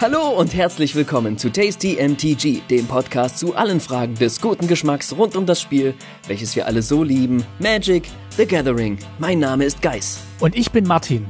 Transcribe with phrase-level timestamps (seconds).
[0.00, 5.14] Hallo und herzlich willkommen zu Tasty MTG, dem Podcast zu allen Fragen des guten Geschmacks
[5.14, 5.92] rund um das Spiel,
[6.26, 8.08] welches wir alle so lieben, Magic,
[8.38, 8.98] The Gathering.
[9.18, 10.22] Mein Name ist Geis.
[10.40, 11.26] Und ich bin Martin.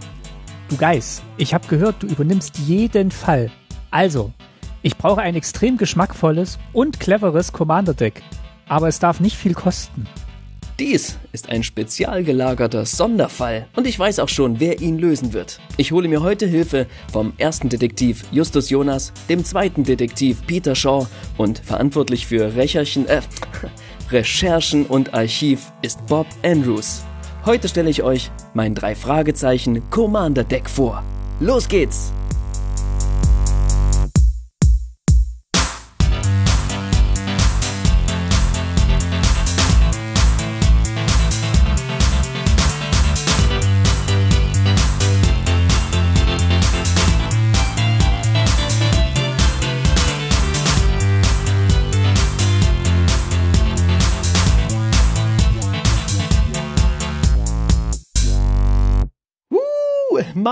[0.69, 3.51] Du Geis, ich habe gehört, du übernimmst jeden Fall.
[3.91, 4.31] Also,
[4.83, 8.23] ich brauche ein extrem geschmackvolles und cleveres Commander-Deck.
[8.69, 10.07] Aber es darf nicht viel kosten.
[10.81, 15.61] Dies ist ein spezial gelagerter Sonderfall und ich weiß auch schon, wer ihn lösen wird.
[15.77, 21.07] Ich hole mir heute Hilfe vom ersten Detektiv Justus Jonas, dem zweiten Detektiv Peter Shaw
[21.37, 23.21] und verantwortlich für Recherchen, äh,
[24.11, 27.05] Recherchen und Archiv ist Bob Andrews.
[27.45, 31.05] Heute stelle ich euch mein drei Fragezeichen Commander Deck vor.
[31.41, 32.11] Los geht's!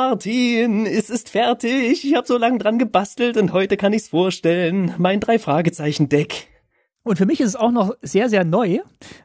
[0.00, 2.04] Martin, es ist fertig.
[2.04, 4.94] Ich habe so lange dran gebastelt und heute kann ich's vorstellen.
[4.96, 6.46] Mein drei Fragezeichen Deck.
[7.02, 8.78] Und für mich ist es auch noch sehr, sehr neu,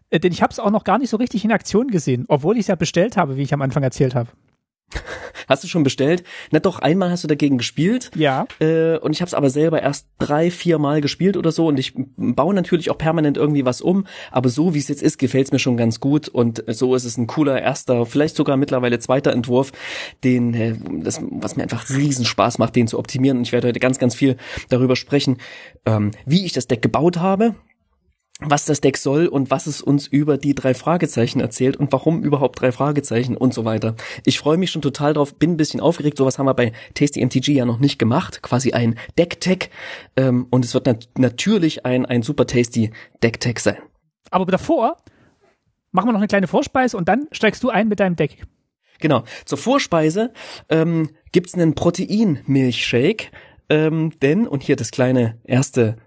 [0.09, 2.55] äh, denn ich habe es auch noch gar nicht so richtig in Aktion gesehen, obwohl
[2.55, 4.29] ich es ja bestellt habe, wie ich am Anfang erzählt habe.
[5.47, 6.23] Hast du schon bestellt?
[6.51, 8.11] Na doch, einmal hast du dagegen gespielt.
[8.15, 8.45] Ja.
[8.59, 11.67] Äh, und ich habe es aber selber erst drei, vier Mal gespielt oder so.
[11.67, 14.05] Und ich baue natürlich auch permanent irgendwie was um.
[14.31, 16.29] Aber so wie es jetzt ist, gefällt es mir schon ganz gut.
[16.29, 19.71] Und so ist es ein cooler erster, vielleicht sogar mittlerweile zweiter Entwurf,
[20.23, 23.39] den, äh, das, was mir einfach riesen Spaß macht, den zu optimieren.
[23.39, 24.37] Und ich werde heute ganz, ganz viel
[24.69, 25.37] darüber sprechen,
[25.85, 27.55] ähm, wie ich das Deck gebaut habe
[28.39, 32.23] was das Deck soll und was es uns über die drei Fragezeichen erzählt und warum
[32.23, 33.95] überhaupt drei Fragezeichen und so weiter.
[34.25, 36.17] Ich freue mich schon total drauf, bin ein bisschen aufgeregt.
[36.17, 38.41] Sowas haben wir bei Tasty MTG ja noch nicht gemacht.
[38.41, 39.69] Quasi ein Deck-Tech.
[40.17, 42.91] Ähm, und es wird nat natürlich ein, ein super Tasty
[43.21, 43.77] Deck-Tech sein.
[44.31, 44.97] Aber davor
[45.91, 48.45] machen wir noch eine kleine Vorspeise und dann steigst du ein mit deinem Deck.
[48.99, 49.23] Genau.
[49.45, 50.33] Zur Vorspeise
[50.69, 53.31] ähm, gibt's einen Protein-Milchshake.
[53.69, 55.97] Ähm, denn, und hier das kleine erste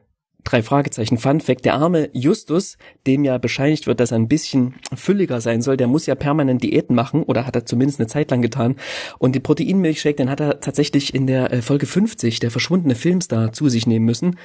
[0.46, 4.74] drei Fragezeichen Fun Fact, der arme Justus, dem ja bescheinigt wird, dass er ein bisschen
[4.94, 8.30] fülliger sein soll, der muss ja permanent Diäten machen oder hat er zumindest eine Zeit
[8.30, 8.76] lang getan.
[9.18, 13.52] Und den Proteinmilchshake, den hat er tatsächlich in der äh, Folge 50, der verschwundene Filmstar,
[13.52, 14.36] zu sich nehmen müssen.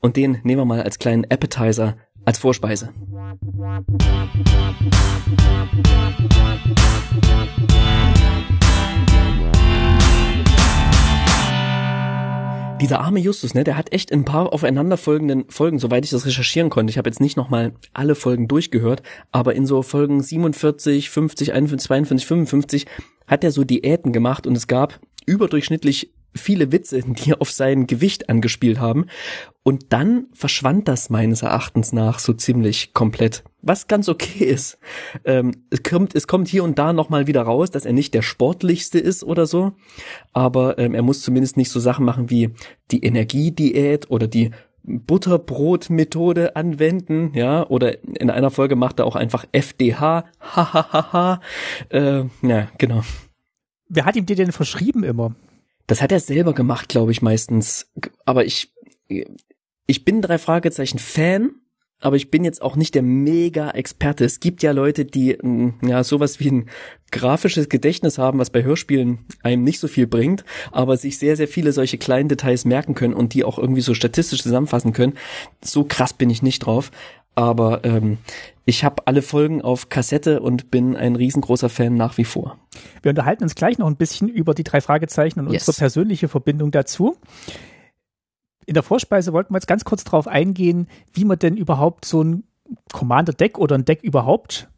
[0.00, 2.90] Und den nehmen wir mal als kleinen Appetizer, als Vorspeise.
[12.80, 16.70] Dieser arme Justus, ne, der hat echt ein paar aufeinanderfolgenden Folgen, soweit ich das recherchieren
[16.70, 16.90] konnte.
[16.90, 19.02] Ich habe jetzt nicht nochmal alle Folgen durchgehört,
[19.32, 22.86] aber in so Folgen 47, 50, 51, 52, 55
[23.26, 28.28] hat er so Diäten gemacht und es gab überdurchschnittlich viele Witze, die auf sein Gewicht
[28.28, 29.06] angespielt haben.
[29.62, 33.44] Und dann verschwand das meines Erachtens nach so ziemlich komplett.
[33.62, 34.78] Was ganz okay ist.
[35.24, 38.22] Ähm, es kommt, es kommt hier und da nochmal wieder raus, dass er nicht der
[38.22, 39.72] sportlichste ist oder so.
[40.32, 42.50] Aber ähm, er muss zumindest nicht so Sachen machen wie
[42.90, 44.50] die Energiediät oder die
[44.82, 51.40] Butterbrot-Methode anwenden, ja, oder in einer Folge macht er auch einfach FDH, hahaha,
[51.90, 53.02] äh, ja, genau.
[53.88, 55.34] Wer hat ihm die denn verschrieben immer?
[55.90, 57.90] Das hat er selber gemacht, glaube ich, meistens.
[58.24, 58.72] Aber ich,
[59.88, 61.50] ich bin drei Fragezeichen Fan,
[61.98, 64.24] aber ich bin jetzt auch nicht der Mega-Experte.
[64.24, 65.36] Es gibt ja Leute, die
[65.82, 66.68] ja sowas wie ein
[67.10, 71.48] grafisches Gedächtnis haben, was bei Hörspielen einem nicht so viel bringt, aber sich sehr, sehr
[71.48, 75.14] viele solche kleinen Details merken können und die auch irgendwie so statistisch zusammenfassen können.
[75.60, 76.92] So krass bin ich nicht drauf.
[77.34, 78.18] Aber ähm,
[78.64, 82.58] ich habe alle Folgen auf Kassette und bin ein riesengroßer Fan nach wie vor.
[83.02, 85.66] Wir unterhalten uns gleich noch ein bisschen über die drei Fragezeichen und yes.
[85.66, 87.16] unsere persönliche Verbindung dazu.
[88.66, 92.22] In der Vorspeise wollten wir jetzt ganz kurz darauf eingehen, wie man denn überhaupt so
[92.22, 92.44] ein
[92.92, 94.68] Commander-Deck oder ein Deck überhaupt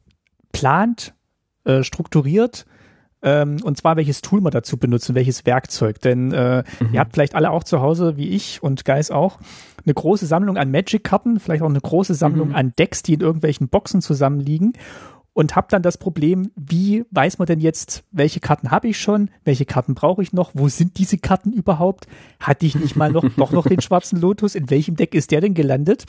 [0.53, 1.15] plant,
[1.65, 2.65] äh, strukturiert
[3.23, 6.01] ähm, und zwar welches Tool man dazu benutzt welches Werkzeug.
[6.01, 6.95] Denn äh, mhm.
[6.95, 9.39] ihr habt vielleicht alle auch zu Hause, wie ich und Geis auch,
[9.85, 12.55] eine große Sammlung an Magic-Karten, vielleicht auch eine große Sammlung mhm.
[12.55, 14.75] an Decks, die in irgendwelchen Boxen zusammenliegen
[15.35, 19.31] und habe dann das Problem, wie weiß man denn jetzt, welche Karten habe ich schon,
[19.45, 22.07] welche Karten brauche ich noch, wo sind diese Karten überhaupt?
[22.39, 24.55] Hatte ich nicht mal noch doch noch den schwarzen Lotus?
[24.55, 26.05] In welchem Deck ist der denn gelandet?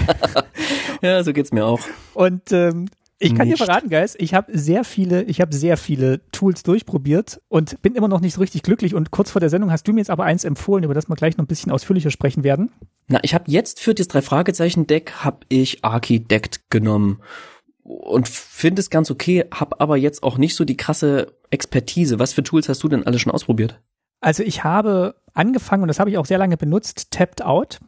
[1.02, 1.80] ja, so geht's mir auch.
[2.12, 2.88] Und ähm,
[3.18, 3.60] ich kann nicht.
[3.60, 7.94] dir verraten, Guys, ich habe sehr viele, ich habe sehr viele Tools durchprobiert und bin
[7.94, 8.94] immer noch nicht so richtig glücklich.
[8.94, 11.16] Und kurz vor der Sendung hast du mir jetzt aber eins empfohlen, über das wir
[11.16, 12.72] gleich noch ein bisschen ausführlicher sprechen werden.
[13.06, 17.20] Na, ich habe jetzt für das drei Fragezeichen Deck habe ich Architect genommen
[17.82, 22.18] und finde es ganz okay, habe aber jetzt auch nicht so die krasse Expertise.
[22.18, 23.80] Was für Tools hast du denn alle schon ausprobiert?
[24.20, 27.78] Also ich habe angefangen, und das habe ich auch sehr lange benutzt, Tapped Out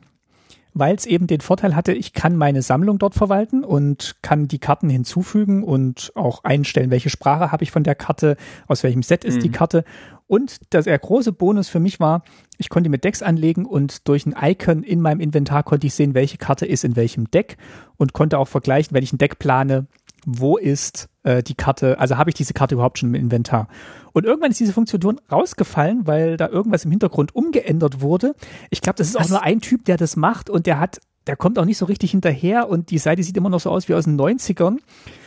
[0.78, 4.58] weil es eben den Vorteil hatte, ich kann meine Sammlung dort verwalten und kann die
[4.58, 8.37] Karten hinzufügen und auch einstellen, welche Sprache habe ich von der Karte,
[8.69, 9.40] aus welchem Set ist mhm.
[9.40, 9.84] die Karte.
[10.26, 12.25] Und der große Bonus für mich war,
[12.58, 16.12] ich konnte mit Decks anlegen und durch ein Icon in meinem Inventar konnte ich sehen,
[16.12, 17.56] welche Karte ist in welchem Deck
[17.96, 19.87] und konnte auch vergleichen, wenn ich ein Deck plane,
[20.26, 23.69] wo ist äh, die Karte, also habe ich diese Karte überhaupt schon im Inventar.
[24.12, 28.34] Und irgendwann ist diese Funktion rausgefallen, weil da irgendwas im Hintergrund umgeändert wurde.
[28.70, 29.26] Ich glaube, das ist Was?
[29.26, 31.87] auch nur ein Typ, der das macht und der hat, der kommt auch nicht so
[31.87, 34.78] richtig hinterher und die Seite sieht immer noch so aus wie aus den 90ern.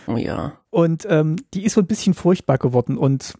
[0.07, 0.53] Oh ja.
[0.69, 2.97] Und ähm, die ist so ein bisschen furchtbar geworden.
[2.97, 3.35] Und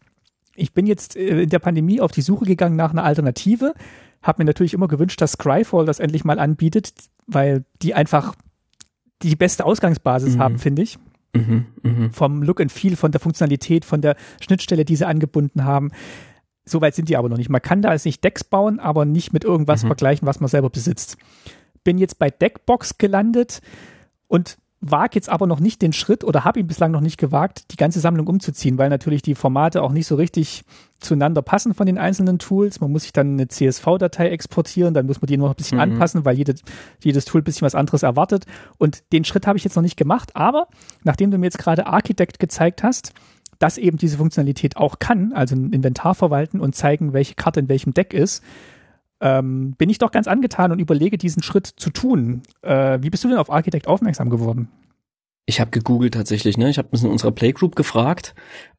[0.56, 3.74] ich bin jetzt äh, in der Pandemie auf die Suche gegangen nach einer Alternative.
[4.22, 6.94] Hab mir natürlich immer gewünscht, dass Scryfall das endlich mal anbietet,
[7.28, 8.36] weil die einfach
[9.24, 10.40] die beste Ausgangsbasis mhm.
[10.40, 10.98] haben, finde ich.
[11.34, 12.10] Mhm, mh.
[12.12, 15.92] Vom Look and Feel, von der Funktionalität, von der Schnittstelle, die sie angebunden haben.
[16.66, 17.50] Soweit sind die aber noch nicht.
[17.50, 19.88] Man kann da jetzt nicht Decks bauen, aber nicht mit irgendwas mhm.
[19.88, 21.18] vergleichen, was man selber besitzt.
[21.84, 23.62] Bin jetzt bei Deckbox gelandet
[24.28, 27.72] und wage jetzt aber noch nicht den Schritt oder habe ihn bislang noch nicht gewagt,
[27.72, 30.64] die ganze Sammlung umzuziehen, weil natürlich die Formate auch nicht so richtig
[31.00, 32.80] zueinander passen von den einzelnen Tools.
[32.80, 35.84] Man muss sich dann eine CSV-Datei exportieren, dann muss man die noch ein bisschen mhm.
[35.84, 36.56] anpassen, weil jede,
[37.04, 38.46] jedes Tool ein bisschen was anderes erwartet.
[38.78, 40.68] Und den Schritt habe ich jetzt noch nicht gemacht, aber
[41.04, 43.14] nachdem du mir jetzt gerade Architect gezeigt hast,
[43.60, 47.68] dass eben diese Funktionalität auch kann, also ein Inventar verwalten und zeigen, welche Karte in
[47.68, 48.42] welchem Deck ist,
[49.22, 52.42] ähm, bin ich doch ganz angetan und überlege, diesen Schritt zu tun.
[52.62, 54.70] Äh, wie bist du denn auf Architect aufmerksam geworden?
[55.46, 56.70] Ich habe gegoogelt tatsächlich, ne?
[56.70, 58.36] Ich habe in unserer Playgroup gefragt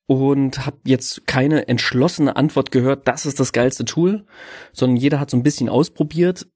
[0.06, 4.24] und habe jetzt keine entschlossene Antwort gehört, das ist das geilste Tool,
[4.72, 6.46] sondern jeder hat so ein bisschen ausprobiert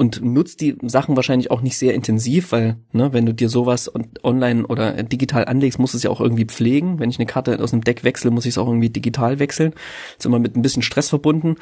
[0.00, 3.92] und nutzt die Sachen wahrscheinlich auch nicht sehr intensiv, weil, ne, wenn du dir sowas
[4.24, 6.98] online oder digital anlegst, musst du es ja auch irgendwie pflegen.
[6.98, 9.74] Wenn ich eine Karte aus einem Deck wechsle, muss ich es auch irgendwie digital wechseln.
[10.16, 11.56] ist immer mit ein bisschen Stress verbunden.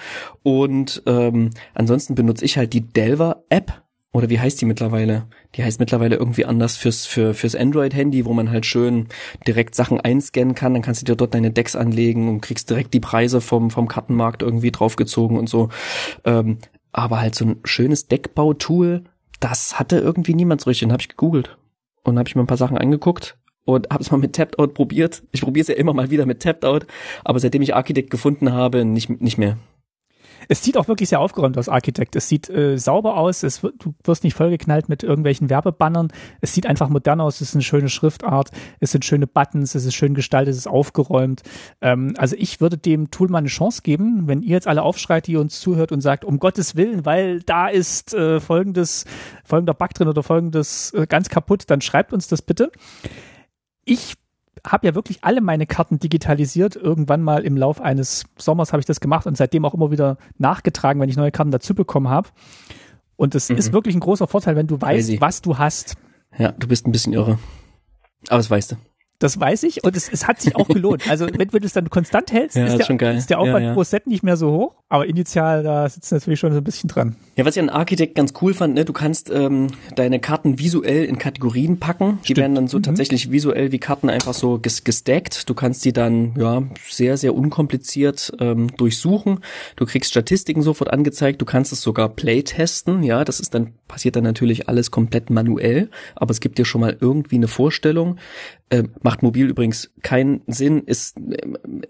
[0.44, 3.82] Und ähm, ansonsten benutze ich halt die Delver-App.
[4.12, 5.26] Oder wie heißt die mittlerweile?
[5.56, 9.08] Die heißt mittlerweile irgendwie anders fürs, für, fürs Android-Handy, wo man halt schön
[9.49, 10.75] direkt Sachen einscannen kann.
[10.75, 13.88] Dann kannst du dir dort deine Decks anlegen und kriegst direkt die Preise vom, vom
[13.88, 15.70] Kartenmarkt irgendwie draufgezogen und so.
[16.25, 16.58] Ähm,
[16.99, 19.05] aber halt so ein schönes Deckbautool,
[19.41, 20.87] das hatte irgendwie niemand so richtig.
[20.87, 21.56] Dann habe ich gegoogelt
[22.05, 24.75] und habe ich mir ein paar Sachen angeguckt und habe es mal mit Tapped Out
[24.75, 25.23] probiert.
[25.31, 26.87] Ich probiere es ja immer mal wieder mit Tapped Out,
[27.25, 29.59] aber seitdem ich Architect gefunden habe, nicht, nicht mehr.
[30.46, 32.14] Es sieht auch wirklich sehr aufgeräumt aus, Architect.
[32.17, 36.12] Es sieht äh, sauber aus, es du wirst nicht vollgeknallt mit irgendwelchen Werbebannern.
[36.40, 38.50] Es sieht einfach modern aus, es ist eine schöne Schriftart,
[38.81, 41.43] es sind schöne Buttons, es ist schön gestaltet, es ist aufgeräumt.
[41.81, 45.26] Ähm, also ich würde dem Tool mal eine Chance geben, wenn ihr jetzt alle aufschreit,
[45.26, 49.05] die uns zuhört und sagt, um Gottes Willen, weil da ist äh, folgendes,
[49.44, 52.70] folgender Bug drin oder folgendes äh, ganz kaputt, dann schreibt uns das bitte.
[53.85, 54.14] Ich
[54.69, 56.76] habe ja wirklich alle meine Karten digitalisiert.
[56.76, 60.19] Irgendwann mal im Lauf eines Sommers habe ich das gemacht und seitdem auch immer wieder
[60.38, 62.29] nachgetragen, wenn ich neue Karten dazu bekommen habe.
[63.17, 63.56] Und es mhm.
[63.56, 65.20] ist wirklich ein großer Vorteil, wenn du weißt, Crazy.
[65.20, 65.97] was du hast.
[66.38, 67.38] Ja, du bist ein bisschen irre.
[68.29, 68.76] Aber das weißt du.
[69.19, 71.11] Das weiß ich und es, es hat sich auch gelohnt.
[71.11, 73.69] Also wenn, wenn du es dann konstant hältst, ja, ist, der, ist, der, Aufwand ja,
[73.70, 73.75] ja.
[73.75, 76.88] pro Set nicht mehr so hoch, aber initial, da sitzt natürlich schon so ein bisschen
[76.88, 77.17] dran.
[77.37, 81.05] Ja, was ich an Architect ganz cool fand, ne, du kannst ähm, deine Karten visuell
[81.05, 82.20] in Kategorien packen.
[82.29, 82.85] Die werden dann so mhm.
[82.85, 85.49] tatsächlich visuell wie Karten einfach so ges gestackt.
[85.50, 89.40] Du kannst die dann ja sehr, sehr unkompliziert ähm, durchsuchen.
[89.76, 94.16] Du kriegst Statistiken sofort angezeigt, du kannst es sogar playtesten, ja, das ist dann, passiert
[94.16, 98.19] dann natürlich alles komplett manuell, aber es gibt dir schon mal irgendwie eine Vorstellung.
[98.71, 100.83] Äh, macht mobil übrigens keinen Sinn.
[100.83, 101.38] Ist äh,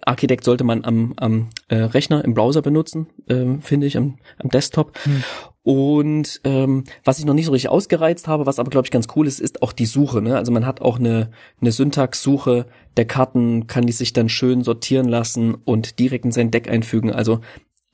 [0.02, 4.50] Architect sollte man am, am äh, Rechner im Browser benutzen, äh, finde ich, am, am
[4.50, 4.96] Desktop.
[5.02, 5.24] Hm.
[5.64, 9.08] Und ähm, was ich noch nicht so richtig ausgereizt habe, was aber glaube ich ganz
[9.16, 10.22] cool ist, ist auch die Suche.
[10.22, 10.36] Ne?
[10.36, 15.08] Also man hat auch eine, eine Syntax-Suche der Karten, kann die sich dann schön sortieren
[15.08, 17.10] lassen und direkt in sein Deck einfügen.
[17.12, 17.40] Also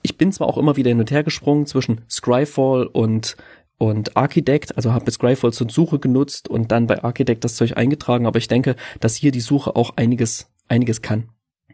[0.03, 3.39] ich bin zwar auch immer wieder hin und her gesprungen zwischen Scryfall und
[3.79, 7.77] und Architect, also habe jetzt Scryfall zur Suche genutzt und dann bei Architect das Zeug
[7.77, 11.29] eingetragen, aber ich denke, dass hier die Suche auch einiges, einiges kann.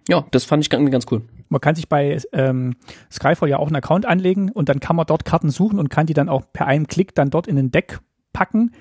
[0.08, 1.22] Ja, das fand ich ganz cool.
[1.50, 2.76] Man kann sich bei ähm,
[3.12, 6.06] Skyfall ja auch einen Account anlegen und dann kann man dort Karten suchen und kann
[6.06, 8.00] die dann auch per einem Klick dann dort in ein Deck
[8.32, 8.72] packen.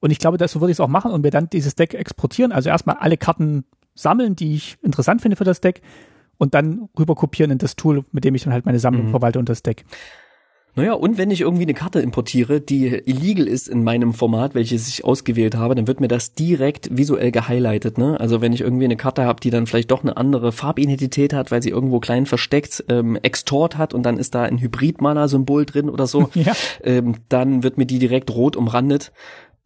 [0.00, 1.94] Und ich glaube, das so würde ich es auch machen und mir dann dieses Deck
[1.94, 2.52] exportieren.
[2.52, 3.64] Also erstmal alle Karten
[3.94, 5.82] sammeln, die ich interessant finde für das Deck
[6.38, 9.10] und dann rüber kopieren in das Tool, mit dem ich dann halt meine Sammlung mhm.
[9.10, 9.84] verwalte und das Deck.
[10.74, 14.88] Naja, und wenn ich irgendwie eine Karte importiere, die illegal ist in meinem Format, welches
[14.88, 17.98] ich ausgewählt habe, dann wird mir das direkt visuell gehighlightet.
[17.98, 18.18] Ne?
[18.18, 21.50] Also wenn ich irgendwie eine Karte habe, die dann vielleicht doch eine andere Farbidentität hat,
[21.50, 25.90] weil sie irgendwo klein versteckt ähm, Extort hat und dann ist da ein Hybrid-Mana-Symbol drin
[25.90, 26.54] oder so, ja.
[26.82, 29.12] ähm, dann wird mir die direkt rot umrandet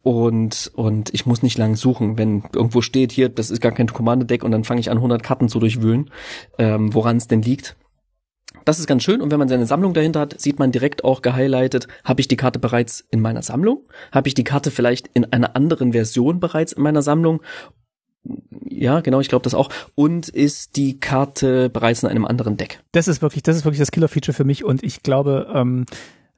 [0.03, 3.87] und und ich muss nicht lang suchen, wenn irgendwo steht hier, das ist gar kein
[3.87, 6.11] Commander-Deck und dann fange ich an 100 Karten zu durchwühlen,
[6.57, 7.77] ähm, woran es denn liegt
[8.67, 9.21] das ist ganz schön.
[9.21, 12.35] Und wenn man seine Sammlung dahinter hat, sieht man direkt auch gehighlightet, habe ich die
[12.35, 13.87] Karte bereits in meiner Sammlung?
[14.11, 17.41] Habe ich die Karte vielleicht in einer anderen Version bereits in meiner Sammlung?
[18.69, 19.69] Ja, genau, ich glaube das auch.
[19.95, 22.81] Und ist die Karte bereits in einem anderen Deck?
[22.91, 24.65] Das ist wirklich, das ist wirklich das Killer-Feature für mich.
[24.65, 25.85] Und ich glaube, ähm,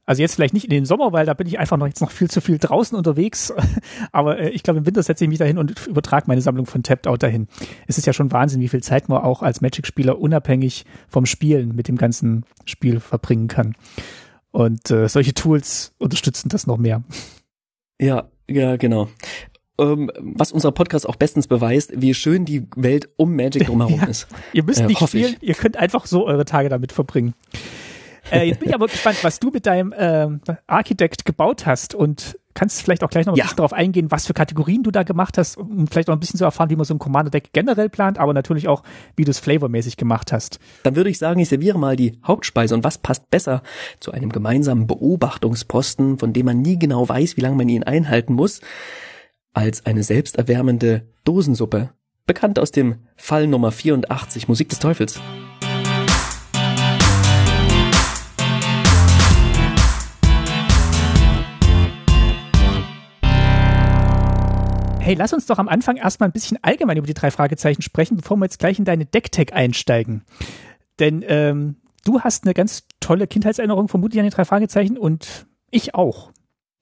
[0.09, 2.09] also jetzt vielleicht nicht in den Sommer, weil da bin ich einfach noch jetzt noch
[2.09, 3.53] viel zu viel draußen unterwegs.
[4.11, 6.81] Aber äh, ich glaube, im Winter setze ich mich dahin und übertrage meine Sammlung von
[6.81, 7.47] Tapped Out dahin.
[7.85, 11.75] Es ist ja schon Wahnsinn, wie viel Zeit man auch als Magic-Spieler unabhängig vom Spielen
[11.75, 13.75] mit dem ganzen Spiel verbringen kann.
[14.49, 17.03] Und äh, solche Tools unterstützen das noch mehr.
[18.01, 19.09] Ja, ja, genau
[19.79, 24.07] ähm, was unser Podcast auch bestens beweist, wie schön die Welt um Magic drumherum ja,
[24.07, 24.27] ist.
[24.53, 25.49] Ihr müsst äh, nicht spielen, ich.
[25.49, 27.35] ihr könnt einfach so eure Tage damit verbringen.
[28.31, 30.27] Äh, jetzt bin ich aber gespannt, was du mit deinem äh,
[30.67, 33.45] Architect gebaut hast und kannst vielleicht auch gleich noch ein ja.
[33.45, 36.37] bisschen darauf eingehen, was für Kategorien du da gemacht hast, um vielleicht noch ein bisschen
[36.37, 38.83] zu erfahren, wie man so ein Commander-Deck generell plant, aber natürlich auch,
[39.15, 40.59] wie du es flavormäßig gemacht hast.
[40.83, 43.63] Dann würde ich sagen, ich serviere mal die Hauptspeise und was passt besser
[43.99, 48.33] zu einem gemeinsamen Beobachtungsposten, von dem man nie genau weiß, wie lange man ihn einhalten
[48.33, 48.61] muss,
[49.53, 51.91] als eine selbsterwärmende Dosensuppe,
[52.25, 55.19] bekannt aus dem Fall Nummer 84 Musik des Teufels.
[65.09, 68.15] Hey, lass uns doch am Anfang erstmal ein bisschen allgemein über die drei Fragezeichen sprechen,
[68.15, 70.23] bevor wir jetzt gleich in deine Decktech einsteigen.
[70.99, 75.95] Denn ähm, du hast eine ganz tolle Kindheitserinnerung vermutlich an die drei Fragezeichen und ich
[75.95, 76.29] auch.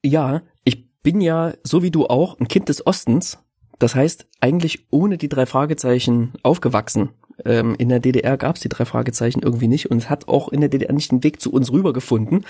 [0.04, 3.38] Ja, ich bin ja, so wie du auch, ein Kind des Ostens.
[3.78, 7.08] Das heißt, eigentlich ohne die drei Fragezeichen aufgewachsen.
[7.44, 10.48] Ähm, in der DDR gab es die drei Fragezeichen irgendwie nicht und es hat auch
[10.48, 12.44] in der DDR nicht den Weg zu uns rübergefunden.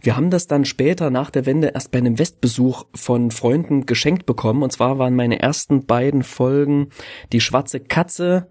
[0.00, 4.26] Wir haben das dann später nach der Wende erst bei einem Westbesuch von Freunden geschenkt
[4.26, 4.62] bekommen.
[4.62, 6.88] Und zwar waren meine ersten beiden Folgen
[7.32, 8.48] die schwarze Katze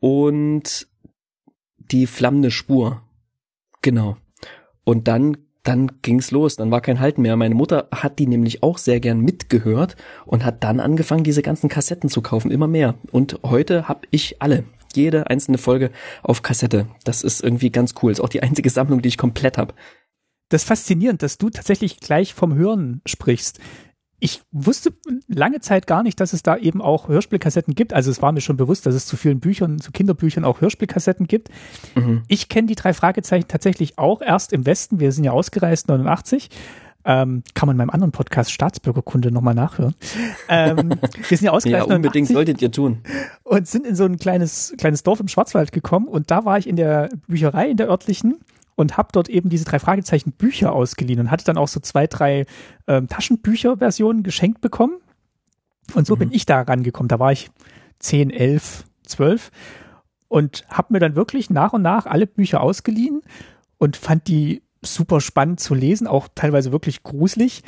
[0.00, 0.88] und
[1.78, 3.02] die flammende Spur.
[3.82, 4.16] Genau.
[4.84, 7.36] Und dann dann ging's los, dann war kein Halten mehr.
[7.36, 9.94] Meine Mutter hat die nämlich auch sehr gern mitgehört
[10.24, 12.94] und hat dann angefangen, diese ganzen Kassetten zu kaufen, immer mehr.
[13.12, 14.64] Und heute habe ich alle
[14.96, 15.90] jede einzelne Folge
[16.22, 16.86] auf Kassette.
[17.04, 18.12] Das ist irgendwie ganz cool.
[18.12, 19.74] Ist auch die einzige Sammlung, die ich komplett habe.
[20.48, 23.60] Das ist faszinierend, dass du tatsächlich gleich vom Hören sprichst.
[24.22, 24.92] Ich wusste
[25.28, 27.94] lange Zeit gar nicht, dass es da eben auch Hörspielkassetten gibt.
[27.94, 31.26] Also es war mir schon bewusst, dass es zu vielen Büchern, zu Kinderbüchern auch Hörspielkassetten
[31.26, 31.48] gibt.
[31.94, 32.22] Mhm.
[32.28, 35.00] Ich kenne die drei Fragezeichen tatsächlich auch erst im Westen.
[35.00, 36.50] Wir sind ja ausgereist 89
[37.04, 39.94] ähm, kann man in meinem anderen Podcast Staatsbürgerkunde nochmal nachhören.
[40.48, 40.90] Ähm,
[41.28, 41.88] wir sind ja ausgereist.
[41.88, 42.98] ja, unbedingt solltet ihr tun.
[43.42, 46.68] Und sind in so ein kleines, kleines Dorf im Schwarzwald gekommen und da war ich
[46.68, 48.40] in der Bücherei, in der örtlichen
[48.76, 52.06] und habe dort eben diese drei Fragezeichen Bücher ausgeliehen und hatte dann auch so zwei,
[52.06, 52.46] drei
[52.86, 54.96] ähm, Taschenbücher-Versionen geschenkt bekommen.
[55.94, 56.20] Und so mhm.
[56.20, 57.08] bin ich da rangekommen.
[57.08, 57.50] Da war ich
[57.98, 59.50] zehn, elf, zwölf
[60.28, 63.20] und habe mir dann wirklich nach und nach alle Bücher ausgeliehen
[63.78, 67.62] und fand die super spannend zu lesen, auch teilweise wirklich gruselig.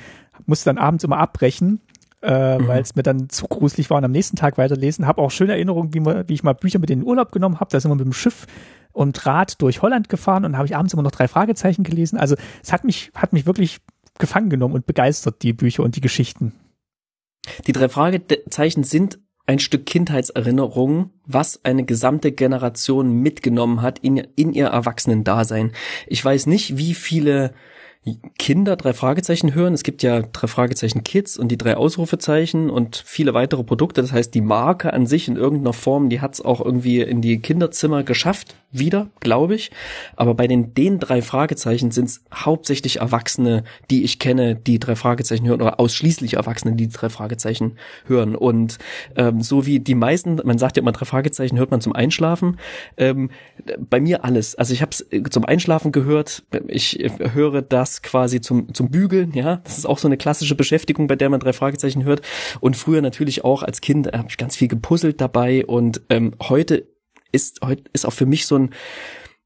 [0.47, 1.81] Musste dann abends immer abbrechen,
[2.23, 2.69] äh, mhm.
[2.69, 5.07] weil es mir dann zu gruselig war und am nächsten Tag weiterlesen.
[5.07, 7.61] Habe auch schöne Erinnerungen, wie, man, wie ich mal Bücher mit in den Urlaub genommen
[7.61, 7.71] habe.
[7.71, 8.47] Da sind wir mit dem Schiff
[8.93, 12.19] und Rad durch Holland gefahren und habe ich abends immer noch drei Fragezeichen gelesen.
[12.19, 13.81] Also es hat mich, hat mich wirklich
[14.19, 16.53] gefangen genommen und begeistert, die Bücher und die Geschichten.
[17.67, 24.53] Die drei Fragezeichen sind ein Stück Kindheitserinnerung, was eine gesamte Generation mitgenommen hat in, in
[24.53, 25.73] ihr Erwachsenendasein.
[26.07, 27.53] Ich weiß nicht, wie viele
[28.37, 29.75] Kinder drei Fragezeichen hören.
[29.75, 34.03] Es gibt ja drei Fragezeichen Kids und die drei Ausrufezeichen und viele weitere Produkte.
[34.03, 37.23] Das heißt, die Marke an sich in irgendeiner Form, die hat es auch irgendwie in
[37.23, 39.71] die Kinderzimmer geschafft, wieder, glaube ich.
[40.17, 44.97] Aber bei den, den drei Fragezeichen sind es hauptsächlich Erwachsene, die ich kenne, die drei
[44.97, 48.35] Fragezeichen hören, oder ausschließlich Erwachsene, die drei Fragezeichen hören.
[48.35, 48.79] Und
[49.15, 52.59] ähm, so wie die meisten, man sagt ja immer, drei Fragezeichen hört man zum Einschlafen.
[52.97, 53.31] Ähm,
[53.79, 54.57] bei mir alles.
[54.57, 56.43] Also ich habe es zum Einschlafen gehört.
[56.67, 56.99] Ich
[57.33, 59.57] höre das das quasi zum, zum Bügeln, ja.
[59.65, 62.23] Das ist auch so eine klassische Beschäftigung, bei der man drei Fragezeichen hört.
[62.61, 66.35] Und früher natürlich auch als Kind äh, habe ich ganz viel gepuzzelt dabei und ähm,
[66.43, 66.87] heute
[67.33, 68.71] ist heute ist auch für mich so ein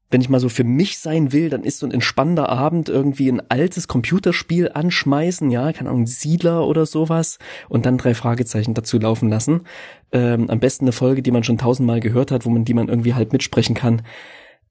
[0.09, 3.29] wenn ich mal so für mich sein will, dann ist so ein entspannender Abend irgendwie
[3.29, 8.99] ein altes Computerspiel anschmeißen, ja, keine Ahnung, Siedler oder sowas und dann drei Fragezeichen dazu
[8.99, 9.63] laufen lassen.
[10.13, 12.87] Ähm, am besten eine Folge, die man schon tausendmal gehört hat, wo man, die man
[12.87, 14.01] irgendwie halt mitsprechen kann.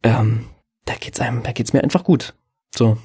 [0.02, 0.46] Ähm,
[0.86, 2.34] da geht's einem, da geht's mir einfach gut.
[2.74, 2.96] So.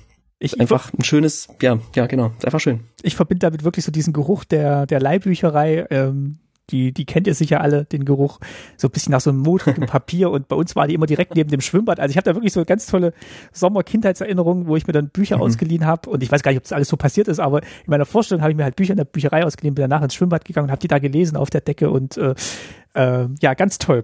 [0.43, 2.79] Ich, einfach ein schönes, ja, ja, genau, einfach schön.
[3.03, 6.39] Ich verbinde damit wirklich so diesen Geruch der, der Leihbücherei, ähm,
[6.71, 8.39] die, die kennt ihr sicher alle, den Geruch,
[8.75, 11.35] so ein bisschen nach so einem modrigen Papier und bei uns war die immer direkt
[11.35, 11.99] neben dem Schwimmbad.
[11.99, 13.13] Also ich habe da wirklich so ganz tolle
[13.51, 15.43] Sommer-Kindheitserinnerungen, wo ich mir dann Bücher mhm.
[15.43, 17.67] ausgeliehen habe und ich weiß gar nicht, ob das alles so passiert ist, aber in
[17.91, 20.43] meiner Vorstellung habe ich mir halt Bücher in der Bücherei ausgeliehen, bin danach ins Schwimmbad
[20.43, 22.33] gegangen und habe die da gelesen auf der Decke und äh,
[22.95, 24.01] äh, ja, ganz toll.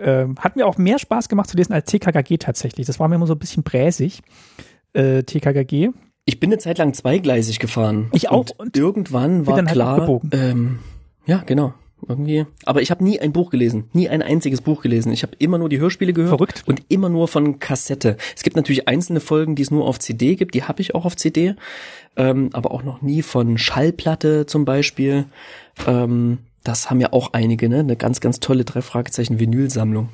[0.00, 2.86] Ähm, hat mir auch mehr Spaß gemacht zu lesen als TKKG tatsächlich.
[2.88, 4.22] Das war mir immer so ein bisschen bräsig,
[4.98, 5.90] äh, TKKG.
[6.24, 8.10] Ich bin eine Zeit lang zweigleisig gefahren.
[8.12, 8.40] Ich auch.
[8.40, 10.80] Und, und irgendwann war halt klar, ähm,
[11.26, 11.72] ja, genau.
[12.06, 12.46] Irgendwie.
[12.64, 15.12] Aber ich habe nie ein Buch gelesen, nie ein einziges Buch gelesen.
[15.12, 16.62] Ich habe immer nur die Hörspiele gehört Verrückt.
[16.66, 18.16] und immer nur von Kassette.
[18.36, 21.04] Es gibt natürlich einzelne Folgen, die es nur auf CD gibt, die habe ich auch
[21.04, 21.56] auf CD,
[22.16, 25.24] ähm, aber auch noch nie von Schallplatte zum Beispiel.
[25.86, 27.80] Ähm, das haben ja auch einige, ne?
[27.80, 30.08] Eine ganz, ganz tolle drei Fragezeichen Vinylsammlung.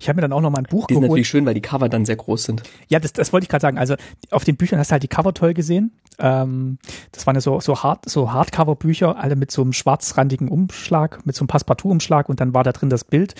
[0.00, 1.02] Ich habe mir dann auch noch mal ein Buch die geholt.
[1.02, 2.62] Die sind natürlich schön, weil die Cover dann sehr groß sind.
[2.88, 3.78] Ja, das, das wollte ich gerade sagen.
[3.78, 3.96] Also
[4.30, 5.92] auf den Büchern hast du halt die Cover toll gesehen.
[6.18, 6.78] Ähm,
[7.12, 11.36] das waren ja so, so, Hard, so Hardcover-Bücher, alle mit so einem schwarzrandigen Umschlag, mit
[11.36, 13.34] so einem Passepartout-Umschlag und dann war da drin das Bild.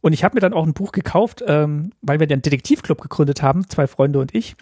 [0.00, 3.42] Und ich habe mir dann auch ein Buch gekauft, ähm, weil wir den Detektivclub gegründet
[3.42, 4.56] haben, zwei Freunde und ich.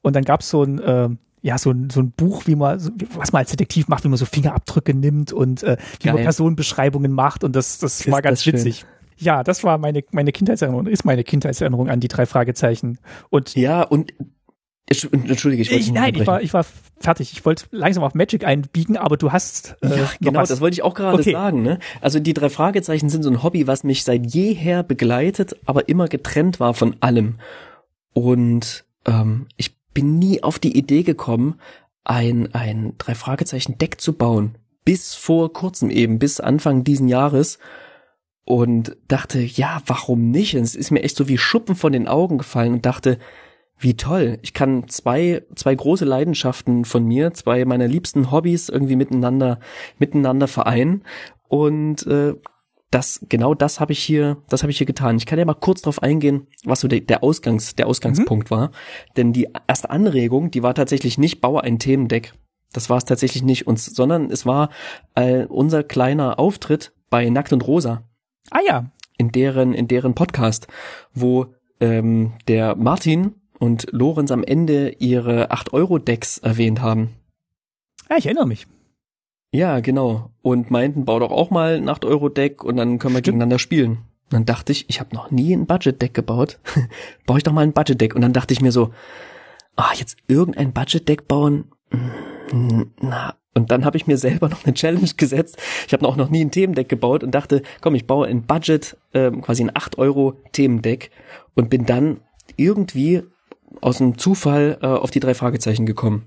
[0.00, 1.10] Und dann gab's so ein, äh,
[1.42, 2.80] ja, so ein, so ein Buch, wie man,
[3.14, 6.14] was man als Detektiv macht, wie man so Fingerabdrücke nimmt und äh, wie Geil.
[6.14, 7.44] man Personenbeschreibungen macht.
[7.44, 8.80] Und das, das war ganz witzig.
[8.80, 8.99] Schön.
[9.20, 12.98] Ja, das war meine, meine Kindheitserinnerung, ist meine Kindheitserinnerung an die drei Fragezeichen.
[13.28, 14.12] Und ja, und
[14.90, 16.66] Entschuldige, ich wollte ich, Nein, ich war, ich war
[16.98, 17.32] fertig.
[17.32, 19.76] Ich wollte langsam auf Magic einbiegen, aber du hast.
[19.82, 21.30] Äh, ja, genau, das wollte ich auch gerade okay.
[21.30, 21.62] sagen.
[21.62, 21.78] Ne?
[22.00, 26.08] Also die drei Fragezeichen sind so ein Hobby, was mich seit jeher begleitet, aber immer
[26.08, 27.36] getrennt war von allem.
[28.14, 31.60] Und ähm, ich bin nie auf die Idee gekommen,
[32.02, 34.56] ein, ein drei Fragezeichen Deck zu bauen.
[34.84, 37.60] Bis vor kurzem eben, bis Anfang diesen Jahres
[38.44, 40.56] und dachte, ja, warum nicht?
[40.56, 43.18] Und es ist mir echt so wie Schuppen von den Augen gefallen und dachte,
[43.78, 44.38] wie toll.
[44.42, 49.58] Ich kann zwei, zwei große Leidenschaften von mir, zwei meiner liebsten Hobbys irgendwie miteinander,
[49.98, 51.02] miteinander vereinen.
[51.48, 52.34] Und äh,
[52.90, 55.16] das, genau das habe ich hier, das habe ich hier getan.
[55.16, 58.54] Ich kann ja mal kurz drauf eingehen, was so der, der Ausgangs, der Ausgangspunkt mhm.
[58.54, 58.70] war.
[59.16, 62.34] Denn die erste Anregung, die war tatsächlich nicht, baue ein Themendeck.
[62.72, 64.70] Das war es tatsächlich nicht uns, sondern es war
[65.14, 68.04] äh, unser kleiner Auftritt bei Nackt und Rosa.
[68.50, 68.90] Ah ja.
[69.18, 70.66] In deren, in deren Podcast,
[71.12, 71.46] wo
[71.80, 77.10] ähm, der Martin und Lorenz am Ende ihre 8-Euro-Decks erwähnt haben.
[78.08, 78.66] Ja, ich erinnere mich.
[79.52, 80.30] Ja, genau.
[80.42, 83.24] Und meinten, bau doch auch mal ein 8-Euro-Deck und dann können wir Stimmt.
[83.24, 83.90] gegeneinander spielen.
[84.30, 86.60] Und dann dachte ich, ich habe noch nie ein Budget-Deck gebaut.
[87.26, 88.14] Baue ich doch mal ein Budget-Deck.
[88.14, 88.92] Und dann dachte ich mir so,
[89.76, 91.64] ah, jetzt irgendein Budget-Deck bauen?
[92.50, 95.58] Hm, na, und dann habe ich mir selber noch eine Challenge gesetzt.
[95.86, 98.96] Ich habe auch noch nie ein Themendeck gebaut und dachte, komm, ich baue ein Budget,
[99.14, 101.10] ähm, quasi ein 8 Euro Themendeck
[101.54, 102.20] und bin dann
[102.56, 103.22] irgendwie
[103.80, 106.26] aus dem Zufall äh, auf die drei Fragezeichen gekommen.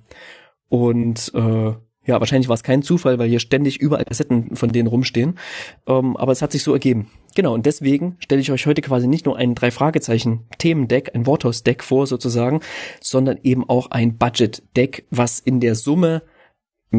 [0.69, 1.74] Und äh,
[2.06, 5.39] ja, wahrscheinlich war es kein Zufall, weil hier ständig überall Kassetten von denen rumstehen.
[5.88, 7.10] Ähm, aber es hat sich so ergeben.
[7.36, 11.26] Genau, und deswegen stelle ich euch heute quasi nicht nur ein drei Fragezeichen Themendeck, ein
[11.26, 12.60] Worthaus-Deck vor sozusagen,
[13.00, 16.24] sondern eben auch ein Budget-Deck, was in der Summe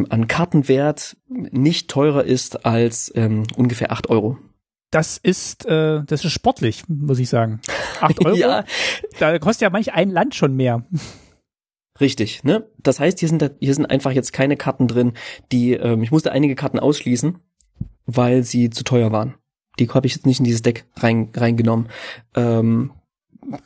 [0.09, 4.39] an Kartenwert nicht teurer ist als ähm, ungefähr acht Euro.
[4.91, 7.61] Das ist, äh, das ist sportlich, muss ich sagen.
[8.01, 8.37] Acht Euro?
[8.37, 8.65] ja.
[9.19, 10.85] Da kostet ja manch ein Land schon mehr.
[12.01, 12.69] Richtig, ne?
[12.79, 15.13] Das heißt, hier sind hier sind einfach jetzt keine Karten drin,
[15.53, 17.39] die ähm, ich musste einige Karten ausschließen,
[18.07, 19.35] weil sie zu teuer waren.
[19.79, 21.89] Die habe ich jetzt nicht in dieses Deck rein, reingenommen.
[22.35, 22.93] Ähm,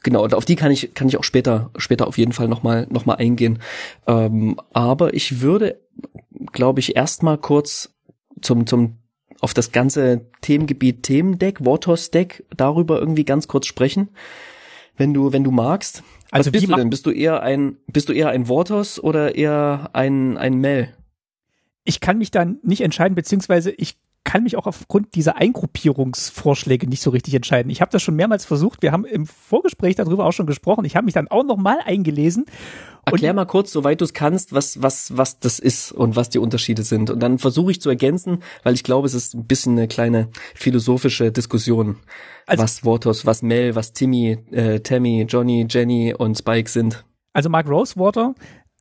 [0.02, 2.62] genau, und auf die kann ich kann ich auch später später auf jeden Fall noch
[2.62, 3.60] mal noch mal eingehen.
[4.06, 5.80] Ähm, aber ich würde,
[6.52, 7.94] glaube ich, erstmal kurz
[8.40, 8.98] zum zum
[9.40, 14.08] auf das ganze Themengebiet Themendeck, Wartos Deck darüber irgendwie ganz kurz sprechen,
[14.96, 16.02] wenn du wenn du magst.
[16.30, 16.90] Also Was bist du denn?
[16.90, 20.94] Bist du eher ein bist du eher ein Wartos oder eher ein ein Mel?
[21.84, 23.96] Ich kann mich dann nicht entscheiden, beziehungsweise ich
[24.28, 27.70] kann mich auch aufgrund dieser Eingruppierungsvorschläge nicht so richtig entscheiden.
[27.70, 28.82] Ich habe das schon mehrmals versucht.
[28.82, 30.84] Wir haben im Vorgespräch darüber auch schon gesprochen.
[30.84, 32.44] Ich habe mich dann auch noch mal eingelesen.
[33.06, 36.40] Erklär mal kurz, soweit du es kannst, was was was das ist und was die
[36.40, 37.08] Unterschiede sind.
[37.08, 40.28] Und dann versuche ich zu ergänzen, weil ich glaube, es ist ein bisschen eine kleine
[40.54, 41.96] philosophische Diskussion,
[42.44, 47.02] also, was Wortos, was Mel, was Timmy, äh, Tammy, Johnny, Jenny und Spike sind.
[47.32, 48.34] Also Mark Rosewater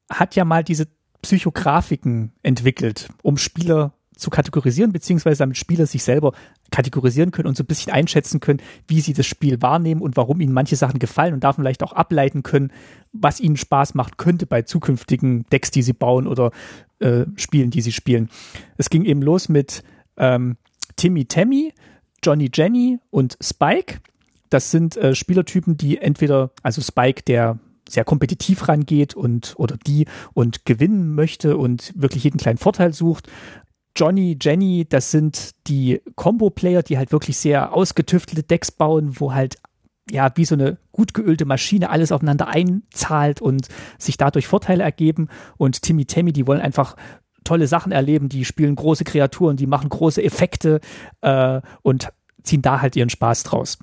[0.10, 0.88] hat ja mal diese
[1.21, 6.34] Psychografiken entwickelt, um Spieler zu kategorisieren, beziehungsweise damit Spieler sich selber
[6.71, 10.41] kategorisieren können und so ein bisschen einschätzen können, wie sie das Spiel wahrnehmen und warum
[10.41, 12.71] ihnen manche Sachen gefallen und da vielleicht auch ableiten können,
[13.13, 16.51] was ihnen Spaß macht könnte bei zukünftigen Decks, die sie bauen oder
[16.99, 18.30] äh, Spielen, die sie spielen.
[18.77, 19.84] Es ging eben los mit
[20.17, 20.58] ähm,
[20.95, 21.73] Timmy Tammy,
[22.23, 23.99] Johnny Jenny und Spike.
[24.49, 30.08] Das sind äh, Spielertypen, die entweder, also Spike, der sehr kompetitiv rangeht und oder die
[30.34, 33.30] und gewinnen möchte und wirklich jeden kleinen Vorteil sucht.
[33.97, 39.57] Johnny, Jenny, das sind die Combo-Player, die halt wirklich sehr ausgetüftelte Decks bauen, wo halt
[40.12, 45.29] ja wie so eine gut geölte Maschine alles aufeinander einzahlt und sich dadurch Vorteile ergeben.
[45.57, 46.95] Und Timmy Tammy, die wollen einfach
[47.43, 50.79] tolle Sachen erleben, die spielen große Kreaturen, die machen große Effekte
[51.21, 52.10] äh, und
[52.43, 53.79] ziehen da halt ihren Spaß draus.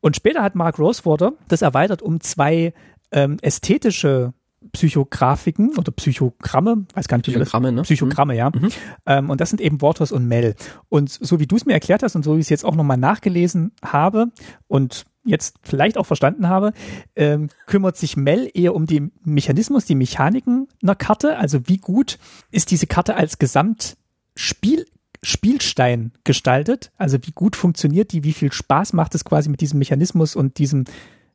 [0.00, 2.72] Und später hat Mark Rosewater das erweitert um zwei
[3.10, 4.32] ähm, ästhetische
[4.72, 7.82] Psychografiken oder Psychogramme, weiß gar nicht, Psychogramme, ne?
[7.82, 8.50] Psychogramme, ja.
[8.50, 8.68] Mhm.
[9.06, 10.54] Ähm, und das sind eben Waters und Mel.
[10.88, 12.74] Und so wie du es mir erklärt hast und so wie ich es jetzt auch
[12.74, 14.28] nochmal nachgelesen habe
[14.66, 16.72] und jetzt vielleicht auch verstanden habe,
[17.16, 21.36] ähm, kümmert sich Mel eher um den Mechanismus, die Mechaniken einer Karte.
[21.36, 22.18] Also wie gut
[22.50, 24.86] ist diese Karte als Gesamtspiel
[25.22, 26.92] Spielstein gestaltet?
[26.96, 28.22] Also wie gut funktioniert die?
[28.22, 30.84] Wie viel Spaß macht es quasi mit diesem Mechanismus und diesem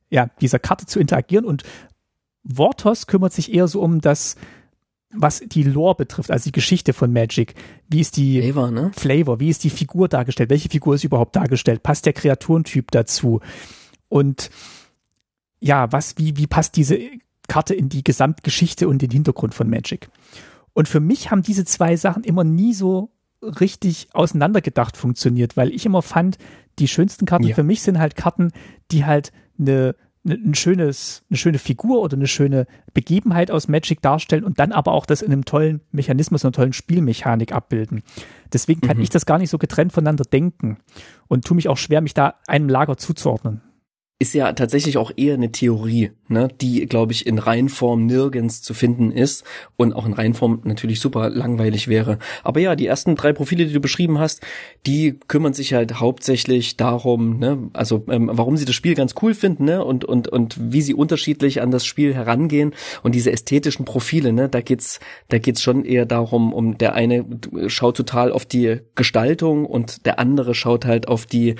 [0.10, 1.46] ja dieser Karte zu interagieren?
[1.46, 1.64] Und
[2.46, 4.36] Vortos kümmert sich eher so um das
[5.14, 7.56] was die Lore betrifft, also die Geschichte von Magic.
[7.90, 8.92] Wie ist die Flavor, ne?
[8.96, 10.50] Flavor, wie ist die Figur dargestellt?
[10.50, 11.84] Welche Figur ist überhaupt dargestellt?
[11.84, 13.42] Passt der Kreaturentyp dazu?
[14.08, 14.50] Und
[15.60, 17.00] ja, was, wie, wie passt diese
[17.48, 20.10] Karte in die Gesamtgeschichte und den Hintergrund von Magic?
[20.74, 25.86] Und für mich haben diese zwei Sachen immer nie so richtig auseinandergedacht funktioniert, weil ich
[25.86, 26.38] immer fand,
[26.80, 27.56] die schönsten Karten ja.
[27.56, 28.52] für mich sind halt Karten,
[28.92, 34.44] die halt eine ein schönes, eine schöne Figur oder eine schöne Begebenheit aus Magic darstellen
[34.44, 38.04] und dann aber auch das in einem tollen Mechanismus, einer tollen Spielmechanik abbilden.
[38.54, 39.04] Deswegen kann mhm.
[39.04, 40.78] ich das gar nicht so getrennt voneinander denken
[41.28, 43.62] und tue mich auch schwer, mich da einem Lager zuzuordnen
[44.22, 48.76] ist ja tatsächlich auch eher eine Theorie, ne, die, glaube ich, in Reinform nirgends zu
[48.76, 49.44] finden ist
[49.78, 52.20] und auch in Reinform natürlich super langweilig wäre.
[52.44, 54.42] Aber ja, die ersten drei Profile, die du beschrieben hast,
[54.86, 59.34] die kümmern sich halt hauptsächlich darum, ne, also ähm, warum sie das Spiel ganz cool
[59.34, 63.86] finden, ne, und und und wie sie unterschiedlich an das Spiel herangehen und diese ästhetischen
[63.86, 67.26] Profile, ne, da geht's, da geht's schon eher darum, um der eine
[67.66, 71.56] schaut total auf die Gestaltung und der andere schaut halt auf die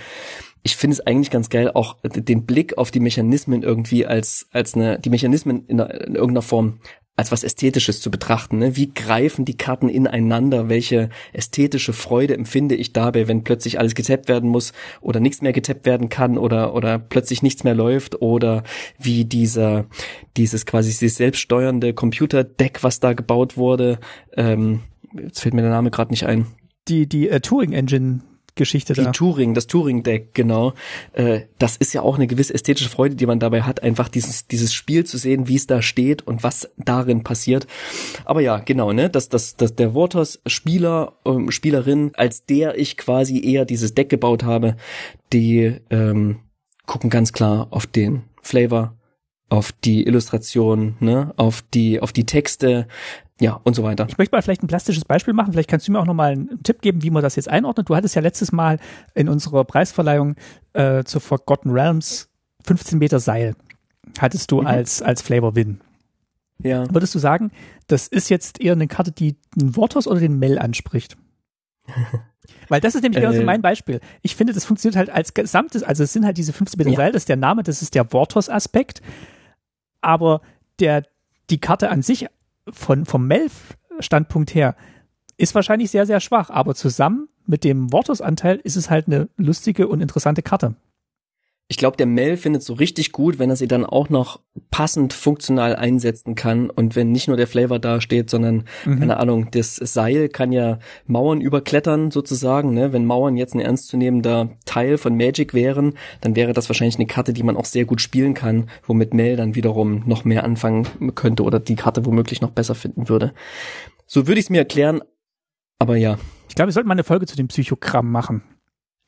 [0.64, 4.76] ich finde es eigentlich ganz geil, auch den Blick auf die Mechanismen irgendwie als, als
[4.76, 6.80] eine, die Mechanismen in, in irgendeiner Form
[7.22, 8.58] als was Ästhetisches zu betrachten.
[8.58, 8.76] Ne?
[8.78, 10.70] Wie greifen die Karten ineinander?
[10.70, 14.72] Welche ästhetische Freude empfinde ich dabei, wenn plötzlich alles getappt werden muss
[15.02, 18.64] oder nichts mehr getappt werden kann oder, oder plötzlich nichts mehr läuft oder
[18.98, 19.86] wie dieser,
[20.38, 24.00] dieses quasi dieses selbststeuernde Computerdeck, was da gebaut wurde,
[24.36, 24.82] ähm,
[25.14, 26.48] jetzt fällt mir der Name gerade nicht ein.
[26.88, 28.22] Die, die äh, Turing Engine
[28.62, 29.12] Geschichte die da.
[29.12, 30.74] Touring, das Touring-Deck, genau.
[31.14, 34.46] Äh, das ist ja auch eine gewisse ästhetische Freude, die man dabei hat, einfach dieses,
[34.46, 37.66] dieses Spiel zu sehen, wie es da steht und was darin passiert.
[38.24, 42.98] Aber ja, genau, ne, dass, dass, dass der Waters Spieler, ähm, Spielerin, als der ich
[42.98, 44.76] quasi eher dieses Deck gebaut habe,
[45.34, 46.42] die ähm,
[46.86, 48.96] gucken ganz klar auf den Flavor,
[49.52, 52.88] auf die Illustration, ne, auf die, auf die Texte,
[53.42, 54.06] ja, und so weiter.
[54.08, 55.52] Ich möchte mal vielleicht ein plastisches Beispiel machen.
[55.52, 57.90] Vielleicht kannst du mir auch nochmal einen Tipp geben, wie man das jetzt einordnet.
[57.90, 58.80] Du hattest ja letztes Mal
[59.16, 60.36] in unserer Preisverleihung
[60.74, 62.30] äh, zu Forgotten Realms
[62.64, 63.56] 15 Meter Seil
[64.20, 64.68] hattest du mhm.
[64.68, 65.82] als, als Flavor Win.
[66.60, 66.86] Ja.
[66.94, 67.52] Würdest du sagen,
[67.88, 71.18] das ist jetzt eher eine Karte, die den Wortos oder den Mel anspricht?
[72.70, 74.00] Weil das ist nämlich äh, so mein Beispiel.
[74.22, 76.98] Ich finde, das funktioniert halt als gesamtes, also es sind halt diese 15 Meter ja.
[76.98, 79.02] Seil, das ist der Name, das ist der Wortos-Aspekt.
[80.02, 80.42] Aber
[80.80, 81.04] der,
[81.50, 82.28] die Karte an sich
[82.70, 84.76] von, vom Melf-Standpunkt her
[85.38, 89.88] ist wahrscheinlich sehr, sehr schwach, aber zusammen mit dem Wortos-Anteil ist es halt eine lustige
[89.88, 90.76] und interessante Karte.
[91.72, 95.14] Ich glaube, der Mel findet so richtig gut, wenn er sie dann auch noch passend
[95.14, 99.00] funktional einsetzen kann und wenn nicht nur der Flavor dasteht, sondern mhm.
[99.00, 102.74] keine Ahnung, das Seil kann ja Mauern überklettern sozusagen.
[102.74, 102.92] Ne?
[102.92, 107.32] Wenn Mauern jetzt ein ernstzunehmender Teil von Magic wären, dann wäre das wahrscheinlich eine Karte,
[107.32, 111.44] die man auch sehr gut spielen kann, womit Mel dann wiederum noch mehr anfangen könnte
[111.44, 113.34] oder die Karte womöglich noch besser finden würde.
[114.08, 115.00] So würde ich es mir erklären,
[115.80, 116.18] aber ja.
[116.50, 118.44] Ich glaube, wir sollten mal eine Folge zu dem Psychogramm machen.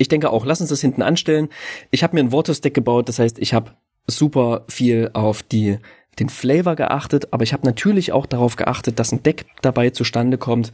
[0.04, 1.48] Ich denke auch, lass uns das hinten anstellen.
[1.90, 3.72] Ich habe mir ein Vortex-Deck gebaut, das heißt, ich habe
[4.06, 5.80] super viel auf die
[6.20, 10.38] den Flavor geachtet, aber ich habe natürlich auch darauf geachtet, dass ein Deck dabei zustande
[10.38, 10.74] kommt,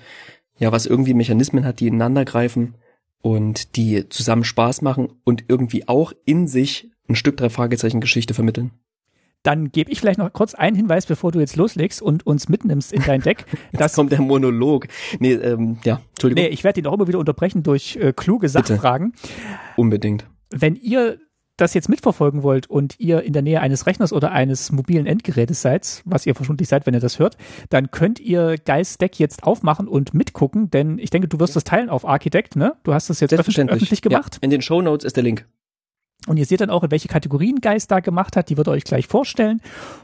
[0.57, 2.73] ja, was irgendwie Mechanismen hat, die ineinander greifen
[3.21, 8.33] und die zusammen Spaß machen und irgendwie auch in sich ein Stück drei Fragezeichen Geschichte
[8.33, 8.71] vermitteln.
[9.43, 12.91] Dann gebe ich vielleicht noch kurz einen Hinweis, bevor du jetzt loslegst und uns mitnimmst
[12.91, 13.45] in dein Deck.
[13.71, 14.87] Das kommt der Monolog.
[15.19, 16.43] Nee, ähm, ja, Entschuldigung.
[16.43, 19.11] Nee, ich werde ihn auch immer wieder unterbrechen durch äh, kluge Sachfragen.
[19.11, 19.33] Bitte.
[19.77, 20.25] Unbedingt.
[20.51, 21.19] Wenn ihr
[21.59, 25.61] das jetzt mitverfolgen wollt und ihr in der Nähe eines Rechners oder eines mobilen Endgerätes
[25.61, 27.37] seid, was ihr vermutlich seid, wenn ihr das hört,
[27.69, 31.63] dann könnt ihr Geist Deck jetzt aufmachen und mitgucken, denn ich denke, du wirst das
[31.63, 32.75] teilen auf Architect, ne?
[32.83, 34.35] Du hast das jetzt öffentlich gemacht.
[34.35, 35.45] Ja, in den Show Notes ist der Link.
[36.29, 38.49] Und ihr seht dann auch, in welche Kategorien Geist da gemacht hat.
[38.49, 39.61] Die wird er euch gleich vorstellen.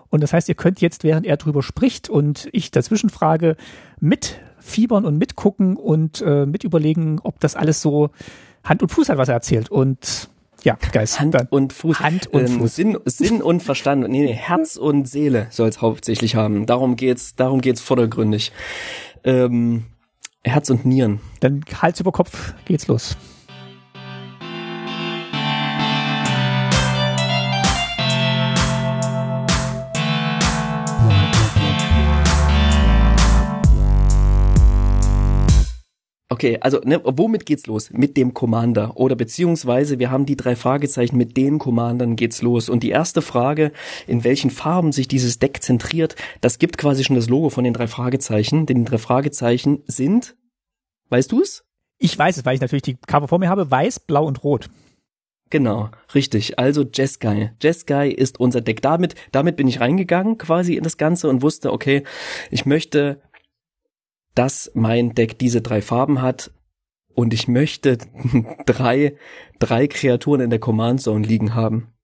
[0.09, 3.55] Und das heißt, ihr könnt jetzt, während er drüber spricht und ich dazwischen frage,
[3.99, 8.09] mitfiebern und mitgucken und äh, mit überlegen, ob das alles so
[8.63, 9.69] Hand und Fuß hat, was er erzählt.
[9.69, 10.29] Und
[10.63, 11.19] ja, Geist.
[11.19, 11.45] Hand dann.
[11.51, 11.99] und Fuß.
[11.99, 12.75] Hand und ähm, Fuß.
[12.75, 14.09] Sinn, Sinn und Verstand.
[14.09, 16.65] Nee, nee, Herz und Seele soll es hauptsächlich haben.
[16.65, 18.51] Darum geht's, darum geht's vordergründig.
[19.23, 19.85] Ähm,
[20.43, 21.19] Herz und Nieren.
[21.39, 23.15] Dann Hals über Kopf geht's los.
[36.35, 37.91] Okay, also ne, womit geht's los?
[37.91, 42.67] Mit dem Commander oder beziehungsweise wir haben die drei Fragezeichen, mit den Commandern geht's los.
[42.67, 43.71] Und die erste Frage,
[44.05, 47.71] in welchen Farben sich dieses Deck zentriert, das gibt quasi schon das Logo von den
[47.71, 48.65] drei Fragezeichen.
[48.65, 50.35] Denn die drei Fragezeichen sind,
[51.07, 51.63] weißt du es?
[51.99, 54.69] Ich weiß es, weil ich natürlich die Cover vor mir habe, weiß, blau und rot.
[55.51, 56.59] Genau, richtig.
[56.59, 57.53] Also Jeskai.
[57.61, 58.81] Jeskai ist unser Deck.
[58.81, 62.03] Damit, damit bin ich reingegangen quasi in das Ganze und wusste, okay,
[62.51, 63.21] ich möchte
[64.35, 66.51] dass mein Deck diese drei Farben hat
[67.13, 67.97] und ich möchte
[68.65, 69.17] drei,
[69.59, 71.94] drei Kreaturen in der Command Zone liegen haben.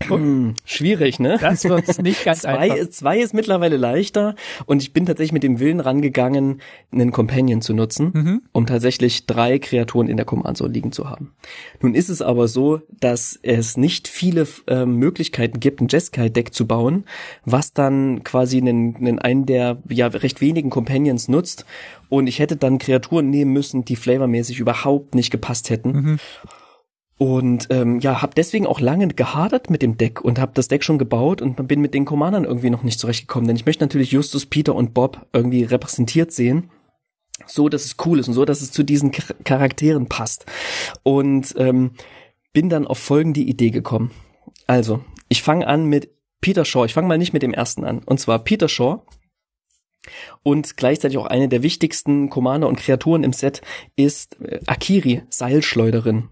[0.64, 1.38] Schwierig, ne?
[1.40, 2.90] Das wird nicht ganz zwei, einfach.
[2.90, 6.60] Zwei ist mittlerweile leichter und ich bin tatsächlich mit dem Willen rangegangen,
[6.92, 8.42] einen Companion zu nutzen, mhm.
[8.52, 11.34] um tatsächlich drei Kreaturen in der Command Zone liegen zu haben.
[11.80, 16.66] Nun ist es aber so, dass es nicht viele äh, Möglichkeiten gibt, ein Jeskai-Deck zu
[16.66, 17.04] bauen,
[17.44, 21.66] was dann quasi einen, einen, einen der ja recht wenigen Companions nutzt
[22.08, 25.92] und ich hätte dann Kreaturen nehmen müssen, die flavormäßig überhaupt nicht gepasst hätten.
[25.92, 26.18] Mhm.
[27.18, 30.84] Und ähm, ja, habe deswegen auch lange gehadert mit dem Deck und habe das Deck
[30.84, 33.48] schon gebaut und bin mit den Commandern irgendwie noch nicht zurechtgekommen.
[33.48, 36.70] Denn ich möchte natürlich Justus, Peter und Bob irgendwie repräsentiert sehen.
[37.46, 39.10] So, dass es cool ist und so, dass es zu diesen
[39.44, 40.46] Charakteren passt.
[41.02, 41.90] Und ähm,
[42.52, 44.12] bin dann auf folgende Idee gekommen.
[44.68, 46.84] Also, ich fange an mit Peter Shaw.
[46.84, 47.98] Ich fange mal nicht mit dem ersten an.
[48.04, 49.02] Und zwar Peter Shaw
[50.44, 53.60] und gleichzeitig auch eine der wichtigsten Commander und Kreaturen im Set
[53.96, 56.28] ist äh, Akiri, Seilschleuderin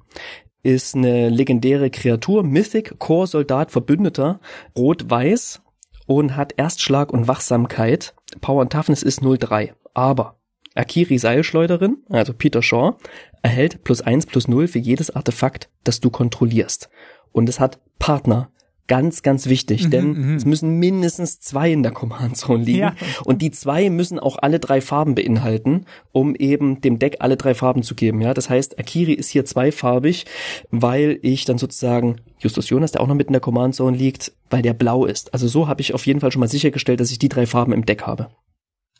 [0.66, 4.40] ist eine legendäre Kreatur, Mythic, Core Soldat Verbündeter,
[4.76, 5.62] rot-weiß
[6.06, 8.14] und hat Erstschlag und Wachsamkeit.
[8.40, 9.74] Power und Toughness ist 03.
[9.94, 10.40] Aber
[10.74, 12.96] Akiri Seilschleuderin, also Peter Shaw,
[13.42, 16.90] erhält plus eins plus null für jedes Artefakt, das du kontrollierst.
[17.30, 18.50] Und es hat Partner,
[18.88, 20.34] Ganz, ganz wichtig, mhm, denn mhm.
[20.36, 22.78] es müssen mindestens zwei in der Command Zone liegen.
[22.78, 22.94] Ja.
[23.24, 27.54] Und die zwei müssen auch alle drei Farben beinhalten, um eben dem Deck alle drei
[27.54, 28.20] Farben zu geben.
[28.20, 30.26] Ja, das heißt, Akiri ist hier zweifarbig,
[30.70, 34.32] weil ich dann sozusagen Justus Jonas, der auch noch mit in der Command Zone liegt,
[34.50, 35.32] weil der blau ist.
[35.32, 37.72] Also so habe ich auf jeden Fall schon mal sichergestellt, dass ich die drei Farben
[37.72, 38.28] im Deck habe.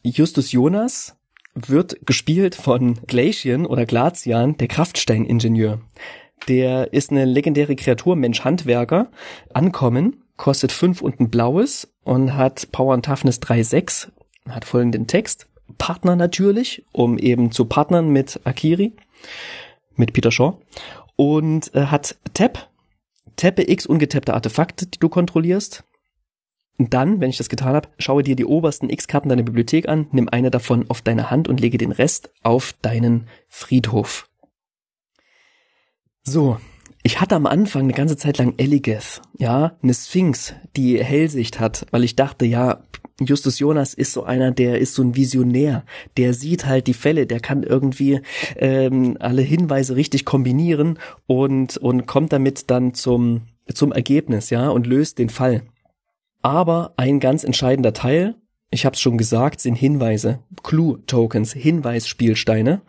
[0.02, 1.16] Justus Jonas
[1.54, 5.80] wird gespielt von Glacian oder Glacian, der Kraftsteiningenieur.
[6.48, 9.10] Der ist eine legendäre Kreatur, Mensch-Handwerker.
[9.52, 14.08] Ankommen, kostet fünf und ein blaues und hat Power and Toughness 3,6.
[14.48, 15.48] Hat folgenden Text.
[15.78, 18.92] Partner natürlich, um eben zu partnern mit Akiri,
[19.96, 20.58] mit Peter Shaw.
[21.16, 22.68] Und äh, hat Tap.
[23.36, 25.84] Tappe x ungetappte Artefakte, die du kontrollierst.
[26.78, 30.08] Und dann, wenn ich das getan habe, schaue dir die obersten X-Karten deiner Bibliothek an,
[30.12, 34.28] nimm eine davon auf deine Hand und lege den Rest auf deinen Friedhof.
[36.28, 36.58] So,
[37.04, 41.86] ich hatte am Anfang eine ganze Zeit lang Eligeth, ja, eine Sphinx, die Hellsicht hat,
[41.92, 42.82] weil ich dachte, ja,
[43.20, 45.84] Justus Jonas ist so einer, der ist so ein Visionär,
[46.16, 48.22] der sieht halt die Fälle, der kann irgendwie
[48.56, 54.88] ähm, alle Hinweise richtig kombinieren und und kommt damit dann zum zum Ergebnis, ja, und
[54.88, 55.62] löst den Fall.
[56.42, 58.34] Aber ein ganz entscheidender Teil,
[58.70, 62.82] ich habe es schon gesagt, sind Hinweise, Clue-Tokens, Hinweisspielsteine.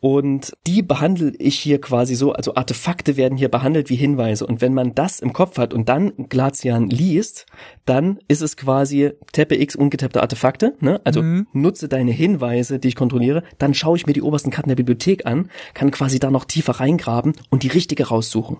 [0.00, 4.44] Und die behandle ich hier quasi so, also Artefakte werden hier behandelt wie Hinweise.
[4.44, 7.46] Und wenn man das im Kopf hat und dann Glacian liest,
[7.84, 10.74] dann ist es quasi Teppe X ungetappte Artefakte.
[10.80, 11.00] Ne?
[11.04, 11.46] Also mhm.
[11.52, 15.26] nutze deine Hinweise, die ich kontrolliere, dann schaue ich mir die obersten Karten der Bibliothek
[15.26, 18.56] an, kann quasi da noch tiefer reingraben und die richtige raussuchen.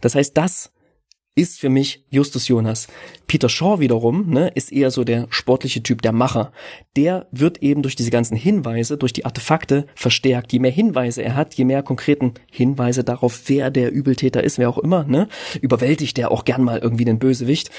[0.00, 0.72] Das heißt, das
[1.34, 2.88] ist für mich Justus Jonas.
[3.26, 6.52] Peter Shaw wiederum ne, ist eher so der sportliche Typ, der Macher.
[6.94, 10.52] Der wird eben durch diese ganzen Hinweise, durch die Artefakte verstärkt.
[10.52, 14.68] Je mehr Hinweise er hat, je mehr konkreten Hinweise darauf, wer der Übeltäter ist, wer
[14.68, 15.28] auch immer, ne,
[15.62, 17.70] überwältigt er auch gern mal irgendwie den Bösewicht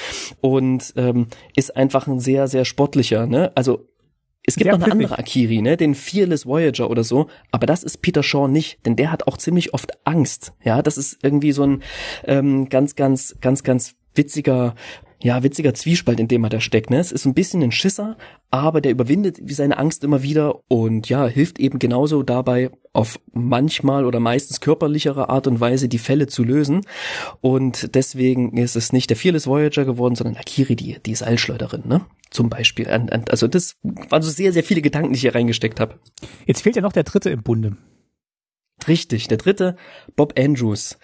[0.42, 3.28] und ähm, ist einfach ein sehr, sehr sportlicher.
[3.28, 3.52] Ne?
[3.54, 3.88] Also
[4.46, 7.84] es gibt Sehr noch eine andere Akiri, ne, den Fearless Voyager oder so, aber das
[7.84, 10.54] ist Peter Shaw nicht, denn der hat auch ziemlich oft Angst.
[10.64, 11.84] Ja, das ist irgendwie so ein
[12.26, 14.76] ähm, ganz, ganz, ganz, ganz witziger,
[15.24, 16.90] ja, witziger Zwiespalt, in dem er da steckt.
[16.90, 17.00] Ne?
[17.00, 18.18] Es ist ein bisschen ein Schisser,
[18.52, 24.06] aber der überwindet seine Angst immer wieder und ja, hilft eben genauso dabei, auf manchmal
[24.06, 26.82] oder meistens körperlichere Art und Weise die Fälle zu lösen.
[27.40, 32.02] Und deswegen ist es nicht der Fearless Voyager geworden, sondern Akiri, die, die Seilschleuderin, ne?
[32.30, 32.88] zum Beispiel.
[32.88, 36.00] Also das waren so sehr, sehr viele Gedanken, die ich hier reingesteckt habe.
[36.46, 37.78] Jetzt fehlt ja noch der dritte im Bunde.
[38.88, 39.78] Richtig, der dritte,
[40.18, 40.98] Bob Andrews.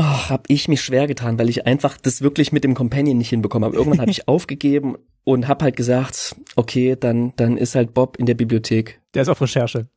[0.00, 3.30] Oh, hab ich mich schwer getan, weil ich einfach das wirklich mit dem Companion nicht
[3.30, 3.74] hinbekommen habe.
[3.74, 8.24] Irgendwann habe ich aufgegeben und habe halt gesagt, okay, dann dann ist halt Bob in
[8.24, 9.00] der Bibliothek.
[9.14, 9.88] Der ist auf Recherche.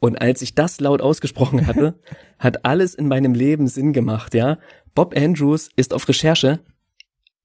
[0.00, 1.98] Und als ich das laut ausgesprochen hatte,
[2.38, 4.58] hat alles in meinem Leben Sinn gemacht, ja.
[4.94, 6.60] Bob Andrews ist auf Recherche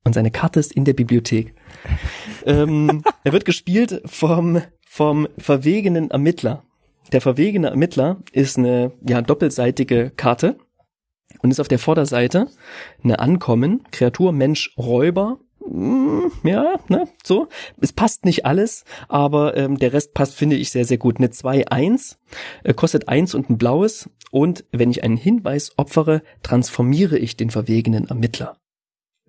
[0.03, 1.55] und seine Karte ist in der Bibliothek.
[2.45, 6.65] ähm, er wird gespielt vom, vom verwegenen Ermittler.
[7.13, 10.57] der verwegene Ermittler ist eine ja doppelseitige Karte
[11.41, 12.47] und ist auf der Vorderseite
[13.03, 15.39] eine Ankommen, Kreatur, Mensch, Räuber.
[15.63, 17.47] Hm, ja, ne, so.
[17.79, 21.17] Es passt nicht alles, aber ähm, der Rest passt, finde ich, sehr, sehr gut.
[21.17, 22.17] Eine 2-1,
[22.63, 24.09] äh, kostet 1 und ein blaues.
[24.31, 28.57] Und wenn ich einen Hinweis opfere, transformiere ich den verwegenen Ermittler.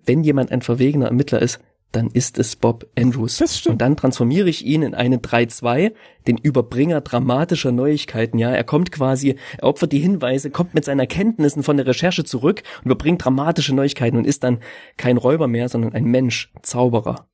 [0.05, 1.59] Wenn jemand ein verwegener Ermittler ist,
[1.95, 3.37] dann ist es Bob Andrews.
[3.37, 3.73] Das stimmt.
[3.73, 5.93] Und dann transformiere ich ihn in eine 3-2,
[6.27, 8.37] den Überbringer dramatischer Neuigkeiten.
[8.37, 12.23] Ja, er kommt quasi, er opfert die Hinweise, kommt mit seinen Erkenntnissen von der Recherche
[12.23, 14.59] zurück und überbringt dramatische Neuigkeiten und ist dann
[14.97, 17.27] kein Räuber mehr, sondern ein Mensch, Zauberer.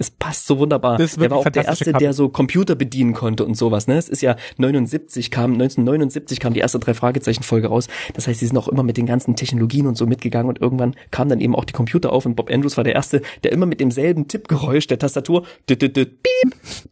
[0.00, 1.00] Es passt so wunderbar.
[1.00, 1.98] Er war auch der erste, Cover.
[1.98, 3.88] der so Computer bedienen konnte und sowas.
[3.88, 7.88] Ne, es ist ja 79 kam 1979 kam die erste drei Fragezeichen Folge raus.
[8.14, 10.94] Das heißt, sie sind auch immer mit den ganzen Technologien und so mitgegangen und irgendwann
[11.10, 13.66] kam dann eben auch die Computer auf und Bob Andrews war der erste, der immer
[13.66, 15.80] mit demselben Tippgeräusch der Tastatur piep,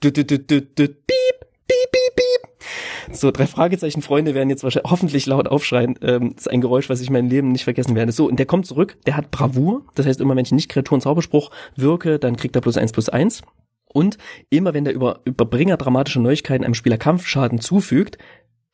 [0.01, 3.17] piep, piep, piep, piep.
[3.17, 5.99] So, drei Fragezeichen Freunde werden jetzt wahrscheinlich hoffentlich laut aufschreien.
[6.03, 8.13] Ähm, das ist ein Geräusch, was ich mein Leben nicht vergessen werde.
[8.13, 9.83] So, und der kommt zurück, der hat Bravour.
[9.95, 13.09] Das heißt, immer wenn ich nicht Kreaturen Zauberspruch wirke, dann kriegt er plus eins plus
[13.09, 13.43] eins.
[13.87, 14.19] Und
[14.51, 18.19] immer wenn der Über Überbringer dramatischer Neuigkeiten einem Spieler Kampfschaden zufügt,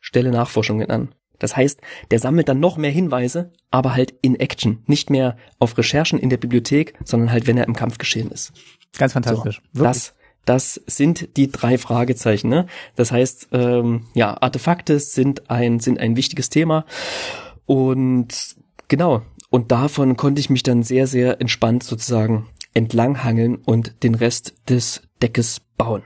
[0.01, 1.15] stelle Nachforschungen an.
[1.39, 4.83] Das heißt, der sammelt dann noch mehr Hinweise, aber halt in Action.
[4.87, 8.53] Nicht mehr auf Recherchen in der Bibliothek, sondern halt, wenn er im Kampf geschehen ist.
[8.97, 9.61] Ganz fantastisch.
[9.73, 12.49] So, das, das sind die drei Fragezeichen.
[12.49, 12.67] Ne?
[12.97, 16.85] Das heißt, ähm, ja, Artefakte sind ein, sind ein wichtiges Thema.
[17.67, 18.57] Und
[18.89, 24.55] genau, und davon konnte ich mich dann sehr, sehr entspannt sozusagen entlanghangeln und den Rest
[24.69, 26.03] des Deckes bauen.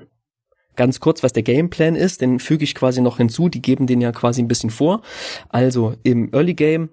[0.75, 4.01] Ganz kurz, was der Gameplan ist, den füge ich quasi noch hinzu, die geben den
[4.01, 5.01] ja quasi ein bisschen vor.
[5.49, 6.91] Also im Early Game,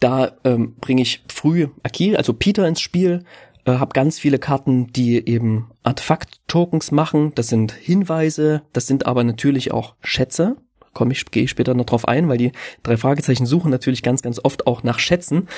[0.00, 3.24] da ähm, bringe ich früh Akil, also Peter ins Spiel,
[3.68, 7.32] äh, habe ganz viele Karten, die eben Artefakt-Tokens machen.
[7.34, 10.56] Das sind Hinweise, das sind aber natürlich auch Schätze.
[10.94, 12.52] Komme ich, gehe ich später noch drauf ein, weil die
[12.82, 15.48] drei Fragezeichen suchen natürlich ganz, ganz oft auch nach Schätzen.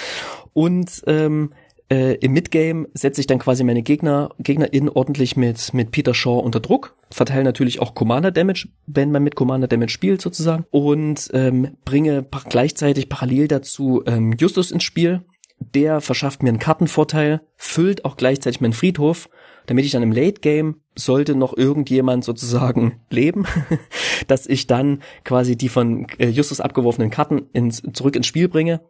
[0.53, 1.53] Und ähm,
[1.90, 6.40] äh, im Midgame setze ich dann quasi meine Gegner, GegnerInnen ordentlich mit, mit Peter Shaw
[6.40, 11.31] unter Druck, verteile natürlich auch Commander Damage, wenn man mit Commander Damage spielt sozusagen und
[11.33, 15.23] ähm, bringe gleichzeitig parallel dazu ähm, Justus ins Spiel.
[15.61, 19.29] Der verschafft mir einen Kartenvorteil, füllt auch gleichzeitig meinen Friedhof,
[19.66, 23.46] damit ich dann im Late Game sollte noch irgendjemand sozusagen leben,
[24.27, 28.81] dass ich dann quasi die von äh, Justus abgeworfenen Karten ins, zurück ins Spiel bringe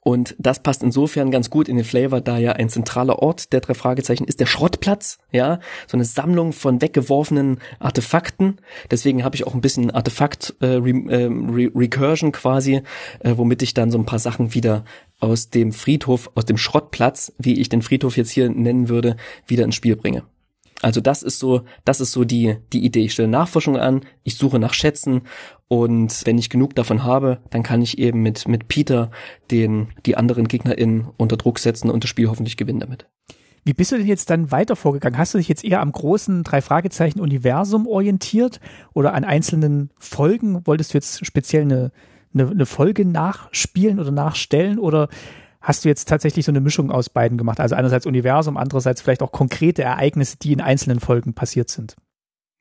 [0.00, 3.60] und das passt insofern ganz gut in den Flavor, da ja ein zentraler Ort der
[3.60, 8.60] drei Fragezeichen ist der Schrottplatz, ja, so eine Sammlung von weggeworfenen Artefakten.
[8.90, 12.82] Deswegen habe ich auch ein bisschen Artefakt äh, Re äh, Re Recursion quasi,
[13.20, 14.84] äh, womit ich dann so ein paar Sachen wieder
[15.20, 19.64] aus dem Friedhof, aus dem Schrottplatz, wie ich den Friedhof jetzt hier nennen würde, wieder
[19.64, 20.24] ins Spiel bringe.
[20.82, 23.04] Also das ist so, das ist so die, die Idee.
[23.04, 25.22] Ich stelle Nachforschung an, ich suche nach Schätzen
[25.68, 29.10] und wenn ich genug davon habe, dann kann ich eben mit, mit Peter
[29.50, 33.06] den, die anderen GegnerInnen unter Druck setzen und das Spiel hoffentlich gewinnen damit.
[33.64, 35.18] Wie bist du denn jetzt dann weiter vorgegangen?
[35.18, 38.60] Hast du dich jetzt eher am großen drei Fragezeichen Universum orientiert
[38.94, 40.64] oder an einzelnen Folgen?
[40.66, 41.90] Wolltest du jetzt speziell eine,
[42.32, 45.08] eine, eine Folge nachspielen oder nachstellen oder
[45.66, 47.58] hast du jetzt tatsächlich so eine Mischung aus beiden gemacht?
[47.60, 51.96] Also einerseits Universum, andererseits vielleicht auch konkrete Ereignisse, die in einzelnen Folgen passiert sind.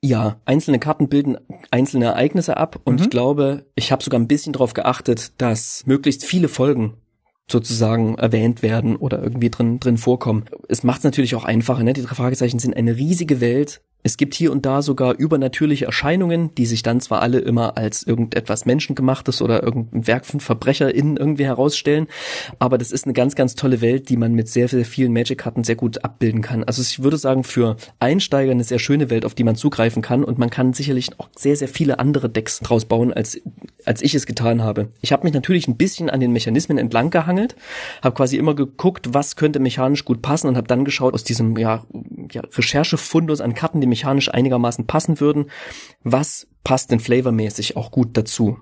[0.04, 1.38] Ja, einzelne Karten bilden
[1.72, 3.04] einzelne Ereignisse ab und Mhm.
[3.04, 6.96] ich glaube, ich habe sogar ein bisschen darauf geachtet, dass möglichst viele Folgen
[7.50, 10.46] sozusagen erwähnt werden oder irgendwie drin drin vorkommen.
[10.68, 11.84] Es macht es natürlich auch einfacher.
[11.84, 11.94] Ne?
[11.94, 13.82] Die drei Fragezeichen sind eine riesige Welt.
[14.06, 18.04] Es gibt hier und da sogar übernatürliche Erscheinungen, die sich dann zwar alle immer als
[18.04, 22.06] irgendetwas Menschengemachtes oder irgendein Werk von VerbrecherInnen irgendwie herausstellen,
[22.60, 25.64] aber das ist eine ganz, ganz tolle Welt, die man mit sehr, sehr vielen Magic-Karten
[25.64, 26.64] sehr gut abbilden kann.
[26.64, 30.24] Also ich würde sagen, für Einsteiger eine sehr schöne Welt, auf die man zugreifen kann
[30.24, 33.42] und man kann sicherlich auch sehr, sehr viele andere Decks draus bauen, als,
[33.86, 34.90] als ich es getan habe.
[35.02, 37.56] Ich habe mich natürlich ein bisschen an den Mechanismen entlang gehangelt,
[38.04, 41.58] habe quasi immer geguckt, was könnte mechanisch gut passen und habe dann geschaut aus diesem
[41.58, 41.84] ja,
[42.32, 45.46] ja, Recherchefundus an Karten, die mechanisch einigermaßen passen würden,
[46.04, 48.60] was passt denn flavormäßig auch gut dazu.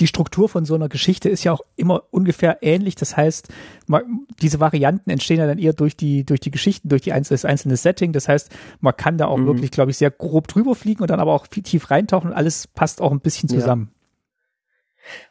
[0.00, 2.96] Die Struktur von so einer Geschichte ist ja auch immer ungefähr ähnlich.
[2.96, 3.48] Das heißt,
[3.86, 7.36] man, diese Varianten entstehen ja dann eher durch die, durch die Geschichten, durch die einzelne,
[7.36, 8.12] das einzelne Setting.
[8.12, 8.50] Das heißt,
[8.80, 9.46] man kann da auch Mhm.
[9.46, 12.36] wirklich, glaube ich, sehr grob drüber fliegen und dann aber auch viel tief reintauchen und
[12.36, 13.56] alles passt auch ein bisschen Ja.
[13.60, 13.90] zusammen.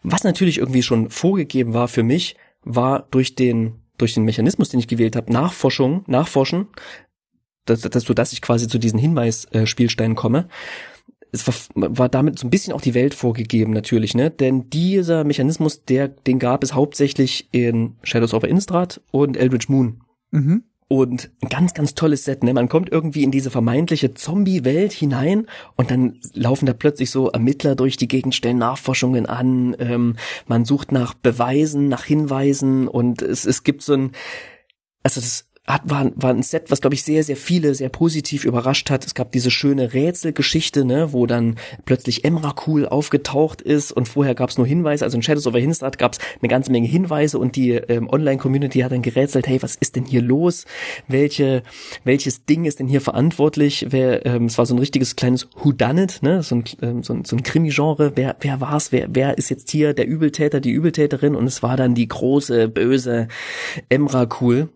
[0.01, 4.79] Was natürlich irgendwie schon vorgegeben war für mich, war durch den durch den Mechanismus, den
[4.79, 6.67] ich gewählt habe, Nachforschung, Nachforschen,
[7.65, 10.47] dass, dass, so dass ich quasi zu diesen Hinweisspielsteinen komme.
[11.31, 14.29] Es war, war damit so ein bisschen auch die Welt vorgegeben natürlich, ne?
[14.29, 20.01] Denn dieser Mechanismus, der den gab es hauptsächlich in Shadows over Innistrad und Eldritch Moon.
[20.29, 20.63] Mhm.
[20.89, 22.53] Und ein ganz, ganz tolles Set, ne?
[22.53, 27.75] Man kommt irgendwie in diese vermeintliche Zombie-Welt hinein und dann laufen da plötzlich so Ermittler
[27.75, 33.45] durch die Gegend, stellen Nachforschungen an, ähm, man sucht nach Beweisen, nach Hinweisen und es,
[33.45, 34.11] es gibt so ein,
[35.01, 38.43] also das hat, war, war ein Set, was glaube ich sehr, sehr viele sehr positiv
[38.43, 39.05] überrascht hat.
[39.05, 41.55] Es gab diese schöne Rätselgeschichte, ne, wo dann
[41.85, 45.05] plötzlich Emrakul aufgetaucht ist und vorher gab es nur Hinweise.
[45.05, 48.79] Also in Shadows of Hinstad gab es eine ganze Menge Hinweise und die ähm, Online-Community
[48.79, 50.65] hat dann gerätselt, hey, was ist denn hier los?
[51.07, 51.63] Welche,
[52.03, 53.87] welches Ding ist denn hier verantwortlich?
[53.89, 57.23] Wer, ähm, es war so ein richtiges kleines Whodunit, ne, so ein, ähm, so ein,
[57.23, 58.11] so ein Krimi-Genre.
[58.15, 58.91] Wer, wer war's?
[58.91, 61.35] Wer, wer ist jetzt hier der Übeltäter, die Übeltäterin?
[61.35, 63.29] Und es war dann die große, böse
[63.87, 64.67] Emrakul.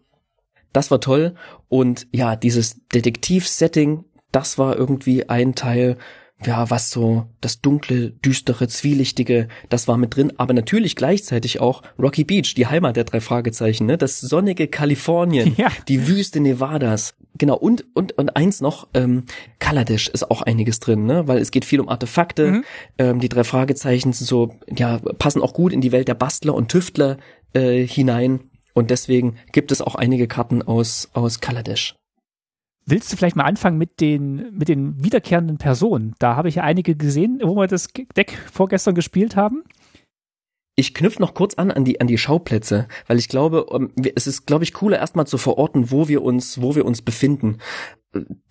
[0.74, 1.36] Das war toll.
[1.70, 5.98] Und ja, dieses Detektiv-Setting, das war irgendwie ein Teil,
[6.46, 11.82] ja, was so das dunkle, düstere, zwielichtige, das war mit drin, aber natürlich gleichzeitig auch
[11.98, 13.98] Rocky Beach, die Heimat der drei Fragezeichen, ne?
[13.98, 15.70] das sonnige Kalifornien, ja.
[15.88, 19.24] die Wüste Nevadas, genau und und und eins noch, ähm,
[19.58, 21.28] Kaladesh ist auch einiges drin, ne?
[21.28, 22.64] weil es geht viel um Artefakte, mhm.
[23.00, 26.54] ähm, die drei Fragezeichen sind so, ja, passen auch gut in die Welt der Bastler
[26.54, 27.18] und Tüftler
[27.54, 28.42] äh, hinein
[28.78, 31.96] und deswegen gibt es auch einige Karten aus, aus Kaladesh.
[32.86, 36.14] Willst du vielleicht mal anfangen mit den, mit den wiederkehrenden Personen?
[36.20, 39.64] Da habe ich ja einige gesehen, wo wir das Deck vorgestern gespielt haben.
[40.76, 43.66] Ich knüpfe noch kurz an an die an die Schauplätze, weil ich glaube,
[44.14, 47.58] es ist glaube ich cooler erstmal zu verorten, wo wir uns wo wir uns befinden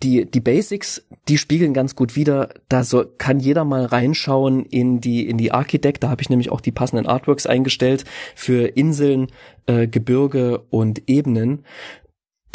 [0.03, 2.49] die, die Basics, die spiegeln ganz gut wieder.
[2.69, 6.03] Da so, kann jeder mal reinschauen in die, in die Architect.
[6.03, 8.05] Da habe ich nämlich auch die passenden Artworks eingestellt
[8.35, 9.27] für Inseln,
[9.65, 11.63] äh, Gebirge und Ebenen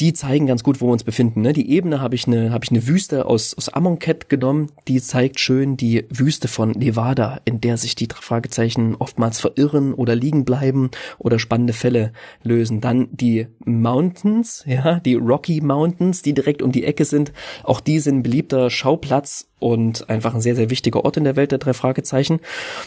[0.03, 1.43] die zeigen ganz gut, wo wir uns befinden.
[1.43, 1.53] Ne?
[1.53, 4.73] Die Ebene habe ich eine habe ich Wüste aus aus Amonkhet genommen.
[4.89, 10.17] Die zeigt schön die Wüste von Nevada, in der sich die Fragezeichen oftmals verirren oder
[10.17, 12.81] liegen bleiben oder spannende Fälle lösen.
[12.81, 17.33] Dann die Mountains, ja, die Rocky Mountains, die direkt um die Ecke sind.
[17.63, 21.37] Auch die sind ein beliebter Schauplatz und einfach ein sehr, sehr wichtiger Ort in der
[21.37, 22.41] Welt der drei Fragezeichen.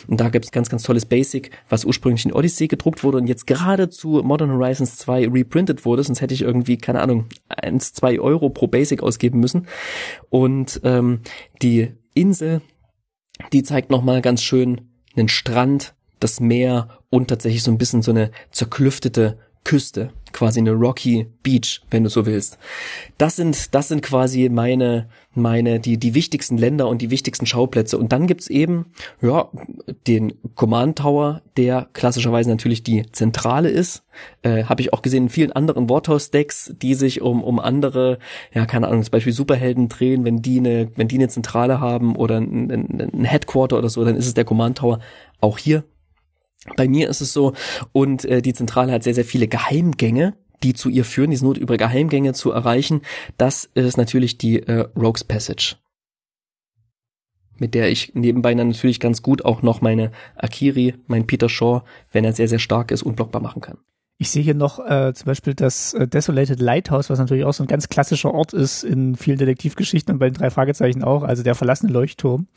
[0.08, 3.48] Und da gibt's ganz, ganz tolles Basic, was ursprünglich in Odyssey gedruckt wurde und jetzt
[3.48, 8.20] gerade zu Modern Horizons 2 reprintet wurde, sonst hätte ich irgendwie, keine Ahnung, eins, zwei
[8.20, 9.68] Euro pro Basic ausgeben müssen.
[10.30, 11.22] Und ähm,
[11.62, 12.62] die Insel,
[13.54, 14.82] die zeigt nochmal ganz schön
[15.16, 20.72] einen Strand, das Meer und tatsächlich so ein bisschen so eine zerklüftete Küste, quasi eine
[20.72, 22.60] Rocky Beach, wenn du so willst.
[23.18, 27.98] Das sind, das sind quasi meine, meine, die, die wichtigsten Länder und die wichtigsten Schauplätze.
[27.98, 28.86] Und dann gibt's eben,
[29.22, 29.50] ja,
[30.08, 34.04] den Command Tower, der klassischerweise natürlich die Zentrale ist.
[34.44, 38.20] Äh, Habe ich auch gesehen in vielen anderen Warthog-Decks, die sich um, um andere,
[38.54, 42.16] ja, keine Ahnung, zum Beispiel Superhelden drehen, wenn die eine, wenn die eine Zentrale haben
[42.16, 45.00] oder ein, ein, ein Headquarter oder so, dann ist es der Command Tower.
[45.42, 45.84] Auch hier
[46.76, 47.54] bei mir ist es so,
[47.92, 51.60] und äh, die Zentrale hat sehr, sehr viele Geheimgänge, die zu ihr führen, die Not
[51.66, 53.02] Geheimgänge zu erreichen.
[53.38, 55.76] Das ist natürlich die äh, Rogues Passage.
[57.58, 61.84] Mit der ich nebenbei dann natürlich ganz gut auch noch meine Akiri, mein Peter Shaw,
[62.12, 63.78] wenn er sehr, sehr stark ist, unblockbar machen kann.
[64.18, 67.64] Ich sehe hier noch äh, zum Beispiel das äh, Desolated Lighthouse, was natürlich auch so
[67.64, 71.44] ein ganz klassischer Ort ist in vielen Detektivgeschichten und bei den drei Fragezeichen auch, also
[71.44, 72.48] der verlassene Leuchtturm.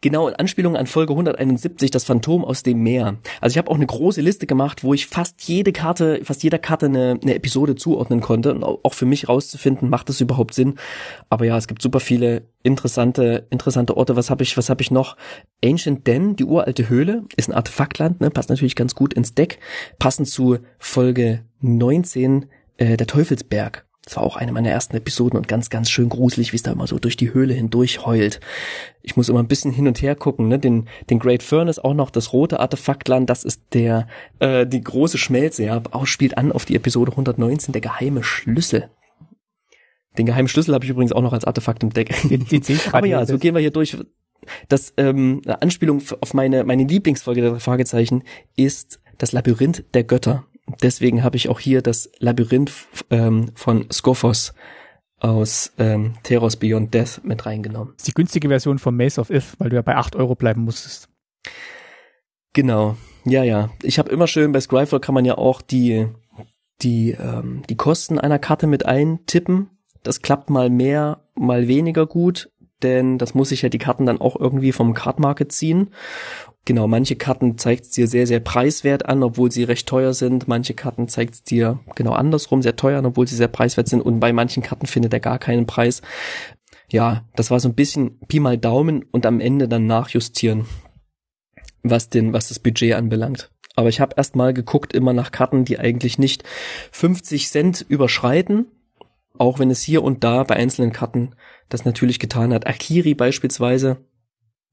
[0.00, 3.16] Genau, in Anspielung an Folge 171, das Phantom aus dem Meer.
[3.40, 6.58] Also ich habe auch eine große Liste gemacht, wo ich fast jede Karte, fast jeder
[6.58, 10.74] Karte eine, eine Episode zuordnen konnte und auch für mich rauszufinden, macht das überhaupt Sinn.
[11.30, 14.16] Aber ja, es gibt super viele interessante, interessante Orte.
[14.16, 15.16] Was habe ich, was habe ich noch?
[15.64, 18.30] Ancient Den, die uralte Höhle, ist ein Artefaktland, ne?
[18.30, 19.58] passt natürlich ganz gut ins Deck.
[19.98, 23.83] Passend zu Folge 19, äh, der Teufelsberg.
[24.04, 26.72] Das war auch eine meiner ersten Episoden und ganz, ganz schön gruselig, wie es da
[26.72, 28.40] immer so durch die Höhle hindurch heult.
[29.02, 30.58] Ich muss immer ein bisschen hin und her gucken, ne?
[30.58, 34.06] Den, den Great Furnace auch noch, das rote Artefaktland, das ist der,
[34.40, 38.90] äh, die große Schmelze, ja, auch spielt an auf die Episode 119, der geheime Schlüssel.
[40.18, 42.14] Den geheimen Schlüssel habe ich übrigens auch noch als Artefakt im Deck.
[42.92, 43.96] Aber ja, so gehen wir hier durch.
[44.68, 48.22] Das ähm, Anspielung auf meine meine Lieblingsfolge der Fragezeichen
[48.54, 50.44] ist das Labyrinth der Götter.
[50.82, 52.72] Deswegen habe ich auch hier das Labyrinth
[53.10, 54.54] ähm, von Skophos
[55.18, 57.94] aus ähm, Teros Beyond Death mit reingenommen.
[57.94, 60.34] Das ist die günstige Version von Maze of If, weil du ja bei 8 Euro
[60.34, 61.08] bleiben musstest.
[62.52, 63.70] Genau, ja, ja.
[63.82, 66.08] Ich habe immer schön, bei Scryfall kann man ja auch die,
[66.82, 69.70] die, ähm, die Kosten einer Karte mit eintippen.
[70.02, 72.50] Das klappt mal mehr, mal weniger gut,
[72.82, 75.90] denn das muss ich ja die Karten dann auch irgendwie vom Card Market ziehen.
[76.66, 80.48] Genau, manche Karten zeigt es dir sehr, sehr preiswert an, obwohl sie recht teuer sind.
[80.48, 84.00] Manche Karten zeigt es dir genau andersrum, sehr teuer an, obwohl sie sehr preiswert sind.
[84.00, 86.00] Und bei manchen Karten findet er gar keinen Preis.
[86.88, 90.66] Ja, das war so ein bisschen Pi mal Daumen und am Ende dann nachjustieren,
[91.82, 93.50] was den, was das Budget anbelangt.
[93.76, 96.44] aber ich habe erst mal geguckt immer nach Karten, die eigentlich nicht
[96.92, 98.66] 50 Cent überschreiten,
[99.36, 101.34] auch wenn es hier und da bei einzelnen Karten
[101.68, 102.66] das natürlich getan hat.
[102.66, 103.98] Akiri beispielsweise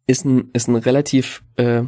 [0.07, 1.83] ist ein, ist ein relativ äh,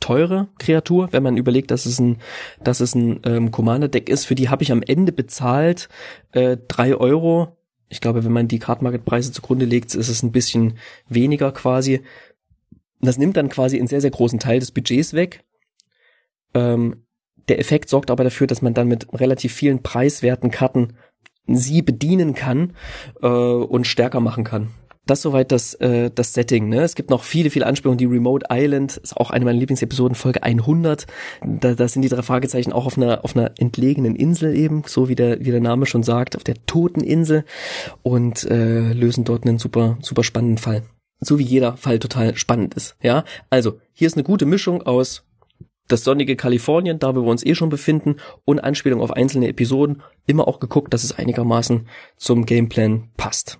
[0.00, 2.18] teure Kreatur, wenn man überlegt, dass es ein,
[2.62, 4.26] dass es ein ähm, Commander-Deck ist.
[4.26, 5.88] Für die habe ich am Ende bezahlt
[6.32, 7.56] äh, drei Euro.
[7.88, 10.78] Ich glaube, wenn man die Card Market Preise zugrunde legt, ist es ein bisschen
[11.08, 12.02] weniger quasi.
[13.00, 15.44] Das nimmt dann quasi einen sehr, sehr großen Teil des Budgets weg.
[16.54, 17.04] Ähm,
[17.48, 20.94] der Effekt sorgt aber dafür, dass man dann mit relativ vielen preiswerten Karten
[21.48, 22.74] sie bedienen kann
[23.22, 24.68] äh, und stärker machen kann.
[25.08, 26.68] Das soweit das, äh, das Setting.
[26.68, 26.82] Ne?
[26.82, 27.96] Es gibt noch viele, viele Anspielungen.
[27.96, 31.06] Die Remote Island ist auch eine meiner Lieblingsepisoden, Folge 100.
[31.42, 35.08] Da, da sind die drei Fragezeichen auch auf einer, auf einer entlegenen Insel eben, so
[35.08, 37.44] wie der, wie der Name schon sagt, auf der toten Insel
[38.02, 40.82] und äh, lösen dort einen super, super spannenden Fall.
[41.20, 42.96] So wie jeder Fall total spannend ist.
[43.02, 45.24] Ja, also hier ist eine gute Mischung aus
[45.88, 50.02] das sonnige Kalifornien, da wo wir uns eh schon befinden, und Anspielung auf einzelne Episoden,
[50.26, 53.58] immer auch geguckt, dass es einigermaßen zum Gameplan passt.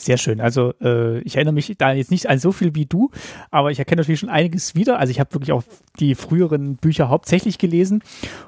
[0.00, 0.40] Sehr schön.
[0.40, 3.10] Also äh, ich erinnere mich da jetzt nicht an so viel wie du,
[3.50, 4.98] aber ich erkenne natürlich schon einiges wieder.
[4.98, 5.62] Also ich habe wirklich auch
[5.98, 8.02] die früheren Bücher hauptsächlich gelesen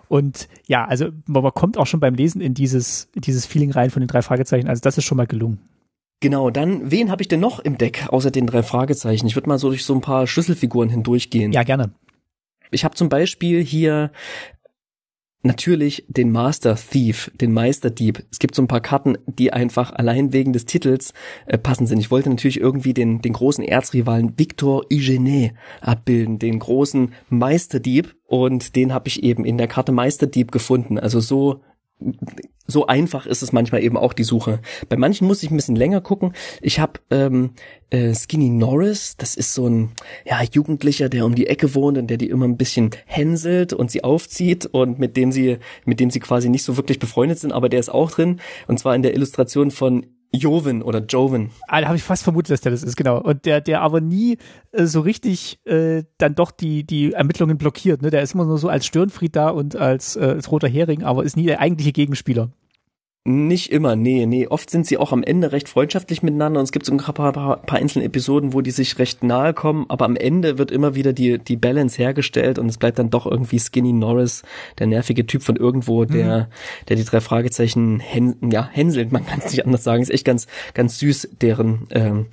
[0.09, 3.91] und ja, also man kommt auch schon beim Lesen in dieses in dieses Feeling rein
[3.91, 4.67] von den drei Fragezeichen.
[4.67, 5.59] Also das ist schon mal gelungen.
[6.21, 9.27] Genau, dann wen habe ich denn noch im Deck außer den drei Fragezeichen?
[9.27, 11.53] Ich würde mal so durch so ein paar Schlüsselfiguren hindurchgehen.
[11.53, 11.91] Ja, gerne.
[12.73, 14.11] Ich habe zum Beispiel hier
[15.43, 18.25] natürlich den Master Thief, den Meisterdieb.
[18.31, 21.13] Es gibt so ein paar Karten, die einfach allein wegen des Titels
[21.47, 21.99] äh, passen sind.
[21.99, 28.15] Ich wollte natürlich irgendwie den, den großen Erzrivalen Victor Eugene abbilden, den großen Meisterdieb.
[28.27, 30.99] Und den habe ich eben in der Karte Meisterdieb gefunden.
[30.99, 31.61] Also so
[32.67, 34.61] so einfach ist es manchmal eben auch die Suche.
[34.89, 36.33] Bei manchen muss ich ein bisschen länger gucken.
[36.61, 37.51] Ich habe ähm,
[37.91, 39.93] äh, Skinny Norris, das ist so ein
[40.25, 43.91] ja, Jugendlicher, der um die Ecke wohnt und der die immer ein bisschen hänselt und
[43.91, 47.53] sie aufzieht und mit dem sie, mit dem sie quasi nicht so wirklich befreundet sind,
[47.53, 48.41] aber der ist auch drin.
[48.69, 51.51] Und zwar in der Illustration von Joven oder Joven.
[51.69, 53.21] Ah, da habe ich fast vermutet, dass der das ist, genau.
[53.21, 54.39] Und der, der aber nie
[54.73, 58.03] äh, so richtig äh, dann doch die, die Ermittlungen blockiert.
[58.03, 58.11] Ne?
[58.11, 61.25] Der ist immer nur so als Störenfried da und als, äh, als roter Hering, aber
[61.25, 62.51] ist nie der eigentliche Gegenspieler.
[63.25, 64.49] Nicht immer, nee, nee.
[64.49, 67.15] Oft sind sie auch am Ende recht freundschaftlich miteinander und es gibt so ein paar,
[67.15, 70.97] paar, paar einzelne Episoden, wo die sich recht nahe kommen, aber am Ende wird immer
[70.97, 74.43] wieder die, die Balance hergestellt und es bleibt dann doch irgendwie Skinny Norris,
[74.81, 76.87] der nervige Typ von irgendwo, der, mhm.
[76.89, 80.03] der die drei Fragezeichen hän, ja, hänselt, man kann es nicht anders sagen.
[80.03, 82.27] Ist echt ganz, ganz süß, deren, ähm,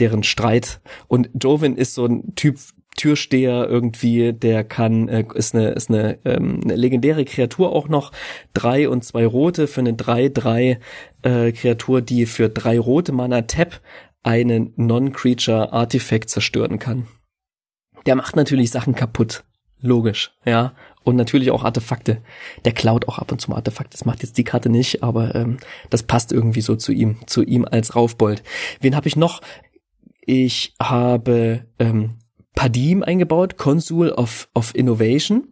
[0.00, 0.80] deren Streit.
[1.06, 2.58] Und Joven ist so ein Typ,
[2.96, 8.12] Türsteher irgendwie, der kann, äh, ist eine, ist eine, ähm, eine legendäre Kreatur auch noch,
[8.54, 10.78] drei und zwei rote für eine drei drei
[11.22, 13.80] äh, Kreatur, die für drei rote Mana Tap
[14.22, 17.08] einen Non-Creature Artifact zerstören kann.
[18.06, 19.44] Der macht natürlich Sachen kaputt.
[19.80, 20.74] Logisch, ja.
[21.02, 22.22] Und natürlich auch Artefakte.
[22.64, 23.96] Der klaut auch ab und zu mal Artefakte.
[23.96, 25.56] Das macht jetzt die Karte nicht, aber ähm,
[25.90, 28.44] das passt irgendwie so zu ihm, zu ihm als Raufbold.
[28.80, 29.40] Wen habe ich noch?
[30.24, 32.18] Ich habe ähm,
[32.54, 35.48] Padim eingebaut, Consul of, of Innovation.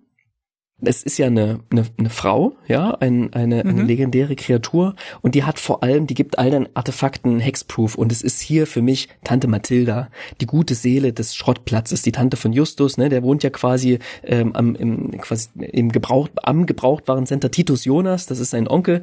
[0.82, 3.70] Es ist ja eine, eine, eine Frau, ja, ein, eine, mhm.
[3.70, 4.94] eine legendäre Kreatur.
[5.20, 7.96] Und die hat vor allem, die gibt all den Artefakten Hexproof.
[7.96, 10.09] Und es ist hier für mich Tante Mathilda,
[10.40, 14.55] die gute Seele des Schrottplatzes, die Tante von Justus, ne, der wohnt ja quasi ähm,
[14.55, 19.03] am im, quasi im Gebrauch, am Gebrauchtwarencenter Titus Jonas, das ist sein Onkel.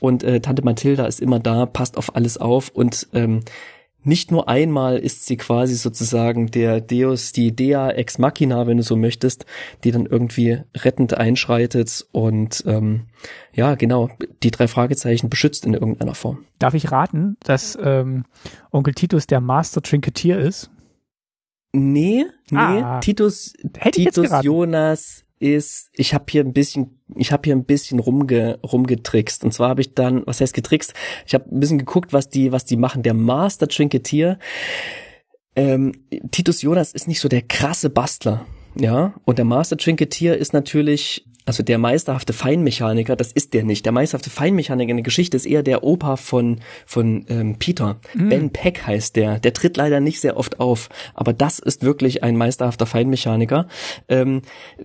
[0.00, 2.70] Und äh, Tante Mathilda ist immer da, passt auf alles auf.
[2.70, 3.40] Und ähm,
[4.08, 8.82] nicht nur einmal ist sie quasi sozusagen der Deus, die Dea ex machina, wenn du
[8.82, 9.44] so möchtest,
[9.84, 13.02] die dann irgendwie rettend einschreitet und ähm,
[13.52, 14.08] ja, genau,
[14.42, 16.44] die drei Fragezeichen beschützt in irgendeiner Form.
[16.58, 18.24] Darf ich raten, dass ähm,
[18.70, 20.70] Onkel Titus der Master Trinketier ist?
[21.72, 23.52] Nee, nee, ah, Titus,
[23.92, 29.44] Titus Jonas ist, ich habe hier ein bisschen, ich habe hier ein bisschen rumge, rumgetrickst.
[29.44, 30.94] Und zwar habe ich dann, was heißt getrickst?
[31.26, 33.02] Ich habe ein bisschen geguckt, was die, was die machen.
[33.02, 34.38] Der Master Trinketier,
[35.56, 35.92] ähm,
[36.30, 38.46] Titus Jonas ist nicht so der krasse Bastler.
[38.74, 43.86] Ja, und der Master Trinketier ist natürlich also der meisterhafte Feinmechaniker, das ist der nicht.
[43.86, 47.96] Der meisterhafte Feinmechaniker in der Geschichte ist eher der Opa von, von ähm, Peter.
[48.12, 48.28] Mhm.
[48.28, 49.38] Ben Peck heißt der.
[49.38, 53.66] Der tritt leider nicht sehr oft auf, aber das ist wirklich ein meisterhafter Feinmechaniker.
[54.10, 54.42] Ähm,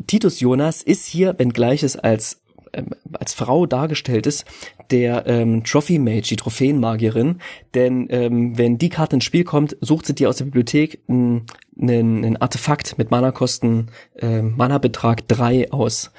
[0.08, 4.46] Titus Jonas ist hier, wenngleich es als ähm, als Frau dargestellt ist,
[4.90, 7.40] der ähm, Trophy Mage, die Trophäenmagierin.
[7.76, 11.46] Denn ähm, wenn die Karte ins Spiel kommt, sucht sie dir aus der Bibliothek ein,
[11.80, 16.12] ein, ein Artefakt mit Mana-Kosten, äh, Mana-Betrag drei aus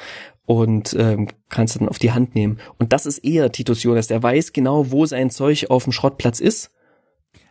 [0.47, 2.59] und ähm, kannst du dann auf die Hand nehmen.
[2.79, 6.41] Und das ist eher Titus Jonas, der weiß genau, wo sein Zeug auf dem Schrottplatz
[6.41, 6.71] ist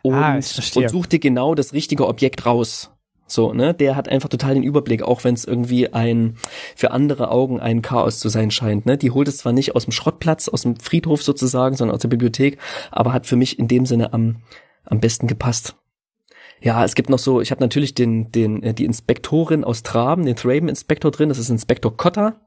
[0.02, 2.90] und, ah, und sucht dir genau das richtige Objekt raus.
[3.26, 6.36] So, ne, der hat einfach total den Überblick, auch wenn es irgendwie ein
[6.76, 8.84] für andere Augen ein Chaos zu sein scheint.
[8.84, 12.02] Ne, die holt es zwar nicht aus dem Schrottplatz, aus dem Friedhof sozusagen, sondern aus
[12.02, 12.58] der Bibliothek,
[12.90, 14.42] aber hat für mich in dem Sinne am
[14.84, 15.76] am besten gepasst.
[16.64, 20.24] Ja, es gibt noch so, ich habe natürlich den den äh, die Inspektorin aus Traben,
[20.24, 21.28] den Thraben Inspektor drin.
[21.28, 22.40] Das ist Inspektor Cotter.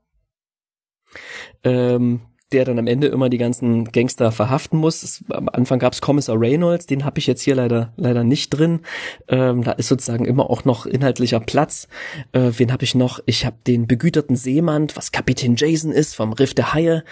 [1.64, 2.22] Ähm,
[2.54, 5.04] der dann am Ende immer die ganzen Gangster verhaften muss.
[5.04, 8.52] Es, am Anfang gab es Kommissar Reynolds, den habe ich jetzt hier leider leider nicht
[8.52, 8.80] drin.
[9.28, 11.90] Ähm, da ist sozusagen immer auch noch inhaltlicher Platz.
[12.32, 13.20] Äh, wen habe ich noch?
[13.26, 17.04] Ich habe den begüterten Seemann, was Kapitän Jason ist vom Riff der Haie,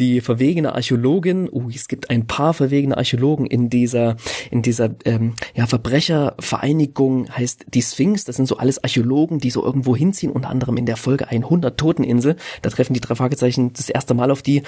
[0.00, 1.48] die verwegene Archäologin.
[1.48, 4.16] Uh, es gibt ein paar verwegene Archäologen in dieser
[4.50, 8.24] in dieser ähm, ja Verbrechervereinigung heißt die Sphinx.
[8.24, 10.32] Das sind so alles Archäologen, die so irgendwo hinziehen.
[10.32, 12.34] Unter anderem in der Folge 100 Toteninsel.
[12.62, 14.62] Da treffen die drei Fragezeichen das erste Mal auf die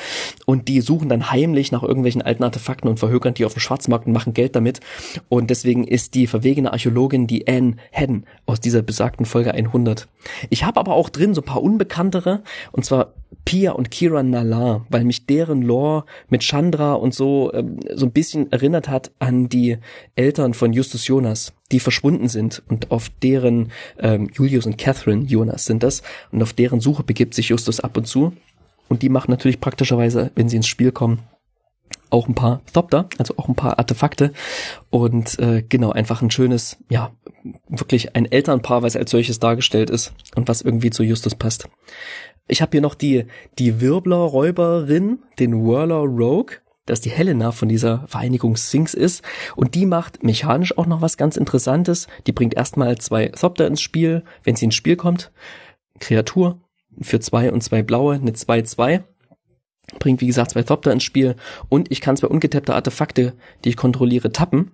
[0.47, 4.07] und die suchen dann heimlich nach irgendwelchen alten Artefakten und verhökern die auf dem Schwarzmarkt
[4.07, 4.81] und machen Geld damit.
[5.29, 10.09] Und deswegen ist die verwegene Archäologin die Anne Hedden aus dieser besagten Folge 100.
[10.51, 12.43] Ich habe aber auch drin so ein paar unbekanntere
[12.73, 17.79] und zwar Pia und Kira Nala, weil mich deren Lore mit Chandra und so ähm,
[17.95, 19.79] so ein bisschen erinnert hat an die
[20.15, 25.67] Eltern von Justus Jonas, die verschwunden sind und auf deren ähm, Julius und Catherine Jonas
[25.67, 28.33] sind das und auf deren Suche begibt sich Justus ab und zu
[28.89, 31.21] und die machen natürlich praktischerweise, wenn sie ins Spiel kommen,
[32.11, 34.33] auch ein paar Thopter, also auch ein paar Artefakte
[34.91, 37.13] und äh, genau einfach ein schönes, ja
[37.69, 41.69] wirklich ein Elternpaar, was als solches dargestellt ist und was irgendwie zu Justus passt.
[42.47, 43.27] Ich habe hier noch die
[43.59, 46.57] die Wirbler-Räuberin, den Whirler Rogue,
[46.87, 49.23] dass die Helena von dieser Vereinigung Sphinx ist
[49.57, 52.07] und die macht mechanisch auch noch was ganz Interessantes.
[52.27, 55.33] Die bringt erstmal zwei Thopter ins Spiel, wenn sie ins Spiel kommt.
[55.99, 56.61] Kreatur
[57.01, 59.03] für zwei und zwei blaue, eine 2-2.
[59.99, 61.37] Bringt, wie gesagt, zwei Thopter ins Spiel.
[61.69, 63.35] Und ich kann zwei ungetappte Artefakte,
[63.65, 64.73] die ich kontrolliere, tappen.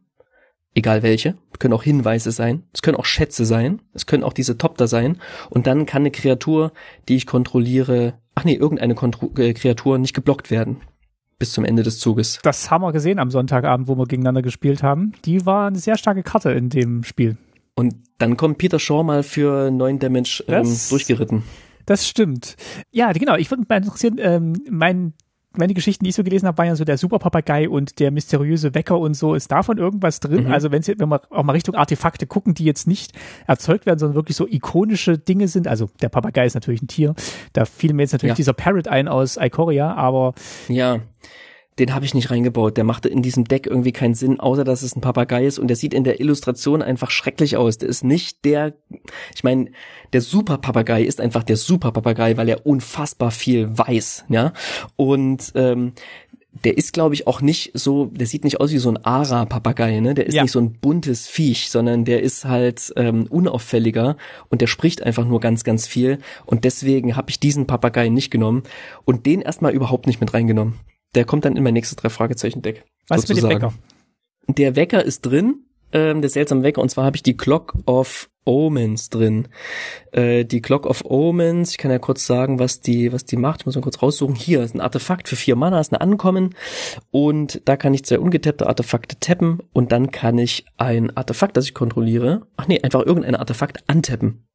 [0.75, 1.35] Egal welche.
[1.59, 2.63] können auch Hinweise sein.
[2.73, 3.83] Es können auch Schätze sein.
[3.93, 5.19] Es können auch diese Topter sein.
[5.51, 6.73] Und dann kann eine Kreatur,
[7.09, 10.81] die ich kontrolliere, ach nee, irgendeine Kontro äh, Kreatur nicht geblockt werden.
[11.39, 12.39] Bis zum Ende des Zuges.
[12.43, 15.13] Das haben wir gesehen am Sonntagabend, wo wir gegeneinander gespielt haben.
[15.25, 17.37] Die war eine sehr starke Karte in dem Spiel.
[17.75, 21.43] Und dann kommt Peter Shaw mal für neun Damage ähm, durchgeritten.
[21.91, 22.55] Das stimmt.
[22.93, 23.35] Ja, genau.
[23.35, 25.13] Ich würde mich mal interessieren, ähm, mein
[25.57, 28.77] meine Geschichten, die ich so gelesen habe, waren ja so der Superpapagei und der mysteriöse
[28.77, 29.35] Wecker und so.
[29.35, 30.45] Ist davon irgendwas drin?
[30.45, 30.53] Mhm.
[30.53, 33.11] Also wenn wenn wir auch mal Richtung Artefakte gucken, die jetzt nicht
[33.49, 35.67] erzeugt werden, sondern wirklich so ikonische Dinge sind.
[35.67, 37.17] Also der Papagei ist natürlich ein Tier.
[37.55, 38.37] Da fiel mir jetzt natürlich ja.
[38.37, 40.35] dieser Parrot ein aus Ikoria, aber
[40.69, 41.01] ja
[41.81, 42.77] den habe ich nicht reingebaut.
[42.77, 45.69] Der machte in diesem Deck irgendwie keinen Sinn, außer dass es ein Papagei ist und
[45.69, 47.79] der sieht in der Illustration einfach schrecklich aus.
[47.79, 48.75] Der ist nicht der,
[49.35, 49.71] ich meine,
[50.13, 54.53] der Super Papagei ist einfach der Super Papagei, weil er unfassbar viel weiß, ja.
[54.97, 55.93] Und ähm,
[56.65, 60.01] der ist, glaube ich, auch nicht so, der sieht nicht aus wie so ein Ara-Papagei,
[60.01, 60.15] ne?
[60.15, 60.43] Der ist ja.
[60.43, 64.17] nicht so ein buntes Viech, sondern der ist halt ähm, unauffälliger
[64.49, 66.19] und der spricht einfach nur ganz, ganz viel.
[66.47, 68.65] Und deswegen habe ich diesen Papagei nicht genommen
[69.05, 70.75] und den erstmal überhaupt nicht mit reingenommen.
[71.15, 72.85] Der kommt dann in mein nächstes drei Fragezeichen Deck.
[73.09, 73.55] Was sozusagen.
[73.55, 73.75] mit dem Wecker?
[74.49, 78.31] Der Wecker ist drin, ähm, der seltsame Wecker, und zwar habe ich die Clock of
[78.45, 79.49] Omens drin.
[80.13, 83.61] Äh, die Clock of Omens, ich kann ja kurz sagen, was die, was die macht.
[83.61, 84.35] Ich muss mal kurz raussuchen.
[84.35, 86.55] Hier ist ein Artefakt für vier Mana, ist ein Ankommen.
[87.11, 91.67] Und da kann ich zwei ungetappte Artefakte tappen und dann kann ich ein Artefakt, das
[91.67, 94.47] ich kontrolliere, ach nee, einfach irgendein Artefakt antappen.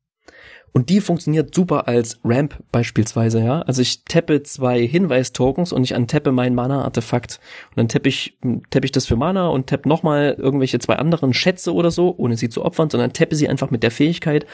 [0.76, 3.62] Und die funktioniert super als Ramp beispielsweise, ja.
[3.62, 7.40] Also ich tappe zwei Hinweistokens und ich antappe mein Mana-Artefakt.
[7.70, 8.38] Und dann tappe ich,
[8.72, 12.36] tappe ich das für Mana und tappe nochmal irgendwelche zwei anderen Schätze oder so, ohne
[12.36, 14.46] sie zu opfern, sondern tappe sie einfach mit der Fähigkeit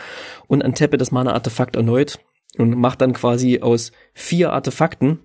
[0.45, 2.19] und antappe das Mana-Artefakt erneut
[2.55, 5.21] und mache dann quasi aus vier Artefakten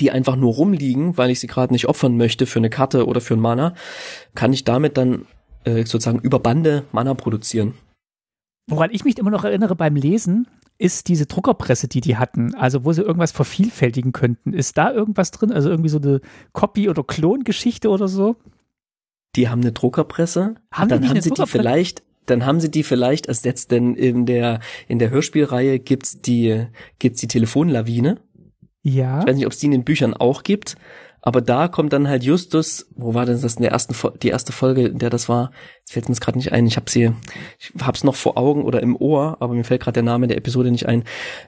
[0.00, 3.22] die einfach nur rumliegen, weil ich sie gerade nicht opfern möchte für eine Karte oder
[3.22, 3.74] für ein Mana,
[4.34, 5.26] kann ich damit dann
[5.64, 7.74] äh, sozusagen über Bande Mana produzieren.
[8.68, 10.48] Woran ich mich immer noch erinnere beim Lesen,
[10.78, 14.52] ist diese Druckerpresse, die die hatten, also wo sie irgendwas vervielfältigen könnten.
[14.52, 15.52] Ist da irgendwas drin?
[15.52, 16.20] Also irgendwie so eine
[16.52, 18.36] Copy- oder Klongeschichte oder so?
[19.36, 20.56] Die haben eine Druckerpresse.
[20.70, 24.26] Haben dann die haben sie die vielleicht, dann haben sie die vielleicht ersetzt, denn in
[24.26, 26.66] der in der Hörspielreihe gibt's die
[26.98, 28.18] gibt's die Telefonlawine.
[28.82, 29.20] Ja.
[29.20, 30.76] Ich weiß nicht, ob es die in den Büchern auch gibt,
[31.22, 34.52] aber da kommt dann halt Justus, wo war denn das in der ersten die erste
[34.52, 35.50] Folge, in der das war?
[35.88, 36.66] Fällt mir jetzt gerade nicht ein.
[36.66, 37.12] Ich habe sie,
[37.58, 40.36] ich hab's noch vor Augen oder im Ohr, aber mir fällt gerade der Name der
[40.36, 41.04] Episode nicht ein.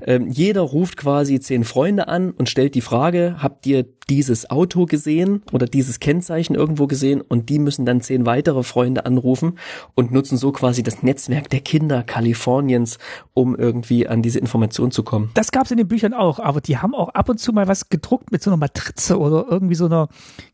[0.07, 4.87] Ähm, jeder ruft quasi zehn Freunde an und stellt die Frage: Habt ihr dieses Auto
[4.87, 7.21] gesehen oder dieses Kennzeichen irgendwo gesehen?
[7.21, 9.59] Und die müssen dann zehn weitere Freunde anrufen
[9.95, 12.99] und nutzen so quasi das Netzwerk der Kinder Kaliforniens,
[13.35, 15.31] um irgendwie an diese Information zu kommen.
[15.35, 17.89] Das gab's in den Büchern auch, aber die haben auch ab und zu mal was
[17.89, 20.09] gedruckt mit so einer Matrize oder irgendwie so einer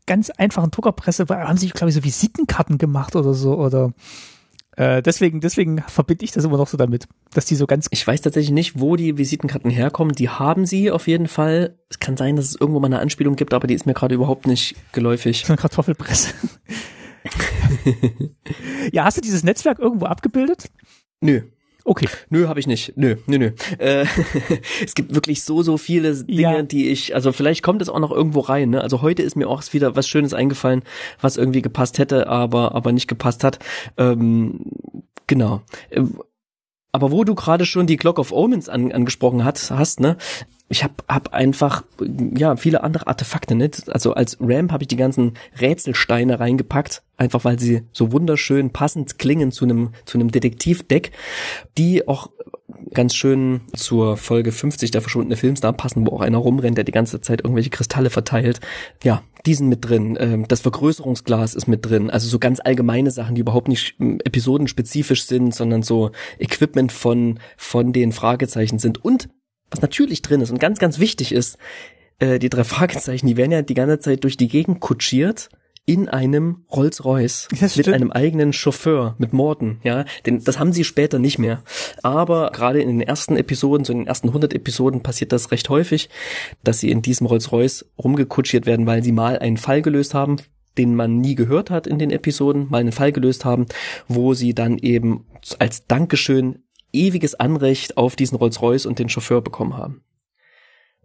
[0.07, 3.74] ganz einfachen Druckerpresse, haben sich, glaube ich, so Visitenkarten gemacht oder so, oder
[4.77, 7.87] Äh, deswegen, deswegen verbinde ich das immer noch so damit, dass die so ganz.
[7.91, 10.14] Ich weiß tatsächlich nicht, wo die Visitenkarten herkommen.
[10.14, 11.79] Die haben sie auf jeden Fall.
[11.89, 14.14] Es kann sein, dass es irgendwo mal eine Anspielung gibt, aber die ist mir gerade
[14.14, 15.45] überhaupt nicht geläufig.
[15.47, 16.35] So eine Kartoffelpresse.
[18.93, 20.70] ja, hast du dieses Netzwerk irgendwo abgebildet?
[21.20, 21.43] Nö.
[21.87, 22.09] Okay.
[22.30, 22.97] Nö, habe ich nicht.
[22.97, 23.51] Nö, nö, nö.
[23.78, 24.07] Äh,
[24.85, 26.62] es gibt wirklich so, so viele Dinge, ja.
[26.62, 28.70] die ich, also vielleicht kommt es auch noch irgendwo rein.
[28.70, 28.80] Ne?
[28.80, 30.82] Also heute ist mir auch wieder was Schönes eingefallen,
[31.20, 33.59] was irgendwie gepasst hätte, aber, aber nicht gepasst hat.
[33.99, 34.61] Ähm,
[35.26, 35.61] genau.
[35.91, 36.18] Ähm,
[36.91, 40.16] aber wo du gerade schon die Clock of Omens an, angesprochen hast, hast, ne?
[40.69, 41.85] Ich habe hab einfach
[42.37, 43.89] ja viele andere Artefakte nicht.
[43.91, 49.19] Also als Ramp habe ich die ganzen Rätselsteine reingepackt, einfach weil sie so wunderschön passend
[49.19, 51.12] klingen zu einem zu einem Detektivdeck,
[51.77, 52.31] die auch
[52.93, 56.93] ganz schön zur Folge 50 der verschwundene Filmstar passen, wo auch einer rumrennt, der die
[56.93, 58.61] ganze Zeit irgendwelche Kristalle verteilt.
[59.03, 60.17] Ja, die sind mit drin.
[60.19, 62.11] Ähm, das Vergrößerungsglas ist mit drin.
[62.11, 67.39] Also so ganz allgemeine Sachen, die überhaupt nicht ähm, episodenspezifisch sind, sondern so Equipment von
[67.57, 69.29] von den Fragezeichen sind und
[69.75, 71.59] was natürlich drin ist und ganz, ganz wichtig ist,
[72.20, 75.49] äh, die drei Fragezeichen, die werden ja die ganze Zeit durch die Gegend kutschiert
[75.85, 81.18] in einem Rolls-Royce mit einem eigenen Chauffeur, mit Morten, ja, denn das haben sie später
[81.18, 81.62] nicht mehr.
[82.03, 85.68] Aber gerade in den ersten Episoden, so in den ersten 100 Episoden passiert das recht
[85.68, 86.09] häufig,
[86.62, 90.37] dass sie in diesem Rolls-Royce rumgekutschiert werden, weil sie mal einen Fall gelöst haben,
[90.79, 93.66] den man nie gehört hat in den Episoden, mal einen Fall gelöst haben,
[94.09, 95.27] wo sie dann eben
[95.59, 96.64] als Dankeschön
[96.95, 100.03] ewiges Anrecht auf diesen Rolls-Royce und den Chauffeur bekommen haben.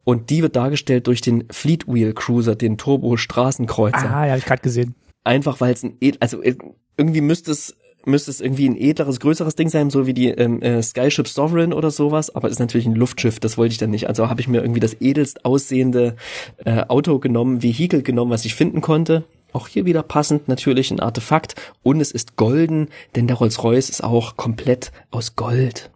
[0.04, 4.10] Und die wird dargestellt durch den Fleetwheel Cruiser, den Turbo Straßenkreuzer.
[4.10, 4.96] Ah, ja, hab ich gerade gesehen.
[5.24, 6.56] Einfach weil es ein, also äh,
[6.98, 7.76] irgendwie müsste es
[8.06, 11.74] müsste es irgendwie ein edleres, größeres Ding sein, so wie die ähm, äh, Skyship Sovereign
[11.74, 14.08] oder sowas, aber ist natürlich ein Luftschiff, das wollte ich dann nicht.
[14.08, 16.16] Also habe ich mir irgendwie das edelst aussehende
[16.64, 19.26] äh, Auto genommen, Vehikel genommen, was ich finden konnte.
[19.52, 24.04] Auch hier wieder passend natürlich ein Artefakt und es ist golden, denn der Rolls-Royce ist
[24.04, 25.92] auch komplett aus Gold.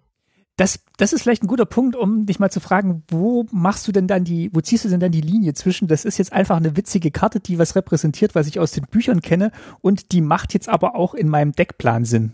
[0.56, 3.92] Das, das ist vielleicht ein guter Punkt, um dich mal zu fragen, wo machst du
[3.92, 6.58] denn dann die, wo ziehst du denn dann die Linie zwischen, das ist jetzt einfach
[6.58, 9.52] eine witzige Karte, die was repräsentiert, was ich aus den Büchern kenne
[9.82, 12.34] und die macht jetzt aber auch in meinem Deckplan Sinn.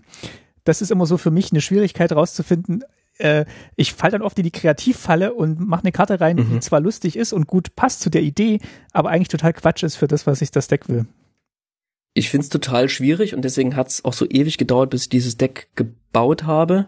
[0.66, 2.84] Das ist immer so für mich eine Schwierigkeit rauszufinden,
[3.20, 3.46] äh,
[3.76, 6.50] ich falle dann oft in die Kreativfalle und mache eine Karte rein, mhm.
[6.52, 8.60] die zwar lustig ist und gut passt zu der Idee,
[8.92, 11.06] aber eigentlich total Quatsch ist für das, was ich das Deck will.
[12.14, 15.70] Ich find's total schwierig und deswegen hat's auch so ewig gedauert, bis ich dieses Deck
[15.76, 16.88] gebaut habe.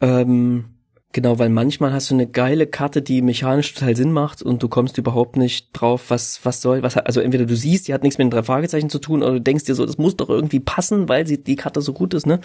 [0.00, 0.66] Ähm,
[1.14, 4.68] Genau, weil manchmal hast du eine geile Karte, die mechanisch total Sinn macht und du
[4.68, 8.16] kommst überhaupt nicht drauf, was, was soll, was, also entweder du siehst, die hat nichts
[8.16, 10.60] mit den drei Fragezeichen zu tun oder du denkst dir so, das muss doch irgendwie
[10.60, 12.40] passen, weil sie, die Karte so gut ist, ne?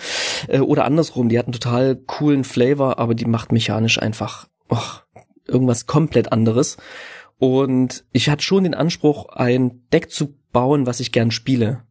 [0.49, 5.03] Äh, oder andersrum, die hat einen total coolen Flavor, aber die macht mechanisch einfach, och,
[5.45, 6.75] irgendwas komplett anderes.
[7.39, 11.86] Und ich hatte schon den Anspruch, ein Deck zu bauen, was ich gern spiele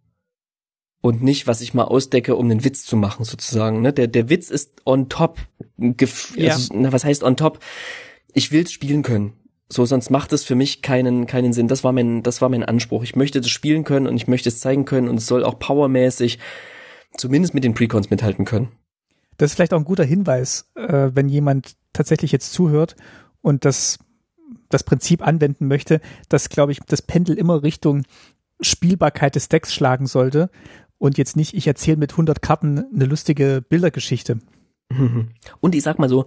[1.06, 3.80] und nicht, was ich mal ausdecke, um einen Witz zu machen, sozusagen.
[3.80, 3.92] Ne?
[3.92, 5.38] Der, der Witz ist on top.
[5.78, 6.52] Ja.
[6.52, 7.60] Also, na, was heißt on top?
[8.32, 9.34] Ich will's spielen können.
[9.68, 11.68] So, sonst macht es für mich keinen, keinen Sinn.
[11.68, 13.04] Das war mein, das war mein Anspruch.
[13.04, 15.58] Ich möchte das spielen können und ich möchte es zeigen können und es soll auch
[15.58, 16.38] powermäßig
[17.16, 18.68] zumindest mit den Precons mithalten können.
[19.38, 22.96] Das ist vielleicht auch ein guter Hinweis, äh, wenn jemand tatsächlich jetzt zuhört
[23.42, 23.98] und das,
[24.68, 28.02] das Prinzip anwenden möchte, dass, glaube ich, das Pendel immer Richtung
[28.60, 30.50] Spielbarkeit des Decks schlagen sollte
[30.98, 34.38] und jetzt nicht, ich erzähle mit 100 Karten eine lustige Bildergeschichte.
[35.60, 36.26] Und ich sag mal so,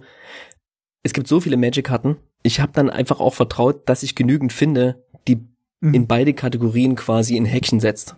[1.02, 5.04] es gibt so viele Magic-Karten, ich habe dann einfach auch vertraut, dass ich genügend finde,
[5.28, 5.46] die
[5.80, 5.94] mhm.
[5.94, 8.16] in beide Kategorien quasi in Häkchen setzt.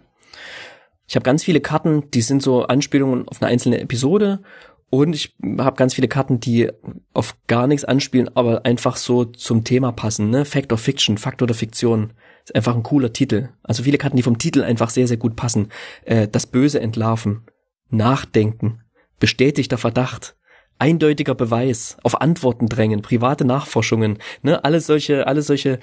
[1.09, 4.43] Ich habe ganz viele Karten, die sind so Anspielungen auf eine einzelne Episode
[4.91, 6.71] und ich habe ganz viele Karten, die
[7.13, 10.31] auf gar nichts anspielen, aber einfach so zum Thema passen.
[10.31, 10.45] Ne?
[10.45, 12.13] Fact or Fiction, Fakt oder Fiktion.
[12.45, 13.51] Ist einfach ein cooler Titel.
[13.63, 15.69] Also viele Karten, die vom Titel einfach sehr, sehr gut passen.
[16.05, 17.43] Äh, das Böse entlarven.
[17.91, 18.83] Nachdenken.
[19.19, 20.37] Bestätigter Verdacht
[20.83, 25.79] eindeutiger Beweis, auf Antworten drängen, private Nachforschungen, ne, alle solche, alle solche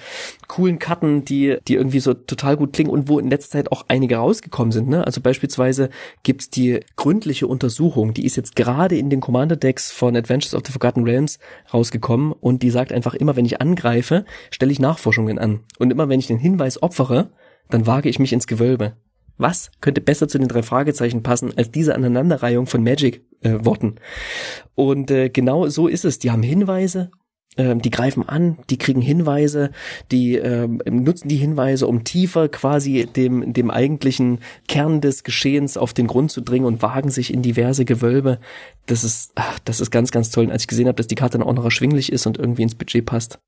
[0.49, 3.85] coolen Karten, die, die irgendwie so total gut klingen und wo in letzter Zeit auch
[3.87, 5.05] einige rausgekommen sind, ne?
[5.07, 5.89] Also beispielsweise
[6.23, 10.63] gibt's die gründliche Untersuchung, die ist jetzt gerade in den Commander Decks von Adventures of
[10.65, 11.39] the Forgotten Realms
[11.73, 16.09] rausgekommen und die sagt einfach immer, wenn ich angreife, stelle ich Nachforschungen an und immer
[16.09, 17.29] wenn ich den Hinweis opfere,
[17.69, 18.97] dann wage ich mich ins Gewölbe.
[19.39, 23.95] Was könnte besser zu den drei Fragezeichen passen als diese Aneinanderreihung von Magic-Worten?
[23.95, 26.19] Äh, und äh, genau so ist es.
[26.19, 27.09] Die haben Hinweise,
[27.55, 29.71] äh, die greifen an, die kriegen Hinweise,
[30.11, 35.93] die äh, nutzen die Hinweise, um tiefer quasi dem, dem eigentlichen Kern des Geschehens auf
[35.93, 38.39] den Grund zu dringen und wagen sich in diverse Gewölbe.
[38.87, 40.47] Das ist, ach, das ist ganz, ganz toll.
[40.47, 42.63] Und als ich gesehen habe, dass die Karte dann auch noch erschwinglich ist und irgendwie
[42.63, 43.39] ins Budget passt,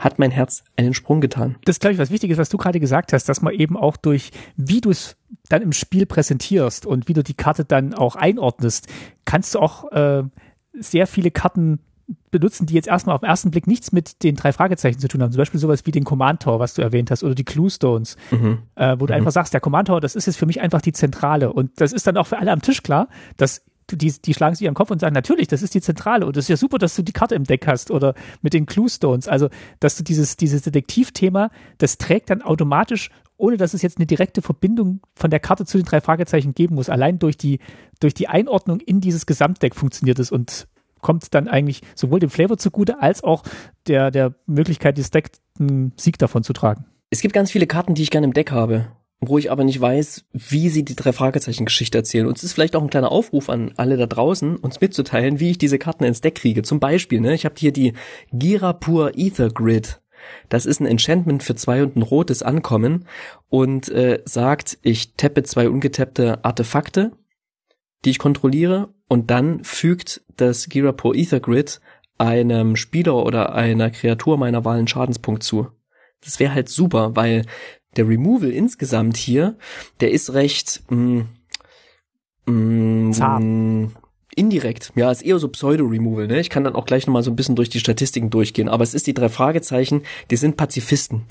[0.00, 1.56] hat mein Herz einen Sprung getan.
[1.64, 3.96] Das ist, glaube ich, was Wichtiges, was du gerade gesagt hast, dass man eben auch
[3.96, 5.16] durch, wie du es
[5.48, 8.88] dann im Spiel präsentierst und wie du die Karte dann auch einordnest,
[9.26, 10.24] kannst du auch äh,
[10.72, 11.80] sehr viele Karten
[12.30, 15.22] benutzen, die jetzt erstmal auf den ersten Blick nichts mit den drei Fragezeichen zu tun
[15.22, 15.32] haben.
[15.32, 18.16] Zum Beispiel sowas wie den Command Tower, was du erwähnt hast, oder die Clue Stones,
[18.30, 18.58] mhm.
[18.76, 19.18] äh, wo du mhm.
[19.18, 21.52] einfach sagst, der Command Tower, das ist jetzt für mich einfach die Zentrale.
[21.52, 23.62] Und das ist dann auch für alle am Tisch klar, dass
[23.96, 26.44] die, die schlagen sich am Kopf und sagen, natürlich, das ist die Zentrale und es
[26.44, 29.28] ist ja super, dass du die Karte im Deck hast oder mit den Clue Stones.
[29.28, 29.48] Also,
[29.80, 34.42] dass du dieses, dieses Detektivthema, das trägt dann automatisch, ohne dass es jetzt eine direkte
[34.42, 36.88] Verbindung von der Karte zu den drei Fragezeichen geben muss.
[36.88, 37.58] Allein durch die,
[38.00, 40.68] durch die Einordnung in dieses Gesamtdeck funktioniert es und
[41.00, 43.42] kommt dann eigentlich sowohl dem Flavor zugute als auch
[43.86, 46.84] der, der Möglichkeit, dieses Deck einen Sieg davon zu tragen.
[47.08, 48.86] Es gibt ganz viele Karten, die ich gerne im Deck habe,
[49.20, 52.26] wo ich aber nicht weiß, wie sie die drei Fragezeichen Geschichte erzählen.
[52.26, 55.50] Und es ist vielleicht auch ein kleiner Aufruf an alle da draußen, uns mitzuteilen, wie
[55.50, 56.62] ich diese Karten ins Deck kriege.
[56.62, 57.92] Zum Beispiel, ne, ich habe hier die
[58.32, 60.00] Girapur Ether Grid.
[60.48, 63.06] Das ist ein Enchantment für zwei und ein rotes Ankommen
[63.48, 67.12] und äh, sagt, ich tappe zwei ungetappte Artefakte,
[68.04, 71.80] die ich kontrolliere und dann fügt das Girapur Ether Grid
[72.18, 75.68] einem Spieler oder einer Kreatur meiner Wahl einen Schadenspunkt zu.
[76.22, 77.46] Das wäre halt super, weil
[77.96, 79.56] der Removal insgesamt hier,
[80.00, 81.26] der ist recht mh,
[82.46, 83.92] mm, mh, mm,
[84.36, 86.38] Indirekt, ja, ist eher so Pseudo-Removal, ne?
[86.38, 88.94] Ich kann dann auch gleich nochmal so ein bisschen durch die Statistiken durchgehen, aber es
[88.94, 91.24] ist die drei Fragezeichen, die sind Pazifisten.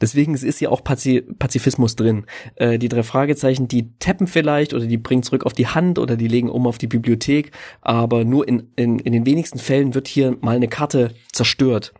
[0.00, 2.24] Deswegen ist ja auch Pazifismus drin.
[2.56, 6.16] Äh, die drei Fragezeichen, die tappen vielleicht oder die bringen zurück auf die Hand oder
[6.16, 7.52] die legen um auf die Bibliothek,
[7.82, 11.94] aber nur in, in, in den wenigsten Fällen wird hier mal eine Karte zerstört.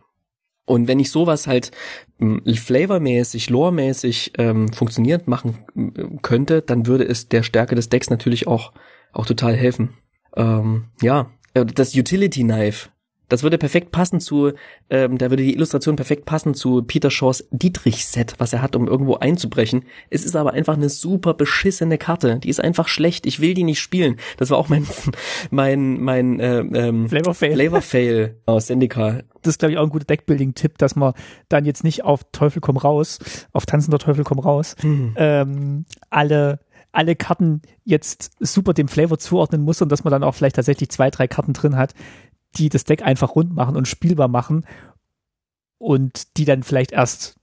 [0.71, 1.71] Und wenn ich sowas halt
[2.21, 8.09] ähm, flavormäßig, loremäßig ähm, funktionierend machen äh, könnte, dann würde es der Stärke des Decks
[8.09, 8.71] natürlich auch,
[9.11, 9.89] auch total helfen.
[10.37, 12.87] Ähm, ja, äh, das Utility Knife
[13.31, 14.51] das würde perfekt passen zu,
[14.89, 18.89] ähm, da würde die Illustration perfekt passen zu Peter Shaws Dietrich-Set, was er hat, um
[18.89, 19.85] irgendwo einzubrechen.
[20.09, 22.39] Es ist aber einfach eine super beschissene Karte.
[22.39, 23.25] Die ist einfach schlecht.
[23.25, 24.17] Ich will die nicht spielen.
[24.35, 24.85] Das war auch mein
[25.49, 27.53] mein mein äh, ähm, Flavor Fail.
[27.53, 29.21] Flavor Fail aus Sendika.
[29.43, 31.13] Das ist glaube ich auch ein guter Deckbuilding-Tipp, dass man
[31.47, 33.19] dann jetzt nicht auf Teufel komm raus,
[33.53, 35.13] auf tanzender Teufel komm raus, mhm.
[35.15, 36.59] ähm, alle
[36.91, 40.89] alle Karten jetzt super dem Flavor zuordnen muss und dass man dann auch vielleicht tatsächlich
[40.89, 41.93] zwei, drei Karten drin hat,
[42.55, 44.65] die das Deck einfach rund machen und spielbar machen
[45.77, 47.35] und die dann vielleicht erst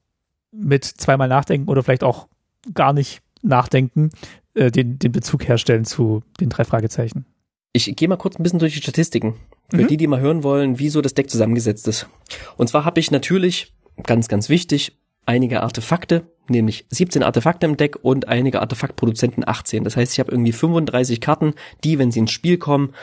[0.50, 2.28] mit zweimal nachdenken oder vielleicht auch
[2.74, 4.10] gar nicht nachdenken,
[4.54, 7.26] äh, den, den Bezug herstellen zu den drei Fragezeichen.
[7.72, 9.34] Ich gehe mal kurz ein bisschen durch die Statistiken.
[9.70, 9.88] Für mhm.
[9.88, 12.08] die, die mal hören wollen, wie so das Deck zusammengesetzt ist.
[12.56, 17.96] Und zwar habe ich natürlich, ganz, ganz wichtig, einige Artefakte, nämlich 17 Artefakte im Deck
[18.02, 19.84] und einige Artefaktproduzenten 18.
[19.84, 22.94] Das heißt, ich habe irgendwie 35 Karten, die, wenn sie ins Spiel kommen,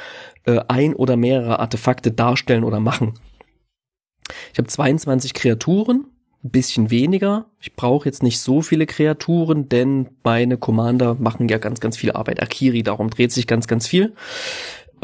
[0.46, 3.14] äh, ein oder mehrere Artefakte darstellen oder machen.
[4.54, 6.06] Ich habe 22 Kreaturen,
[6.44, 7.48] ein bisschen weniger.
[7.60, 12.12] Ich brauche jetzt nicht so viele Kreaturen, denn meine Commander machen ja ganz, ganz viel
[12.12, 12.42] Arbeit.
[12.42, 14.14] Akiri, darum dreht sich ganz, ganz viel.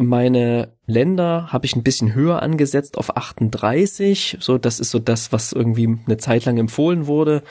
[0.02, 4.38] Meine Länder habe ich ein bisschen höher angesetzt auf 38.
[4.40, 7.44] So, das ist so das, was irgendwie eine Zeit lang empfohlen wurde.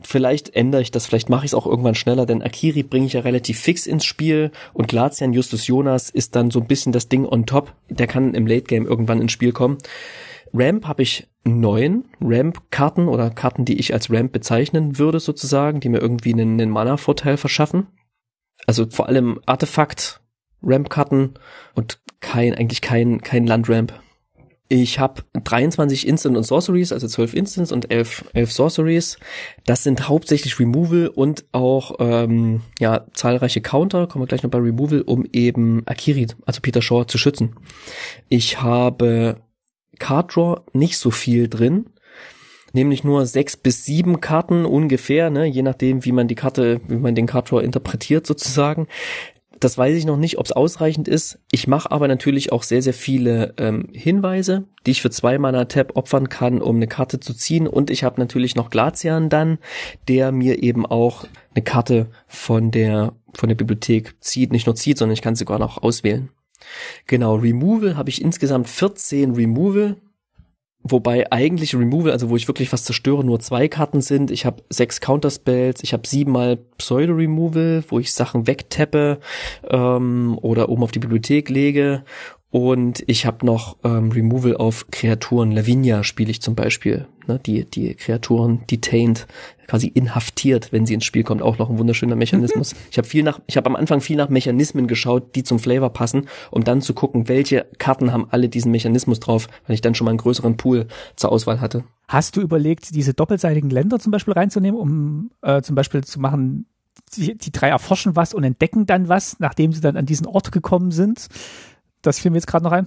[0.00, 3.14] Vielleicht ändere ich das, vielleicht mache ich es auch irgendwann schneller, denn Akiri bringe ich
[3.14, 7.08] ja relativ fix ins Spiel und Glacian Justus Jonas ist dann so ein bisschen das
[7.08, 7.72] Ding on top.
[7.88, 9.78] Der kann im Late Game irgendwann ins Spiel kommen.
[10.52, 15.88] Ramp habe ich neun Ramp-Karten oder Karten, die ich als Ramp bezeichnen würde, sozusagen, die
[15.88, 17.88] mir irgendwie einen, einen Mana-Vorteil verschaffen.
[18.66, 20.20] Also vor allem Artefakt,
[20.64, 21.34] Ramp-Karten
[21.74, 23.92] und kein, eigentlich kein, kein Landramp.
[24.68, 29.18] Ich habe 23 Instant und Sorceries, also 12 Instants und 11, 11 Sorceries.
[29.66, 34.58] Das sind hauptsächlich Removal und auch ähm, ja zahlreiche Counter, kommen wir gleich noch bei
[34.58, 37.56] Removal, um eben Akiri, also Peter Shaw, zu schützen.
[38.30, 39.42] Ich habe
[39.98, 41.90] Card Draw nicht so viel drin,
[42.72, 46.96] nämlich nur sechs bis sieben Karten ungefähr, ne, je nachdem, wie man die Karte, wie
[46.96, 48.88] man den Card Draw interpretiert sozusagen.
[49.60, 51.38] Das weiß ich noch nicht, ob es ausreichend ist.
[51.50, 55.64] Ich mache aber natürlich auch sehr, sehr viele ähm, Hinweise, die ich für zwei Mana
[55.66, 57.66] Tab opfern kann, um eine Karte zu ziehen.
[57.66, 59.58] Und ich habe natürlich noch Glacian dann,
[60.08, 64.98] der mir eben auch eine Karte von der von der Bibliothek zieht, nicht nur zieht,
[64.98, 66.30] sondern ich kann sie sogar noch auswählen.
[67.06, 69.96] Genau, Removal habe ich insgesamt 14 Removal
[70.86, 74.30] Wobei eigentlich Removal, also wo ich wirklich was zerstöre, nur zwei Karten sind.
[74.30, 79.18] Ich habe sechs Counterspells, ich habe siebenmal Pseudo-Removal, wo ich Sachen wegtappe
[79.70, 82.04] ähm, oder oben auf die Bibliothek lege.
[82.54, 85.50] Und ich habe noch ähm, Removal auf Kreaturen.
[85.50, 87.08] Lavinia spiele ich zum Beispiel.
[87.26, 89.26] Ne, die, die Kreaturen detained,
[89.66, 91.42] quasi inhaftiert, wenn sie ins Spiel kommt.
[91.42, 92.76] Auch noch ein wunderschöner Mechanismus.
[92.92, 95.90] Ich habe viel nach, ich habe am Anfang viel nach Mechanismen geschaut, die zum Flavor
[95.90, 99.96] passen, um dann zu gucken, welche Karten haben alle diesen Mechanismus drauf, weil ich dann
[99.96, 100.86] schon mal einen größeren Pool
[101.16, 101.82] zur Auswahl hatte.
[102.06, 106.66] Hast du überlegt, diese doppelseitigen Länder zum Beispiel reinzunehmen, um äh, zum Beispiel zu machen,
[107.16, 110.52] die, die drei erforschen was und entdecken dann was, nachdem sie dann an diesen Ort
[110.52, 111.26] gekommen sind?
[112.04, 112.86] Das fiel mir jetzt gerade noch ein.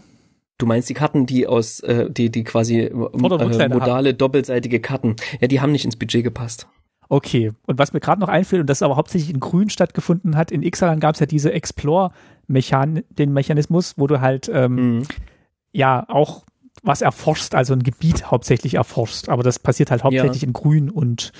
[0.59, 5.47] Du meinst die Karten, die aus, äh, die, die quasi äh, modale, doppelseitige Karten, ja,
[5.47, 6.68] die haben nicht ins Budget gepasst.
[7.09, 10.51] Okay, und was mir gerade noch einfällt, und das aber hauptsächlich in Grün stattgefunden hat,
[10.51, 15.03] in Ixalan gab es ja diese Explore-Mechan, den Mechanismus, wo du halt ähm, mhm.
[15.72, 16.43] ja auch
[16.84, 20.47] was erforschst, also ein Gebiet hauptsächlich erforschst, aber das passiert halt hauptsächlich ja.
[20.47, 21.32] in Grün und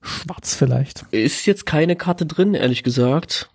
[0.00, 1.04] Schwarz vielleicht.
[1.10, 3.50] Ist jetzt keine Karte drin, ehrlich gesagt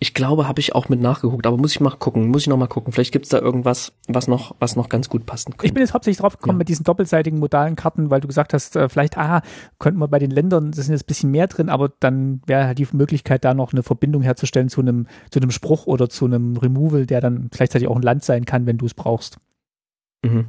[0.00, 2.56] ich glaube, habe ich auch mit nachgeguckt, aber muss ich mal gucken, muss ich noch
[2.56, 2.92] mal gucken.
[2.92, 5.66] Vielleicht gibt's da irgendwas, was noch, was noch ganz gut passen könnte.
[5.66, 6.58] Ich bin jetzt hauptsächlich drauf gekommen ja.
[6.58, 9.42] mit diesen doppelseitigen modalen Karten, weil du gesagt hast, äh, vielleicht, ah,
[9.78, 12.66] könnten wir bei den Ländern, das sind jetzt ein bisschen mehr drin, aber dann wäre
[12.66, 16.24] halt die Möglichkeit, da noch eine Verbindung herzustellen zu einem, zu einem Spruch oder zu
[16.24, 19.38] einem Removal, der dann gleichzeitig auch ein Land sein kann, wenn du es brauchst.
[20.24, 20.48] Mhm.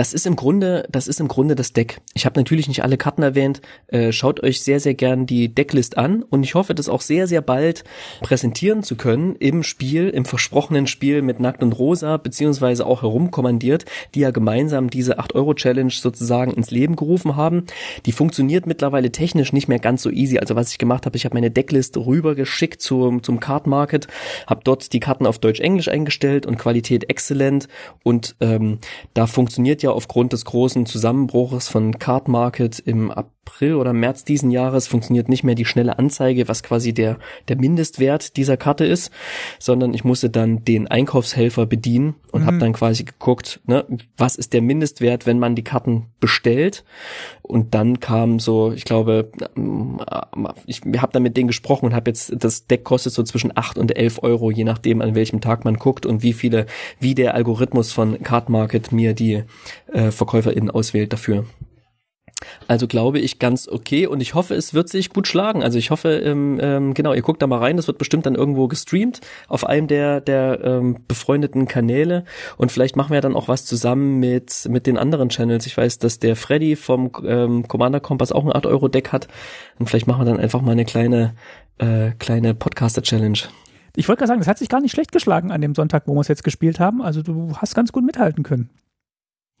[0.00, 2.00] Das ist im Grunde, das ist im Grunde das Deck.
[2.14, 3.60] Ich habe natürlich nicht alle Karten erwähnt.
[3.88, 7.26] Äh, schaut euch sehr, sehr gern die Decklist an und ich hoffe, das auch sehr,
[7.26, 7.84] sehr bald
[8.22, 13.84] präsentieren zu können im Spiel, im versprochenen Spiel mit Nackt und Rosa, beziehungsweise auch herumkommandiert,
[14.14, 17.66] die ja gemeinsam diese 8-Euro-Challenge sozusagen ins Leben gerufen haben.
[18.06, 20.38] Die funktioniert mittlerweile technisch nicht mehr ganz so easy.
[20.38, 24.06] Also was ich gemacht habe, ich habe meine Decklist rübergeschickt zum, zum Card Market,
[24.46, 27.68] habe dort die Karten auf Deutsch-Englisch eingestellt und Qualität exzellent
[28.02, 28.78] und ähm,
[29.12, 34.50] da funktioniert ja aufgrund des großen Zusammenbruches von Card Market im April oder März diesen
[34.50, 37.18] Jahres funktioniert nicht mehr die schnelle Anzeige, was quasi der,
[37.48, 39.10] der Mindestwert dieser Karte ist,
[39.58, 42.46] sondern ich musste dann den Einkaufshelfer bedienen und mhm.
[42.46, 43.84] habe dann quasi geguckt, ne,
[44.16, 46.84] was ist der Mindestwert, wenn man die Karten bestellt.
[47.42, 49.32] Und dann kam so, ich glaube,
[50.66, 53.76] ich habe dann mit denen gesprochen und habe jetzt, das Deck kostet so zwischen acht
[53.76, 56.66] und elf Euro, je nachdem, an welchem Tag man guckt und wie viele,
[57.00, 59.42] wie der Algorithmus von Card Market mir die
[59.92, 61.44] äh, VerkäuferInnen auswählt dafür.
[62.68, 65.62] Also glaube ich ganz okay und ich hoffe, es wird sich gut schlagen.
[65.62, 68.34] Also ich hoffe, ähm, ähm, genau, ihr guckt da mal rein, das wird bestimmt dann
[68.34, 72.24] irgendwo gestreamt auf einem der der ähm, befreundeten Kanäle
[72.56, 75.66] und vielleicht machen wir dann auch was zusammen mit mit den anderen Channels.
[75.66, 79.28] Ich weiß, dass der Freddy vom ähm, Commander Kompass auch ein 8 Euro Deck hat
[79.78, 81.34] und vielleicht machen wir dann einfach mal eine kleine
[81.78, 83.38] äh, kleine Podcaster Challenge.
[83.96, 86.14] Ich wollte gerade sagen, das hat sich gar nicht schlecht geschlagen an dem Sonntag, wo
[86.14, 87.02] wir es jetzt gespielt haben.
[87.02, 88.70] Also du hast ganz gut mithalten können.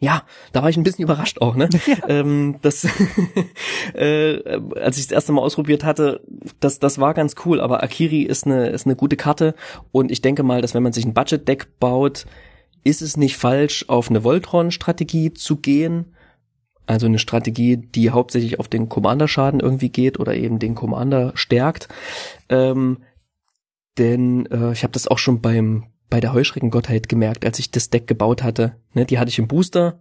[0.02, 0.22] Ja,
[0.52, 1.68] da war ich ein bisschen überrascht auch, ne?
[1.86, 2.08] Ja.
[2.08, 2.84] Ähm, das,
[3.94, 6.22] äh, als ich das erste Mal ausprobiert hatte,
[6.58, 9.54] das, das war ganz cool, aber Akiri ist eine, ist eine gute Karte
[9.92, 12.24] und ich denke mal, dass wenn man sich ein Budget-Deck baut,
[12.82, 16.14] ist es nicht falsch, auf eine Voltron-Strategie zu gehen.
[16.86, 21.88] Also eine Strategie, die hauptsächlich auf den Commander-Schaden irgendwie geht oder eben den Commander stärkt.
[22.48, 22.98] Ähm,
[23.98, 27.88] denn äh, ich habe das auch schon beim bei der Heuschreckengottheit gemerkt, als ich das
[27.88, 28.76] Deck gebaut hatte.
[28.92, 30.00] Ne, die hatte ich im Booster.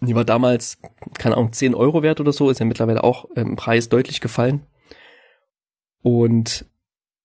[0.00, 0.78] Die war damals,
[1.18, 4.66] keine Ahnung, 10 Euro wert oder so, ist ja mittlerweile auch im Preis deutlich gefallen.
[6.02, 6.66] Und,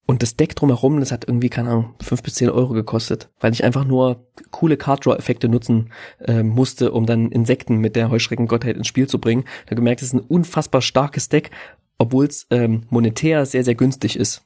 [0.05, 3.51] und das Deck drumherum, das hat irgendwie, keine Ahnung, 5 bis 10 Euro gekostet, weil
[3.51, 8.87] ich einfach nur coole Card-Draw-Effekte nutzen äh, musste, um dann Insekten mit der Heuschreckengottheit ins
[8.87, 9.43] Spiel zu bringen.
[9.65, 11.51] Da gemerkt, es ist ein unfassbar starkes Deck,
[11.97, 14.45] obwohl es ähm, monetär sehr, sehr günstig ist.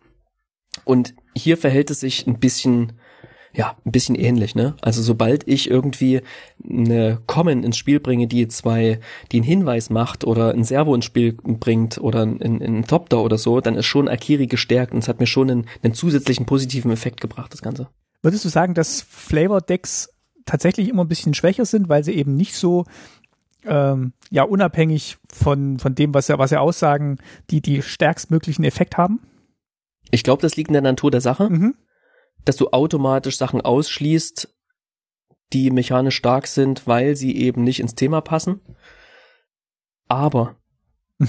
[0.85, 2.93] Und hier verhält es sich ein bisschen
[3.55, 4.75] ja, ein bisschen ähnlich, ne?
[4.81, 6.21] Also sobald ich irgendwie
[6.67, 8.99] eine Common ins Spiel bringe, die zwei,
[9.31, 13.37] die einen Hinweis macht oder ein Servo ins Spiel bringt oder ein, ein Thopter oder
[13.37, 16.91] so, dann ist schon Akiri gestärkt und es hat mir schon einen, einen zusätzlichen positiven
[16.91, 17.89] Effekt gebracht, das Ganze.
[18.23, 20.09] Würdest du sagen, dass Flavor-Decks
[20.45, 22.85] tatsächlich immer ein bisschen schwächer sind, weil sie eben nicht so
[23.65, 27.17] ähm, ja unabhängig von, von dem, was sie, was sie aussagen,
[27.51, 29.19] die die stärkstmöglichen Effekt haben?
[30.09, 31.49] Ich glaube, das liegt in der Natur der Sache.
[31.49, 31.75] Mhm
[32.45, 34.53] dass du automatisch Sachen ausschließt,
[35.53, 38.59] die mechanisch stark sind, weil sie eben nicht ins Thema passen.
[40.07, 40.55] Aber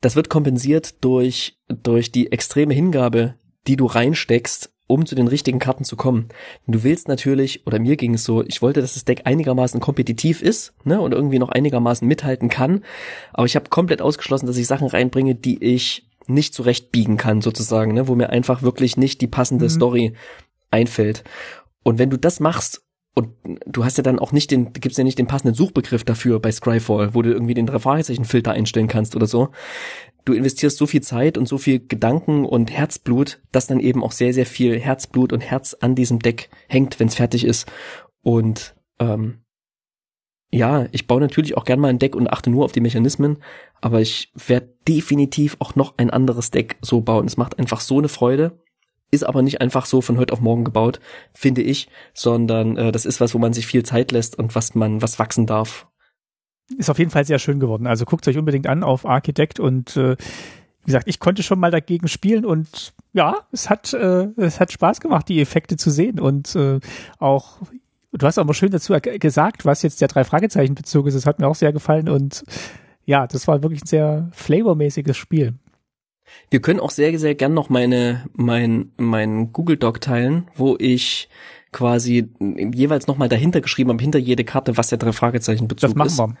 [0.00, 3.34] das wird kompensiert durch, durch die extreme Hingabe,
[3.66, 6.28] die du reinsteckst, um zu den richtigen Karten zu kommen.
[6.66, 10.42] Du willst natürlich, oder mir ging es so, ich wollte, dass das Deck einigermaßen kompetitiv
[10.42, 12.84] ist, ne, und irgendwie noch einigermaßen mithalten kann.
[13.32, 17.94] Aber ich habe komplett ausgeschlossen, dass ich Sachen reinbringe, die ich nicht zurechtbiegen kann, sozusagen,
[17.94, 19.70] ne, wo mir einfach wirklich nicht die passende mhm.
[19.70, 20.12] Story
[20.70, 21.24] einfällt.
[21.82, 22.82] Und wenn du das machst
[23.14, 23.30] und
[23.64, 26.52] du hast ja dann auch nicht den, gibt's ja nicht den passenden Suchbegriff dafür bei
[26.52, 29.50] Scryfall, wo du irgendwie den drei Filter einstellen kannst oder so,
[30.26, 34.12] du investierst so viel Zeit und so viel Gedanken und Herzblut, dass dann eben auch
[34.12, 37.70] sehr, sehr viel Herzblut und Herz an diesem Deck hängt, wenn es fertig ist.
[38.22, 39.38] Und ähm,
[40.50, 43.38] ja, ich baue natürlich auch gern mal ein Deck und achte nur auf die Mechanismen,
[43.80, 47.26] aber ich werde definitiv auch noch ein anderes Deck so bauen.
[47.26, 48.60] Es macht einfach so eine Freude,
[49.10, 51.00] ist aber nicht einfach so von heute auf morgen gebaut,
[51.32, 54.74] finde ich, sondern äh, das ist was, wo man sich viel Zeit lässt und was
[54.74, 55.86] man, was wachsen darf.
[56.76, 57.86] Ist auf jeden Fall sehr schön geworden.
[57.86, 60.16] Also guckt euch unbedingt an auf Architect und äh,
[60.82, 64.72] wie gesagt, ich konnte schon mal dagegen spielen und ja, es hat, äh, es hat
[64.72, 66.80] Spaß gemacht, die Effekte zu sehen und äh,
[67.18, 67.58] auch
[68.12, 71.14] du hast auch mal schön dazu gesagt, was jetzt der drei Fragezeichen Bezug ist.
[71.14, 72.44] Das hat mir auch sehr gefallen und
[73.06, 75.54] ja, das war wirklich ein sehr flavormäßiges Spiel.
[76.50, 81.28] Wir können auch sehr, sehr gern noch meine, mein, mein Google Doc teilen, wo ich
[81.72, 85.96] quasi jeweils nochmal dahinter geschrieben habe, hinter jede Karte, was der drei Fragezeichen Bezug ist.
[85.96, 86.38] Das machen wir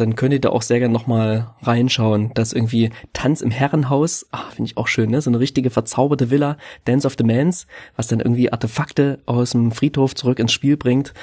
[0.00, 2.30] dann könnt ihr da auch sehr gerne nochmal reinschauen.
[2.34, 5.20] Das irgendwie Tanz im Herrenhaus, ah, finde ich auch schön, ne?
[5.20, 9.72] So eine richtige verzauberte Villa, Dance of the Mans, was dann irgendwie Artefakte aus dem
[9.72, 11.14] Friedhof zurück ins Spiel bringt.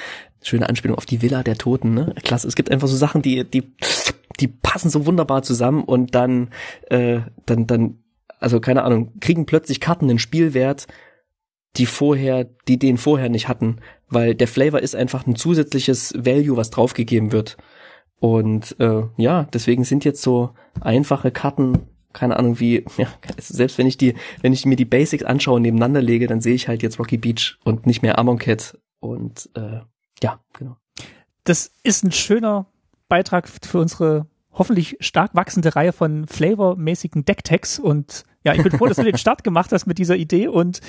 [0.42, 2.14] Schöne Anspielung auf die Villa der Toten, ne?
[2.22, 2.46] Klasse.
[2.46, 3.72] Es gibt einfach so Sachen, die, die,
[4.40, 6.50] die passen so wunderbar zusammen und dann,
[6.90, 7.98] äh, dann, dann,
[8.38, 10.86] also keine Ahnung, kriegen plötzlich Karten den Spielwert,
[11.76, 16.56] die vorher, die den vorher nicht hatten, weil der Flavor ist einfach ein zusätzliches Value,
[16.56, 17.56] was draufgegeben wird.
[18.18, 20.50] Und äh, ja, deswegen sind jetzt so
[20.80, 21.78] einfache Karten,
[22.12, 23.08] keine Ahnung wie, ja,
[23.38, 26.54] selbst wenn ich die, wenn ich mir die Basics anschaue und nebeneinander lege, dann sehe
[26.54, 28.78] ich halt jetzt Rocky Beach und nicht mehr Amonkhet.
[29.00, 29.80] Und äh,
[30.22, 30.76] ja, genau.
[31.44, 32.66] Das ist ein schöner
[33.08, 38.86] Beitrag für unsere hoffentlich stark wachsende Reihe von flavormäßigen Decktags und ja, ich bin froh,
[38.86, 40.80] dass du den Start gemacht hast mit dieser Idee und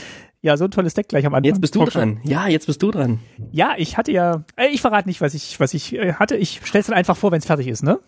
[0.41, 1.45] ja, so ein tolles Deck gleich am Anfang.
[1.45, 2.19] Jetzt bist du dran.
[2.23, 3.19] Ja, jetzt bist du dran.
[3.51, 6.35] Ja, ich hatte ja, äh, ich verrate nicht, was ich, was ich äh, hatte.
[6.35, 7.99] Ich stell's dann einfach vor, wenn es fertig ist, ne?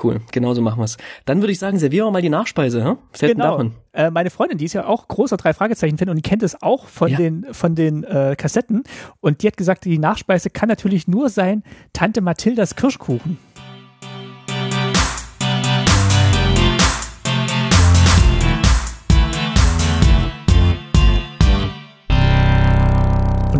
[0.00, 0.96] Cool, genauso machen wir's.
[1.24, 2.94] Dann würde ich sagen, servieren wir mal die Nachspeise, hä?
[3.10, 3.50] Was genau.
[3.50, 3.72] davon?
[3.92, 6.62] Äh, meine Freundin, die ist ja auch großer drei Fragezeichen Fan und die kennt es
[6.62, 7.16] auch von ja.
[7.16, 8.84] den von den äh, Kassetten
[9.20, 13.38] und die hat gesagt, die Nachspeise kann natürlich nur sein Tante Mathildas Kirschkuchen.